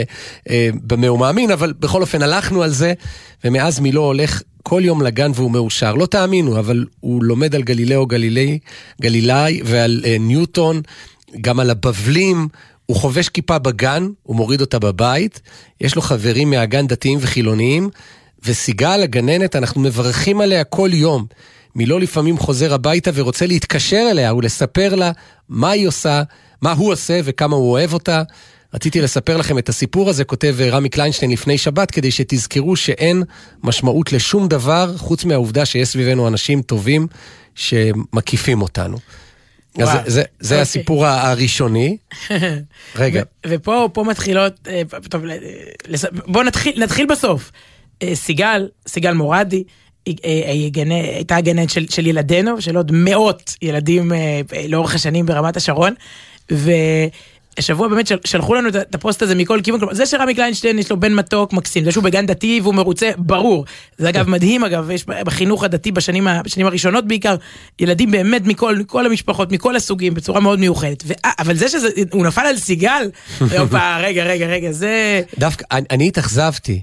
אה, 0.49 0.69
במה 0.73 1.07
הוא 1.07 1.19
מאמין, 1.19 1.51
אבל 1.51 1.73
בכל 1.79 2.01
אופן 2.01 2.21
הלכנו 2.21 2.63
על 2.63 2.69
זה, 2.69 2.93
ומאז 3.43 3.79
מילו 3.79 4.01
הולך 4.01 4.41
כל 4.63 4.81
יום 4.85 5.01
לגן 5.01 5.31
והוא 5.35 5.51
מאושר. 5.51 5.95
לא 5.95 6.05
תאמינו, 6.05 6.59
אבל 6.59 6.85
הוא 6.99 7.23
לומד 7.23 7.55
על 7.55 7.63
גלילאו 7.63 8.05
גלילאי 9.01 9.61
ועל 9.65 10.01
אה, 10.05 10.17
ניוטון, 10.19 10.81
גם 11.41 11.59
על 11.59 11.69
הבבלים. 11.69 12.47
הוא 12.91 12.99
חובש 12.99 13.29
כיפה 13.29 13.57
בגן, 13.59 14.07
הוא 14.23 14.35
מוריד 14.35 14.61
אותה 14.61 14.79
בבית, 14.79 15.41
יש 15.81 15.95
לו 15.95 16.01
חברים 16.01 16.49
מהגן 16.49 16.87
דתיים 16.87 17.17
וחילוניים, 17.21 17.89
וסיגל, 18.45 19.03
הגננת, 19.03 19.55
אנחנו 19.55 19.81
מברכים 19.81 20.41
עליה 20.41 20.63
כל 20.63 20.89
יום. 20.93 21.25
מילו 21.75 21.99
לפעמים 21.99 22.37
חוזר 22.37 22.73
הביתה 22.73 23.11
ורוצה 23.13 23.45
להתקשר 23.45 24.07
אליה 24.11 24.33
ולספר 24.33 24.95
לה 24.95 25.11
מה 25.49 25.69
היא 25.69 25.87
עושה, 25.87 26.23
מה 26.61 26.71
הוא 26.71 26.91
עושה 26.91 27.19
וכמה 27.23 27.55
הוא 27.55 27.71
אוהב 27.71 27.93
אותה. 27.93 28.23
רציתי 28.73 29.01
לספר 29.01 29.37
לכם 29.37 29.57
את 29.57 29.69
הסיפור 29.69 30.09
הזה, 30.09 30.23
כותב 30.23 30.55
אה, 30.59 30.69
רמי 30.69 30.89
קליינשטיין 30.89 31.31
לפני 31.31 31.57
שבת, 31.57 31.91
כדי 31.91 32.11
שתזכרו 32.11 32.75
שאין 32.75 33.23
משמעות 33.63 34.13
לשום 34.13 34.47
דבר, 34.47 34.97
חוץ 34.97 35.25
מהעובדה 35.25 35.65
שיש 35.65 35.87
סביבנו 35.87 36.27
אנשים 36.27 36.61
טובים 36.61 37.07
שמקיפים 37.55 38.61
אותנו. 38.61 38.97
אז 39.79 39.89
זה, 39.89 39.99
זה, 40.05 40.23
זה 40.39 40.57
okay. 40.57 40.61
הסיפור 40.61 41.05
הראשוני. 41.05 41.97
רגע. 42.95 43.23
ופה 43.45 43.89
פה 43.93 44.03
מתחילות, 44.03 44.67
אה, 44.67 44.81
טוב, 45.09 45.23
בואו 46.27 46.43
נתחיל, 46.43 46.83
נתחיל 46.83 47.05
בסוף. 47.05 47.51
אה, 48.03 48.15
סיגל, 48.15 48.69
סיגל 48.87 49.13
מורדי, 49.13 49.63
הייתה 50.05 51.35
הגננת 51.35 51.69
של, 51.69 51.85
של 51.89 52.07
ילדינו, 52.07 52.61
של 52.61 52.77
עוד 52.77 52.91
מאות 52.93 53.55
ילדים 53.61 54.11
לאורך 54.67 54.95
השנים 54.95 55.25
ברמת 55.25 55.57
השרון. 55.57 55.93
השבוע 57.57 57.87
באמת 57.87 58.07
של, 58.07 58.17
שלחו 58.25 58.55
לנו 58.55 58.69
את 58.69 58.95
הפוסט 58.95 59.21
הזה 59.21 59.35
מכל 59.35 59.59
כיוון, 59.63 59.79
כלומר, 59.79 59.93
זה 59.93 60.05
שרמי 60.05 60.35
קליינשטיין 60.35 60.79
יש 60.79 60.89
לו 60.89 60.99
בן 60.99 61.13
מתוק 61.13 61.53
מקסים, 61.53 61.83
זה 61.83 61.91
שהוא 61.91 62.03
בגן 62.03 62.25
דתי 62.25 62.59
והוא 62.63 62.75
מרוצה, 62.75 63.11
ברור. 63.17 63.65
זה 63.97 64.09
אגב 64.09 64.29
מדהים 64.29 64.63
אגב, 64.63 64.91
יש 64.91 65.05
בחינוך 65.05 65.63
הדתי 65.63 65.91
בשנים, 65.91 66.27
בשנים 66.43 66.65
הראשונות 66.65 67.07
בעיקר, 67.07 67.35
ילדים 67.79 68.11
באמת 68.11 68.45
מכל, 68.45 68.77
מכל 68.77 69.05
המשפחות, 69.05 69.51
מכל 69.51 69.75
הסוגים, 69.75 70.13
בצורה 70.13 70.39
מאוד 70.39 70.59
מיוחדת. 70.59 71.03
ו, 71.07 71.13
אבל 71.39 71.55
זה 71.55 71.69
שהוא 71.69 72.25
נפל 72.25 72.41
על 72.41 72.57
סיגל, 72.57 73.09
רגע, 73.41 74.23
רגע, 74.23 74.45
רגע, 74.45 74.71
זה... 74.71 75.21
דווקא, 75.39 75.65
אני, 75.71 75.85
אני 75.91 76.07
התאכזבתי. 76.07 76.81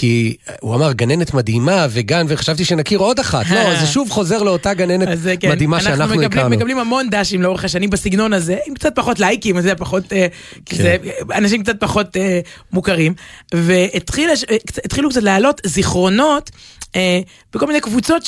כי 0.00 0.36
הוא 0.60 0.74
אמר 0.74 0.92
גננת 0.92 1.34
מדהימה 1.34 1.86
וגן, 1.90 2.26
וחשבתי 2.28 2.64
שנכיר 2.64 2.98
עוד 2.98 3.18
אחת. 3.18 3.50
לא, 3.50 3.80
זה 3.80 3.86
שוב 3.86 4.10
חוזר 4.10 4.42
לאותה 4.42 4.74
גננת 4.74 5.08
כן, 5.40 5.50
מדהימה 5.50 5.80
שאנחנו 5.80 6.22
הכרנו. 6.22 6.40
אנחנו 6.40 6.56
מקבלים 6.56 6.78
המון 6.78 7.10
דשים 7.10 7.42
לאורך 7.42 7.64
השנים 7.64 7.90
בסגנון 7.90 8.32
הזה, 8.32 8.56
עם 8.66 8.74
קצת 8.74 8.94
פחות 8.94 9.20
לייקים, 9.20 9.60
זה 9.60 9.74
פחות, 9.74 10.12
אה, 10.12 10.26
כן. 10.66 10.76
זה 10.76 10.96
אנשים 11.34 11.62
קצת 11.62 11.80
פחות 11.80 12.16
אה, 12.16 12.40
מוכרים. 12.72 13.14
והתחילו 13.54 15.08
קצת 15.10 15.22
להעלות 15.22 15.60
זיכרונות 15.66 16.50
אה, 16.96 17.20
בכל 17.54 17.66
מיני 17.66 17.80
קבוצות 17.80 18.22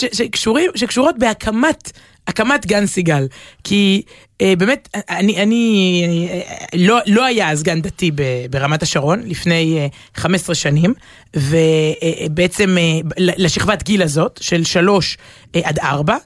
שקשורות 0.74 1.18
בהקמת 1.18 1.92
הקמת 2.26 2.66
גן 2.66 2.86
סיגל. 2.86 3.26
כי 3.64 4.02
אה, 4.40 4.56
באמת, 4.58 4.88
אני, 5.10 5.42
אני, 5.42 6.28
אה, 6.30 6.40
לא, 6.74 6.98
לא 7.06 7.24
היה 7.24 7.50
אז 7.50 7.62
גן 7.62 7.82
דתי 7.82 8.10
ב, 8.14 8.22
ברמת 8.50 8.82
השרון 8.82 9.22
לפני 9.26 9.78
אה, 9.78 9.86
15 10.14 10.54
שנים, 10.54 10.94
ובעצם 11.36 12.76
אה, 12.78 13.00
לשכבת 13.18 13.82
גיל 13.82 14.02
הזאת, 14.02 14.38
של 14.42 14.64
3 14.64 15.18
אה, 15.54 15.60
עד 15.64 15.78
4, 15.78 16.16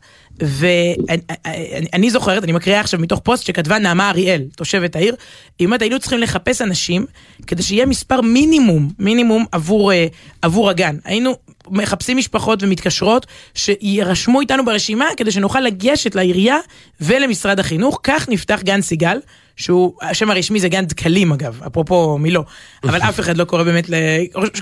ואני 0.40 2.10
זוכרת, 2.10 2.44
אני 2.44 2.52
מקריאה 2.52 2.80
עכשיו 2.80 3.00
מתוך 3.00 3.20
פוסט 3.20 3.46
שכתבה 3.46 3.78
נעמה 3.78 4.10
אריאל, 4.10 4.42
תושבת 4.56 4.96
העיר, 4.96 5.16
היא 5.58 5.66
אומרת, 5.66 5.82
היינו 5.82 5.98
צריכים 5.98 6.18
לחפש 6.18 6.62
אנשים 6.62 7.06
כדי 7.46 7.62
שיהיה 7.62 7.86
מספר 7.86 8.20
מינימום, 8.20 8.90
מינימום 8.98 9.44
עבור, 9.52 9.92
אה, 9.92 10.06
עבור 10.42 10.70
הגן. 10.70 10.96
היינו 11.04 11.36
מחפשים 11.70 12.16
משפחות 12.16 12.62
ומתקשרות 12.62 13.26
שירשמו 13.54 14.40
איתנו 14.40 14.64
ברשימה 14.64 15.06
כדי 15.16 15.30
שנוכל 15.30 15.60
לגשת 15.60 16.14
לעירייה 16.14 16.56
ולמשרד 17.00 17.60
החינוך. 17.60 18.00
כך 18.02 18.28
נפתח 18.28 18.60
גן 18.64 18.80
סיגל, 18.80 19.18
שהוא, 19.56 19.92
השם 20.02 20.30
הרשמי 20.30 20.60
זה 20.60 20.68
גן 20.68 20.84
דקלים 20.84 21.32
אגב, 21.32 21.60
אפרופו 21.66 22.18
מילו, 22.18 22.44
אבל 22.84 23.00
אף 23.02 23.20
אחד 23.20 23.36
לא 23.36 23.44
קורא 23.44 23.62
באמת, 23.62 23.90
ל... 23.90 23.94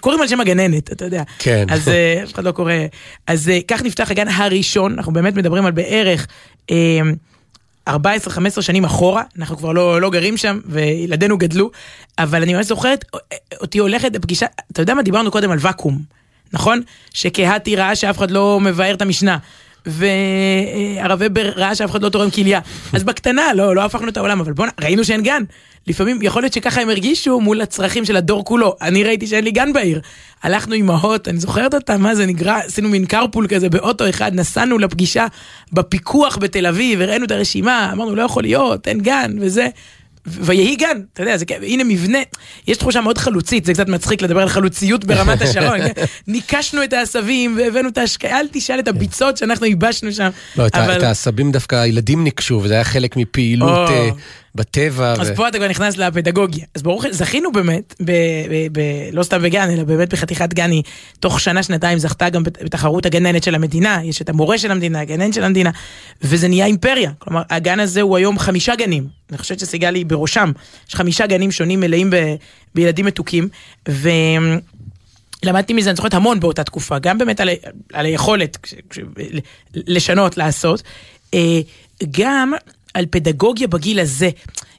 קוראים 0.01 0.21
על 0.21 0.29
שם 0.29 0.41
הגננת, 0.41 0.93
אתה 0.93 1.05
יודע. 1.05 1.23
כן. 1.39 1.67
אז 1.71 1.89
אה, 1.89 2.21
אף 2.25 2.35
אחד 2.35 2.45
לא 2.45 2.53
קורא, 2.53 2.73
אז 3.27 3.49
אה, 3.49 3.59
כך 3.69 3.83
נפתח 3.83 4.11
הגן 4.11 4.29
הראשון, 4.29 4.93
אנחנו 4.93 5.13
באמת 5.13 5.35
מדברים 5.35 5.67
על 5.67 5.73
בערך... 5.73 6.27
14-15 7.89 7.93
שנים 8.61 8.85
אחורה, 8.85 9.23
אנחנו 9.39 9.57
כבר 9.57 9.73
לא, 9.73 10.01
לא 10.01 10.11
גרים 10.11 10.37
שם, 10.37 10.61
וילדינו 10.67 11.39
גדלו, 11.39 11.71
אבל 12.19 12.43
אני 12.43 12.55
ממש 12.55 12.67
זוכרת 12.67 13.05
אותי 13.61 13.79
הולכת 13.79 14.15
לפגישה, 14.15 14.47
אתה 14.73 14.83
יודע 14.83 14.95
מה, 14.95 15.03
דיברנו 15.03 15.31
קודם 15.31 15.51
על 15.51 15.59
ואקום. 15.61 16.22
נכון? 16.53 16.81
שקהתי 17.15 17.77
ראה 17.77 17.95
שאף 17.95 18.19
אחד 18.19 18.31
לא 18.31 18.61
מבאר 18.61 18.95
את 18.95 19.03
המשנה. 19.03 19.39
והרב 19.87 21.19
ובר 21.21 21.53
ראה 21.57 21.75
שאף 21.75 21.91
אחד 21.91 22.03
לא 22.03 22.09
תורם 22.09 22.31
כליה. 22.31 22.61
אז 22.93 23.05
בקטנה, 23.05 23.55
לא, 23.55 23.75
לא 23.77 23.85
הפכנו 23.85 24.09
את 24.09 24.17
העולם, 24.17 24.41
אבל 24.41 24.53
בוא'נה, 24.53 24.73
ראינו 24.81 25.05
שאין 25.05 25.23
גן. 25.23 25.43
לפעמים, 25.87 26.19
יכול 26.23 26.43
להיות 26.43 26.53
שככה 26.53 26.81
הם 26.81 26.89
הרגישו 26.89 27.41
מול 27.41 27.61
הצרכים 27.61 28.05
של 28.05 28.17
הדור 28.17 28.45
כולו. 28.45 28.77
אני 28.83 29.05
ראיתי 29.05 29.27
שאין 29.27 29.45
לי 29.45 29.51
גן 29.51 29.73
בעיר. 29.73 30.01
הלכנו 30.43 30.75
אימהות, 30.75 31.29
אני 31.29 31.39
זוכרת 31.39 31.75
אותה, 31.75 31.99
מה 31.99 32.15
זה 32.15 32.27
נגרע, 32.27 32.57
עשינו 32.57 32.89
מין 32.89 33.07
קרפול 33.07 33.47
כזה 33.49 33.69
באוטו 33.69 34.09
אחד, 34.09 34.35
נסענו 34.35 34.79
לפגישה 34.79 35.27
בפיקוח 35.73 36.37
בתל 36.37 36.67
אביב, 36.67 37.01
הראינו 37.01 37.25
את 37.25 37.31
הרשימה, 37.31 37.91
אמרנו, 37.93 38.17
לא 38.17 38.23
יכול 38.23 38.43
להיות, 38.43 38.89
אין 38.89 39.01
גן, 39.01 39.37
וזה. 39.41 39.69
ויהי 40.27 40.77
גן, 40.77 41.01
אתה 41.13 41.23
יודע, 41.23 41.37
זה, 41.37 41.45
הנה 41.63 41.85
מבנה, 41.85 42.19
יש 42.67 42.77
תחושה 42.77 43.01
מאוד 43.01 43.19
חלוצית, 43.19 43.65
זה 43.65 43.75
קצת 43.75 43.89
מצחיק 43.89 44.23
לדבר 44.23 44.43
על 44.43 44.49
חלוציות 44.49 45.05
ברמת 45.05 45.43
השרון, 45.43 45.79
כן? 45.89 46.05
ניקשנו 46.27 46.85
את 46.85 46.93
העשבים 46.93 47.57
והבאנו 47.59 47.89
את 47.89 47.99
ההשקעה, 47.99 48.41
אל 48.41 48.47
תשאל 48.53 48.79
את 48.79 48.89
הביצות 48.89 49.37
שאנחנו 49.37 49.67
ייבשנו 49.67 50.13
שם. 50.13 50.31
לא, 50.57 50.67
אבל... 50.75 50.97
את 50.97 51.03
העשבים 51.03 51.53
דווקא 51.53 51.77
הילדים 51.77 52.25
ניגשו, 52.25 52.61
וזה 52.65 52.75
היה 52.75 52.85
חלק 52.85 53.17
מפעילות... 53.17 53.89
או... 53.91 54.17
בטבע. 54.55 55.13
אז 55.13 55.31
ו... 55.31 55.37
פה 55.37 55.49
אתה 55.49 55.59
כבר 55.59 55.69
נכנס 55.69 55.97
לפדגוגיה. 55.97 56.65
אז 56.75 56.83
ברוך 56.83 57.05
זכינו 57.11 57.53
באמת, 57.53 57.95
ב, 58.01 58.13
ב, 58.51 58.67
ב, 58.73 58.81
לא 59.13 59.23
סתם 59.23 59.43
בגן, 59.43 59.71
אלא 59.71 59.85
באמת 59.85 60.13
בחתיכת 60.13 60.55
גן, 60.55 60.71
היא 60.71 60.83
תוך 61.21 61.41
שנה, 61.41 61.63
שנתיים 61.63 61.99
זכתה 61.99 62.29
גם 62.29 62.43
בתחרות 62.43 63.07
הגננת 63.07 63.43
של 63.43 63.55
המדינה, 63.55 64.01
יש 64.05 64.23
את 64.23 64.29
המורה 64.29 64.59
של 64.59 64.71
המדינה, 64.71 65.01
הגננת 65.01 65.35
של 65.35 65.45
המדינה, 65.45 65.71
וזה 66.23 66.49
נהיה 66.49 66.67
אימפריה. 66.67 67.11
כלומר, 67.19 67.43
הגן 67.51 67.81
הזה 67.81 68.01
הוא 68.01 68.17
היום 68.17 68.39
חמישה 68.39 68.77
גנים. 68.77 69.07
אני 69.31 69.39
חושבת 69.39 69.59
שסיגל 69.59 69.95
היא 69.95 70.07
בראשם. 70.07 70.53
יש 70.89 70.95
חמישה 70.95 71.27
גנים 71.27 71.51
שונים 71.51 71.81
מלאים 71.81 72.11
ב, 72.11 72.35
בילדים 72.75 73.07
מתוקים, 73.07 73.49
ו... 73.89 74.09
למדתי 75.45 75.73
מזה, 75.73 75.91
אני 75.91 75.97
זוכרת 75.97 76.15
המון 76.15 76.41
באותה 76.41 76.65
תקופה, 76.65 76.99
גם 76.99 77.19
באמת 77.19 77.41
על, 77.41 77.49
על 77.93 78.07
היכולת 78.07 78.59
לשנות, 79.75 80.37
לעשות, 80.37 80.83
אה, 81.35 81.61
גם 82.11 82.53
על 82.95 83.07
פדגוגיה 83.11 83.69
בגיל 83.69 84.01
הזה. 84.01 84.31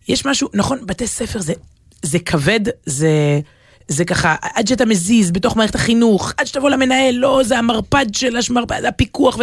יש 0.08 0.26
משהו, 0.26 0.50
נכון, 0.54 0.80
בתי 0.86 1.08
ספר 1.08 1.40
זה, 1.40 1.54
זה 2.02 2.20
כבד, 2.20 2.60
זה... 2.86 3.40
זה 3.88 4.06
ככה, 4.06 4.36
עד 4.42 4.68
שאתה 4.68 4.86
מזיז 4.86 5.32
בתוך 5.32 5.58
מערכת 5.58 5.76
החינוך, 5.76 6.34
עד 6.38 6.48
שתבוא 6.48 6.70
למנהל, 6.70 7.16
לא, 7.16 7.42
זה 7.44 7.58
המרפד 7.58 8.06
של 8.14 8.38
השמרפד, 8.38 8.82
זה 8.82 8.88
הפיקוח. 8.88 9.38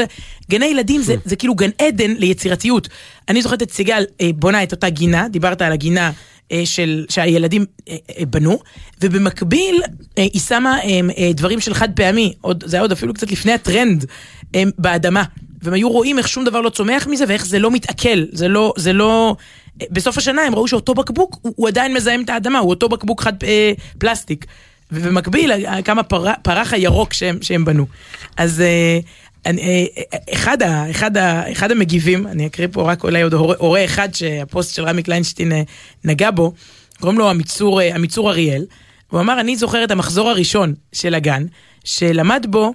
גני 0.50 0.66
ילדים 0.66 1.02
זה, 1.02 1.14
זה 1.24 1.36
כאילו 1.36 1.54
גן 1.54 1.70
עדן 1.78 2.10
ליצירתיות. 2.10 2.88
אני 3.28 3.42
זוכרת 3.42 3.62
את 3.62 3.72
סיגל 3.72 4.04
אה, 4.20 4.30
בונה 4.34 4.62
את 4.62 4.72
אותה 4.72 4.88
גינה, 4.88 5.28
דיברת 5.28 5.62
על 5.62 5.72
הגינה 5.72 6.10
אה, 6.52 6.62
של, 6.64 7.06
שהילדים 7.08 7.64
אה, 7.88 7.96
בנו, 8.30 8.58
ובמקביל 9.00 9.82
היא 10.16 10.40
שמה 10.40 10.78
דברים 11.34 11.60
של 11.60 11.74
חד 11.74 11.88
פעמי, 11.96 12.32
עוד, 12.40 12.64
זה 12.66 12.76
היה 12.76 12.82
עוד 12.82 12.92
אפילו 12.92 13.14
קצת 13.14 13.30
לפני 13.30 13.52
הטרנד, 13.52 14.04
באדמה. 14.78 15.24
והם 15.62 15.74
היו 15.74 15.88
רואים 15.90 16.18
איך 16.18 16.28
שום 16.28 16.44
דבר 16.44 16.60
לא 16.60 16.70
צומח 16.70 17.06
מזה 17.06 17.24
ואיך 17.28 17.46
זה 17.46 17.58
לא 17.58 17.70
מתעכל, 17.70 18.24
זה 18.32 18.48
לא, 18.48 18.72
זה 18.76 18.92
לא... 18.92 19.36
בסוף 19.90 20.18
השנה 20.18 20.42
הם 20.42 20.54
ראו 20.54 20.68
שאותו 20.68 20.94
בקבוק 20.94 21.38
הוא, 21.42 21.52
הוא 21.56 21.68
עדיין 21.68 21.94
מזהם 21.94 22.22
את 22.22 22.30
האדמה, 22.30 22.58
הוא 22.58 22.70
אותו 22.70 22.88
בקבוק 22.88 23.20
חד 23.22 23.44
אה, 23.44 23.72
פלסטיק. 23.98 24.46
ובמקביל, 24.92 25.52
כמה 25.84 26.02
פר, 26.02 26.24
פרח 26.42 26.72
הירוק 26.72 27.12
שהם, 27.12 27.38
שהם 27.42 27.64
בנו. 27.64 27.86
אז 28.36 28.60
אה, 28.60 28.98
אני, 29.46 29.88
אה, 29.96 30.18
אחד, 30.32 30.62
ה, 30.62 30.90
אחד, 30.90 31.16
ה, 31.16 31.52
אחד 31.52 31.70
המגיבים, 31.70 32.26
אני 32.26 32.46
אקריא 32.46 32.68
פה 32.72 32.82
רק 32.82 33.04
אולי 33.04 33.22
עוד 33.22 33.34
הורה, 33.34 33.54
הורה 33.58 33.84
אחד 33.84 34.14
שהפוסט 34.14 34.74
של 34.74 34.84
רמי 34.84 35.02
קליינשטיין 35.02 35.52
אה, 35.52 35.62
נגע 36.04 36.30
בו, 36.30 36.52
קוראים 37.00 37.18
לו 37.18 37.30
עמיצור, 37.30 37.80
אה, 37.80 37.94
עמיצור 37.94 38.30
אריאל. 38.30 38.64
הוא 39.10 39.20
אמר, 39.20 39.40
אני 39.40 39.56
זוכר 39.56 39.84
את 39.84 39.90
המחזור 39.90 40.30
הראשון 40.30 40.74
של 40.92 41.14
הגן, 41.14 41.46
שלמד 41.84 42.46
בו 42.48 42.64
אה, 42.64 42.72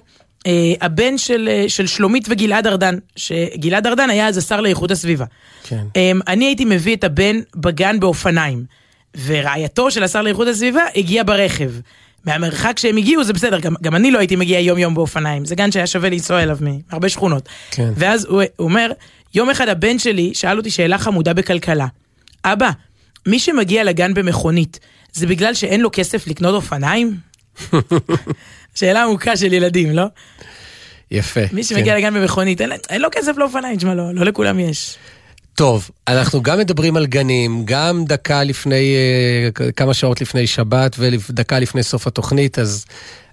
הבן 0.80 1.18
של, 1.18 1.48
אה, 1.52 1.64
של 1.68 1.86
שלומית 1.86 2.26
וגלעד 2.30 2.66
ארדן, 2.66 2.98
שגלעד 3.16 3.86
ארדן 3.86 4.10
היה 4.10 4.28
אז 4.28 4.38
השר 4.38 4.60
לאיכות 4.60 4.90
הסביבה. 4.90 5.24
כן. 5.62 5.86
אה, 5.96 6.12
אני 6.26 6.44
הייתי 6.44 6.64
מביא 6.64 6.96
את 6.96 7.04
הבן 7.04 7.40
בגן 7.56 8.00
באופניים, 8.00 8.64
ורעייתו 9.26 9.90
של 9.90 10.02
השר 10.02 10.22
לאיכות 10.22 10.48
הסביבה 10.48 10.82
הגיעה 10.96 11.24
ברכב. 11.24 11.70
מהמרחק 12.24 12.78
שהם 12.78 12.96
הגיעו 12.96 13.24
זה 13.24 13.32
בסדר, 13.32 13.58
גם, 13.60 13.74
גם 13.82 13.96
אני 13.96 14.10
לא 14.10 14.18
הייתי 14.18 14.36
מגיע 14.36 14.60
יום 14.60 14.78
יום 14.78 14.94
באופניים, 14.94 15.44
זה 15.44 15.54
גן 15.54 15.72
שהיה 15.72 15.86
שווה 15.86 16.10
לנסוע 16.10 16.42
אליו 16.42 16.58
מהרבה 16.60 17.08
שכונות. 17.08 17.48
כן. 17.70 17.92
ואז 17.96 18.24
הוא, 18.24 18.42
הוא 18.56 18.68
אומר, 18.68 18.92
יום 19.34 19.50
אחד 19.50 19.68
הבן 19.68 19.98
שלי 19.98 20.34
שאל 20.34 20.58
אותי 20.58 20.70
שאלה 20.70 20.98
חמודה 20.98 21.34
בכלכלה. 21.34 21.86
אבא, 22.44 22.70
מי 23.26 23.38
שמגיע 23.38 23.84
לגן 23.84 24.14
במכונית, 24.14 24.78
זה 25.12 25.26
בגלל 25.26 25.54
שאין 25.54 25.80
לו 25.80 25.90
כסף 25.92 26.26
לקנות 26.26 26.54
אופניים? 26.54 27.16
שאלה 28.76 29.04
עמוקה 29.04 29.36
של 29.36 29.52
ילדים, 29.52 29.90
לא? 29.90 30.04
יפה. 31.10 31.40
מי 31.52 31.64
שמגיע 31.64 31.94
כן. 31.94 31.98
לגן 31.98 32.14
במכונית, 32.14 32.60
אין, 32.60 32.70
אין 32.90 33.02
לו 33.02 33.08
כסף 33.12 33.36
לאופניים, 33.36 33.76
תשמע, 33.76 33.94
לא, 33.94 34.14
לא 34.14 34.24
לכולם 34.24 34.60
יש. 34.60 34.96
טוב, 35.54 35.90
אנחנו 36.08 36.42
גם 36.42 36.58
מדברים 36.58 36.96
על 36.96 37.06
גנים, 37.06 37.62
גם 37.64 38.04
דקה 38.04 38.44
לפני, 38.44 38.94
אה, 38.96 39.70
כמה 39.72 39.94
שעות 39.94 40.20
לפני 40.20 40.46
שבת 40.46 40.96
ודקה 40.98 41.58
לפני 41.58 41.82
סוף 41.82 42.06
התוכנית, 42.06 42.58
אז, 42.58 42.84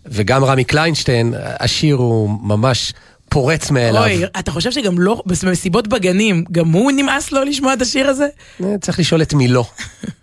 וגם 0.06 0.44
רמי 0.44 0.64
קליינשטיין, 0.64 1.34
השיר 1.38 1.96
הוא 1.96 2.30
ממש 2.44 2.94
פורץ 3.30 3.72
מאליו. 3.72 4.02
אוי, 4.04 4.24
אתה 4.40 4.52
חושב 4.52 4.72
שגם 4.72 5.00
לא, 5.00 5.24
במסיבות 5.26 5.88
בגנים, 5.88 6.44
גם 6.52 6.72
הוא 6.72 6.92
נמאס 6.92 7.32
לו 7.32 7.44
לשמוע 7.44 7.74
את 7.74 7.82
השיר 7.82 8.08
הזה? 8.08 8.28
אה, 8.64 8.76
צריך 8.82 9.00
לשאול 9.00 9.22
את 9.22 9.34
מי 9.34 9.48
לא. 9.48 9.66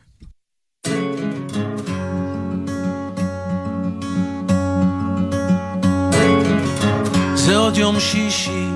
עוד 7.71 7.79
יום 7.79 8.01
שישי, 8.01 8.69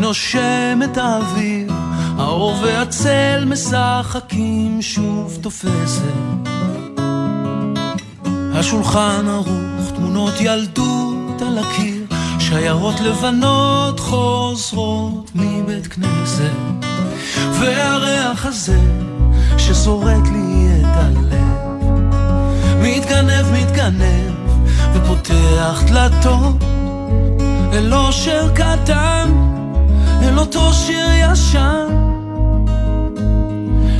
נושם 0.00 0.80
את 0.84 0.98
האוויר, 0.98 1.72
האור 2.18 2.54
והצל 2.62 3.44
משחקים 3.46 4.82
שוב 4.82 5.38
תופסת. 5.40 6.02
השולחן 8.54 9.28
ערוך, 9.28 9.90
תמונות 9.96 10.34
ילדות 10.40 11.42
על 11.42 11.58
הקיר, 11.58 12.06
שיירות 12.38 13.00
לבנות 13.00 14.00
חוזרות 14.00 15.30
מבית 15.34 15.86
כנסת. 15.86 16.84
והריח 17.60 18.46
הזה 18.46 18.80
שזורק 19.58 20.24
לי 20.32 20.68
את 20.80 20.96
הלב, 20.96 21.82
מתגנב, 22.82 23.46
מתגנב, 23.52 24.34
ופותח 24.94 25.82
דלתות. 25.86 26.77
אל 27.78 27.94
אושר 27.94 28.48
קטן, 28.54 29.32
אל 30.22 30.38
אותו 30.38 30.72
שיר 30.72 31.06
ישן, 31.12 31.86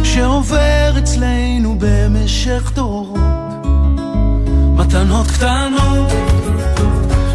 שעובר 0.05 0.99
אצלנו 0.99 1.76
במשך 1.79 2.72
דורות. 2.74 3.18
מתנות 4.74 5.26
קטנות, 5.26 6.12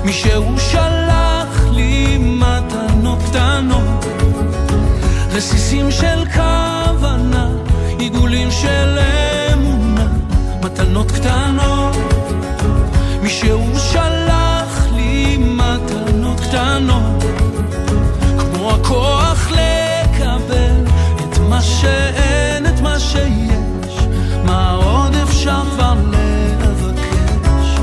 מי 0.06 0.14
שהוא 0.14 0.58
שלח 0.58 1.64
לי 1.72 2.18
מתנות 2.18 3.20
קטנות, 3.30 4.06
רסיסים 5.32 5.92
של 5.92 6.26
כוונה, 6.34 7.50
עיגולים 8.00 8.52
של 8.52 9.00
אמונה, 9.54 10.08
מתנות 10.64 11.12
קטנות, 11.12 11.96
מי 13.22 13.30
שהוא 13.30 13.78
שלח 13.78 14.13
קטנות, 16.84 17.24
כמו 18.40 18.72
הכוח 18.72 19.52
לקבל 19.52 20.86
את 21.16 21.38
מה 21.50 21.62
שאין, 21.62 22.66
את 22.66 22.82
מה 22.82 23.00
שיש, 23.00 24.08
מה 24.46 24.72
עוד 24.72 25.16
אפשר 25.16 25.62
כבר 25.76 25.94
לבקש. 26.12 27.80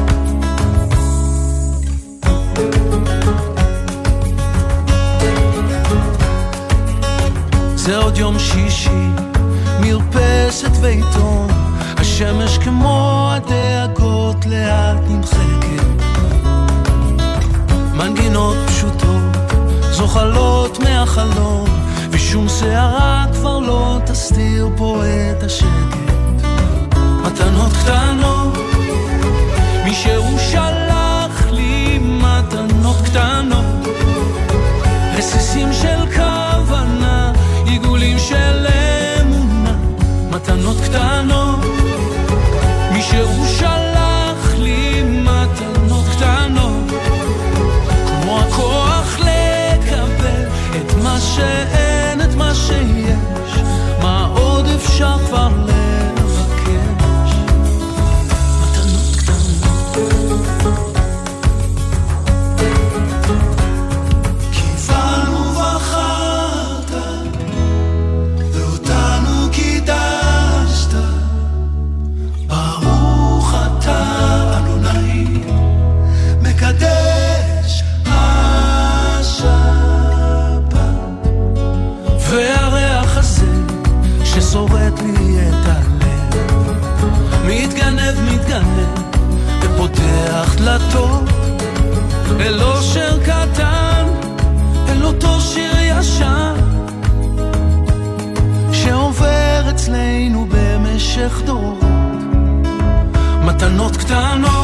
זה 7.74 7.96
עוד 7.96 8.18
יום 8.18 8.38
שישי, 8.38 9.08
מרפסת 9.80 10.72
ועיתון, 10.80 11.48
השמש 11.96 12.58
כמו 12.58 13.30
הדאגות 13.32 14.46
לאט 14.46 14.98
נמחקת. 15.08 15.89
מהחלום 21.24 21.64
ושום 22.10 22.48
שערה 22.48 23.26
כבר 23.32 23.58
לא 23.58 23.98
תסתיר 24.06 24.68
פה 24.76 25.02
את 25.04 25.42
השקט. 25.42 26.12
מתנות 27.24 27.72
קטנות 27.72 28.58
מישהו 29.84 30.38
שלח 30.50 31.46
לי 31.50 31.98
מתנות 31.98 32.96
קטנות. 33.04 33.64
רסיסים 35.16 35.68
של 35.72 36.16
כוונה 36.16 37.32
עיגולים 37.66 38.18
של 38.18 38.66
אמונה. 39.20 39.74
מתנות 40.30 40.76
קטנות 40.84 41.39
במשך 101.20 101.42
דורות. 101.46 101.78
מתנות 103.44 103.96
קטנות 103.96 104.59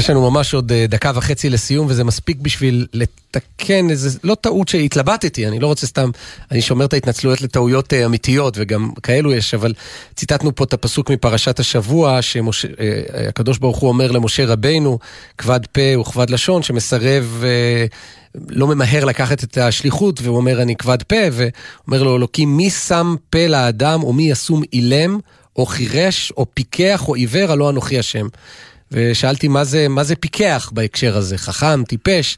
יש 0.00 0.10
לנו 0.10 0.30
ממש 0.30 0.54
עוד 0.54 0.72
אה, 0.72 0.86
דקה 0.88 1.12
וחצי 1.14 1.50
לסיום, 1.50 1.86
וזה 1.90 2.04
מספיק 2.04 2.36
בשביל 2.40 2.86
לתקן 2.92 3.90
איזה, 3.90 4.18
לא 4.24 4.34
טעות 4.34 4.68
שהתלבטתי, 4.68 5.46
אני 5.46 5.60
לא 5.60 5.66
רוצה 5.66 5.86
סתם, 5.86 6.10
אני 6.50 6.62
שומר 6.62 6.84
את 6.84 6.92
ההתנצלויות 6.92 7.42
לטעויות 7.42 7.92
אה, 7.92 8.04
אמיתיות, 8.06 8.54
וגם 8.56 8.90
כאלו 9.02 9.32
יש, 9.32 9.54
אבל 9.54 9.74
ציטטנו 10.14 10.54
פה 10.54 10.64
את 10.64 10.72
הפסוק 10.72 11.10
מפרשת 11.10 11.60
השבוע, 11.60 12.18
שהקדוש 12.22 13.58
ברוך 13.58 13.78
הוא 13.78 13.88
אומר 13.88 14.10
למשה 14.10 14.46
רבינו, 14.46 14.98
כבד 15.38 15.60
פה 15.72 15.98
וכבד 16.00 16.30
לשון, 16.30 16.62
שמסרב... 16.62 17.44
לא 18.48 18.66
ממהר 18.66 19.04
לקחת 19.04 19.44
את 19.44 19.58
השליחות, 19.58 20.20
והוא 20.22 20.36
אומר, 20.36 20.62
אני 20.62 20.76
כבד 20.76 21.02
פה, 21.02 21.16
ואומר 21.32 22.02
לו, 22.02 22.16
אלוקים, 22.16 22.56
מי 22.56 22.70
שם 22.70 23.14
פה 23.30 23.46
לאדם, 23.46 24.02
או 24.02 24.12
מי 24.12 24.30
ישום 24.30 24.62
אילם, 24.72 25.18
או 25.56 25.66
חירש, 25.66 26.32
או 26.36 26.46
פיקח, 26.54 27.08
או 27.08 27.14
עיוור, 27.14 27.52
הלא 27.52 27.70
אנוכי 27.70 27.98
השם. 27.98 28.26
ושאלתי 28.92 29.48
מה 29.48 29.64
זה, 29.64 29.88
מה 29.88 30.04
זה 30.04 30.16
פיקח 30.16 30.70
בהקשר 30.74 31.16
הזה, 31.16 31.38
חכם, 31.38 31.84
טיפש. 31.84 32.36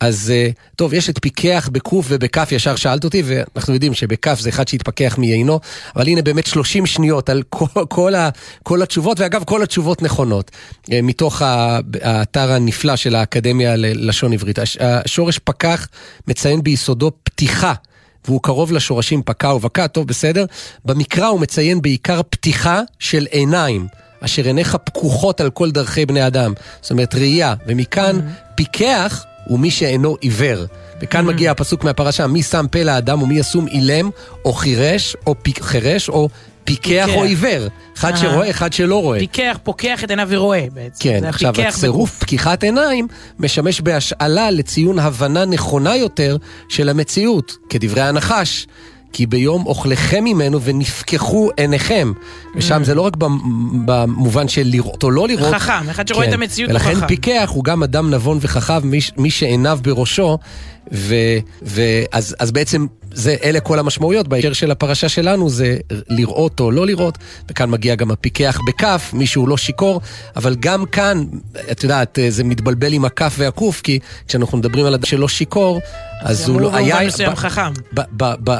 אז 0.00 0.32
אה, 0.34 0.50
טוב, 0.76 0.94
יש 0.94 1.10
את 1.10 1.18
פיקח 1.22 1.68
בקוף 1.72 2.06
ובכף, 2.08 2.52
ישר 2.52 2.76
שאלת 2.76 3.04
אותי, 3.04 3.22
ואנחנו 3.24 3.74
יודעים 3.74 3.94
שבכף 3.94 4.40
זה 4.40 4.48
אחד 4.48 4.68
שהתפכח 4.68 5.18
מיינו, 5.18 5.60
אבל 5.96 6.06
הנה 6.06 6.22
באמת 6.22 6.46
30 6.46 6.86
שניות 6.86 7.28
על 7.28 7.42
כל, 7.48 7.84
כל, 7.88 8.14
ה, 8.14 8.30
כל 8.62 8.82
התשובות, 8.82 9.20
ואגב, 9.20 9.44
כל 9.44 9.62
התשובות 9.62 10.02
נכונות, 10.02 10.50
אה, 10.92 11.02
מתוך 11.02 11.42
האתר 11.42 12.52
הנפלא 12.52 12.96
של 12.96 13.14
האקדמיה 13.14 13.76
ללשון 13.76 14.32
עברית. 14.32 14.58
השורש 14.80 15.38
פקח 15.38 15.88
מציין 16.28 16.62
ביסודו 16.62 17.12
פתיחה. 17.22 17.72
והוא 18.24 18.40
קרוב 18.42 18.72
לשורשים 18.72 19.22
פקע 19.22 19.54
ובקע, 19.54 19.86
טוב 19.86 20.06
בסדר. 20.06 20.44
במקרא 20.84 21.26
הוא 21.26 21.40
מציין 21.40 21.82
בעיקר 21.82 22.20
פתיחה 22.30 22.80
של 22.98 23.26
עיניים. 23.30 23.86
אשר 24.20 24.44
עיניך 24.44 24.76
פקוחות 24.84 25.40
על 25.40 25.50
כל 25.50 25.70
דרכי 25.70 26.06
בני 26.06 26.26
אדם. 26.26 26.52
זאת 26.80 26.90
אומרת, 26.90 27.14
ראייה. 27.14 27.54
ומכאן, 27.66 28.18
mm-hmm. 28.18 28.52
פיקח 28.54 29.24
הוא 29.46 29.58
מי 29.58 29.70
שאינו 29.70 30.16
עיוור. 30.20 30.64
וכאן 31.00 31.24
mm-hmm. 31.24 31.28
מגיע 31.28 31.50
הפסוק 31.50 31.84
מהפרשה, 31.84 32.26
מי 32.26 32.42
שם 32.42 32.66
פה 32.70 32.82
לאדם 32.82 33.22
ומי 33.22 33.38
ישום 33.38 33.66
אילם, 33.66 34.10
או 34.44 34.52
חירש, 34.52 35.16
או 35.26 35.34
פיק, 35.42 35.62
חירש, 35.62 36.08
או 36.08 36.28
פיקח, 36.64 37.06
פיקח. 37.06 37.08
או 37.16 37.24
עיוור. 37.24 37.68
אחד 37.96 38.14
uh-huh. 38.14 38.16
שרואה, 38.16 38.50
אחד 38.50 38.72
שלא 38.72 39.02
רואה. 39.02 39.18
פיקח, 39.18 39.58
פוקח 39.62 40.04
את 40.04 40.10
עיניו 40.10 40.26
ורואה 40.30 40.66
בעצם. 40.72 41.04
כן, 41.04 41.24
עכשיו 41.24 41.54
הצירוף 41.60 42.10
בגוף. 42.10 42.18
פקיחת 42.18 42.62
עיניים 42.64 43.06
משמש 43.38 43.80
בהשאלה 43.80 44.50
לציון 44.50 44.98
הבנה 44.98 45.44
נכונה 45.44 45.96
יותר 45.96 46.36
של 46.68 46.88
המציאות, 46.88 47.56
כדברי 47.70 48.02
הנחש. 48.02 48.66
כי 49.12 49.26
ביום 49.26 49.66
אוכלכם 49.66 50.24
ממנו 50.24 50.62
ונפקחו 50.62 51.50
עיניכם. 51.56 52.12
ושם 52.56 52.84
זה 52.84 52.94
לא 52.94 53.02
רק 53.02 53.16
במובן 53.84 54.48
של 54.48 54.62
לראות 54.64 55.02
או 55.02 55.10
לא 55.10 55.28
לראות. 55.28 55.54
חכם, 55.54 55.90
אחד 55.90 56.08
שרואה 56.08 56.24
כן. 56.24 56.30
את 56.30 56.34
המציאות 56.34 56.70
הוא 56.70 56.78
חכם. 56.78 56.90
ולכן 56.90 57.06
פיקח 57.06 57.50
הוא 57.54 57.64
גם 57.64 57.82
אדם 57.82 58.10
נבון 58.10 58.38
וחכם, 58.40 58.88
מי, 58.88 58.98
מי 59.16 59.30
שעיניו 59.30 59.78
בראשו, 59.82 60.38
ואז 60.92 62.36
אז 62.38 62.50
בעצם 62.50 62.86
זה, 63.12 63.36
אלה 63.44 63.60
כל 63.60 63.78
המשמעויות. 63.78 64.28
בהקשר 64.28 64.52
של 64.52 64.70
הפרשה 64.70 65.08
שלנו 65.08 65.50
זה 65.50 65.76
לראות 66.08 66.60
או 66.60 66.70
לא 66.70 66.86
לראות, 66.86 67.18
וכאן 67.50 67.70
מגיע 67.70 67.94
גם 67.94 68.10
הפיקח 68.10 68.60
בכף, 68.66 69.10
מישהו 69.12 69.46
לא 69.46 69.56
שיכור, 69.56 70.00
אבל 70.36 70.54
גם 70.54 70.86
כאן, 70.86 71.24
את 71.70 71.82
יודעת, 71.82 72.18
זה 72.28 72.44
מתבלבל 72.44 72.92
עם 72.92 73.04
הכף 73.04 73.34
והקוף, 73.38 73.80
כי 73.80 73.98
כשאנחנו 74.28 74.58
מדברים 74.58 74.86
על 74.86 74.94
אדם 74.94 75.06
שלא 75.06 75.28
שיכור, 75.28 75.80
אז 76.20 76.48
הוא 76.48 76.60
לא... 76.60 76.78
אמור 76.78 77.06
מסוים 77.06 77.34
חכם. 77.34 77.72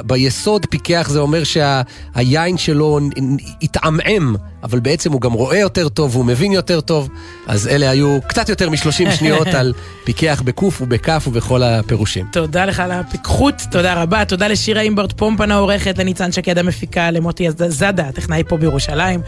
ביסוד 0.06 0.66
פיקח 0.70 1.08
זה 1.10 1.18
אומר 1.18 1.42
שהיין 1.44 2.58
שלו 2.58 3.00
התעמעם, 3.62 4.36
אבל 4.62 4.80
בעצם 4.80 5.12
הוא 5.12 5.20
גם 5.20 5.32
רואה 5.32 5.58
יותר 5.58 5.88
טוב, 5.88 6.16
והוא 6.16 6.24
מבין 6.24 6.52
יותר 6.52 6.80
טוב. 6.80 7.08
אז 7.46 7.68
אלה 7.68 7.90
היו 7.90 8.18
קצת 8.26 8.48
יותר 8.48 8.70
מ-30 8.70 9.10
שניות 9.10 9.46
על 9.46 9.72
פיקח 10.04 10.42
בקוף 10.44 10.82
ובכף 10.82 11.24
ובכל 11.28 11.62
הפירושים. 11.62 12.26
תודה 12.32 12.64
לך 12.64 12.80
על 12.80 12.92
הפיקחות, 12.92 13.54
תודה 13.70 14.02
רבה. 14.02 14.24
תודה 14.24 14.48
לשירה 14.48 14.80
אימברט 14.80 15.12
פומפן 15.12 15.50
העורכת, 15.50 15.98
לניצן 15.98 16.32
שקד 16.32 16.58
המפיקה, 16.58 17.10
למוטי 17.10 17.48
זאדה, 17.68 18.08
הטכנאי 18.08 18.42
פה 18.48 18.56
בירושלים, 18.56 19.20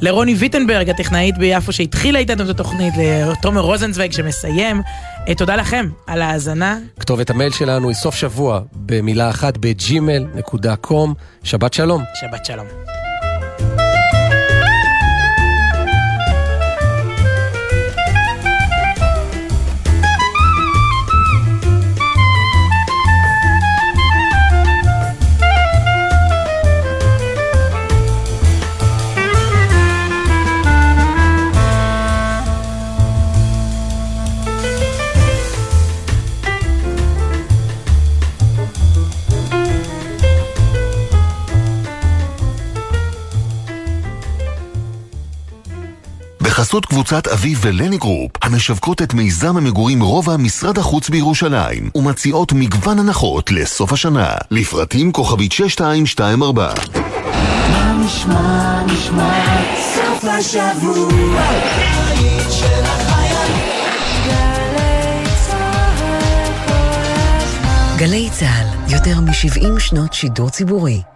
לרוני 0.00 0.34
ויטנברג, 0.34 0.90
הטכנאית 0.90 1.38
ביפו 1.38 1.72
שהתחילה 1.72 2.18
איתנו 2.18 2.44
את 2.44 2.48
התוכנית, 2.48 2.94
לתומר 3.30 3.60
רוזנצוויג 3.60 4.12
שמסיים. 4.12 4.82
אה, 5.28 5.34
תודה 5.34 5.56
לכם 5.56 5.88
על 6.06 6.22
ההאזנה. 6.22 6.78
כתובת 7.00 7.30
המייל 7.30 7.52
שלנו 7.52 7.88
היא 7.88 7.94
סוף 7.94 8.14
שבוע 8.14 8.60
במילה 8.72 9.30
אחת 9.30 9.56
בג'ימל.קום. 9.56 11.14
שבת 11.42 11.74
שלום. 11.74 12.02
שבת 12.20 12.44
שלום. 12.44 12.95
בחסות 46.56 46.86
קבוצת 46.86 47.26
אביב 47.28 47.58
ולני 47.62 47.98
גרופ, 47.98 48.32
המשווקות 48.42 49.02
את 49.02 49.14
מיזם 49.14 49.56
המגורים 49.56 50.02
רובע 50.02 50.36
משרד 50.36 50.78
החוץ 50.78 51.08
בירושלים, 51.08 51.90
ומציעות 51.94 52.52
מגוון 52.52 52.98
הנחות 52.98 53.50
לסוף 53.50 53.92
השנה. 53.92 54.34
לפרטים 54.50 55.12
כוכבית 55.12 55.52
6224. 55.52 56.72
מה 57.70 58.04
נשמע, 58.04 58.82
נשמע, 58.86 59.62
סוף 59.94 60.24
השבוע, 60.24 61.42
גלי 67.96 68.28
צה"ל, 68.32 68.92
יותר 68.94 69.20
מ-70 69.20 69.80
שנות 69.80 70.12
שידור 70.12 70.50
ציבורי. 70.50 71.15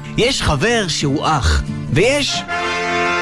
יש 0.21 0.41
חבר 0.41 0.85
שהוא 0.87 1.25
אח. 1.25 1.63
ויש 1.93 2.41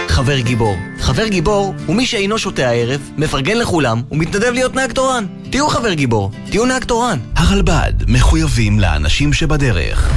חבר 0.08 0.40
גיבור. 0.40 0.76
חבר 1.00 1.28
גיבור 1.28 1.74
הוא 1.86 1.96
מי 1.96 2.06
שאינו 2.06 2.38
שותה 2.38 2.70
הערב, 2.70 3.10
מפרגן 3.18 3.58
לכולם 3.58 4.02
ומתנדב 4.12 4.52
להיות 4.54 4.76
נהג 4.76 4.92
תורן. 4.92 5.26
תהיו 5.50 5.68
חבר 5.68 5.94
גיבור, 5.94 6.32
תהיו 6.50 6.66
נהג 6.66 6.84
תורן. 6.84 7.20
הרלב"ד 7.36 7.94
מחויבים 8.08 8.80
לאנשים 8.80 9.34
שבדרך. 9.34 10.12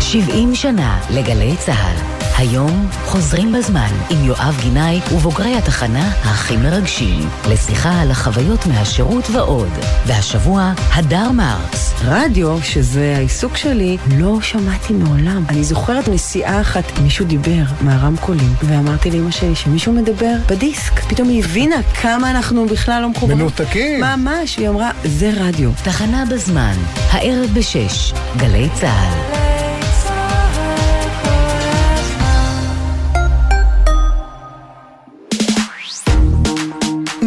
שבעים 0.00 0.54
שנה 0.54 1.00
לגלי 1.10 1.56
צה"ל 1.56 2.19
היום 2.40 2.88
חוזרים 3.04 3.52
בזמן 3.52 3.88
עם 4.10 4.24
יואב 4.24 4.58
גינאי 4.62 5.00
ובוגרי 5.12 5.56
התחנה 5.56 6.10
הכי 6.22 6.56
מרגשים 6.56 7.28
לשיחה 7.50 8.00
על 8.00 8.10
החוויות 8.10 8.66
מהשירות 8.66 9.30
ועוד. 9.30 9.68
והשבוע, 10.06 10.72
הדר 10.92 11.30
מרקס. 11.30 11.94
רדיו, 12.04 12.62
שזה 12.62 13.14
העיסוק 13.16 13.56
שלי, 13.56 13.96
לא 14.18 14.40
שמעתי 14.42 14.92
מעולם. 14.92 15.44
אני 15.48 15.64
זוכרת 15.64 16.08
נסיעה 16.08 16.60
אחת, 16.60 16.98
מישהו 17.02 17.26
דיבר 17.26 17.62
מהרמקולים, 17.80 18.54
ואמרתי 18.62 19.10
לאמא 19.10 19.30
שלי 19.30 19.54
שמישהו 19.54 19.92
מדבר 19.92 20.34
בדיסק. 20.48 21.00
פתאום 21.00 21.28
היא 21.28 21.44
הבינה 21.44 21.82
כמה 21.82 22.30
אנחנו 22.30 22.66
בכלל 22.66 23.02
לא 23.02 23.08
מחוברים. 23.08 23.38
מנותקים. 23.38 24.00
ממש, 24.00 24.56
היא 24.56 24.68
אמרה, 24.68 24.90
זה 25.04 25.32
רדיו. 25.36 25.70
תחנה 25.84 26.24
בזמן, 26.30 26.74
הערב 27.10 27.50
בשש, 27.54 28.12
גלי 28.36 28.68
צה"ל. 28.74 29.59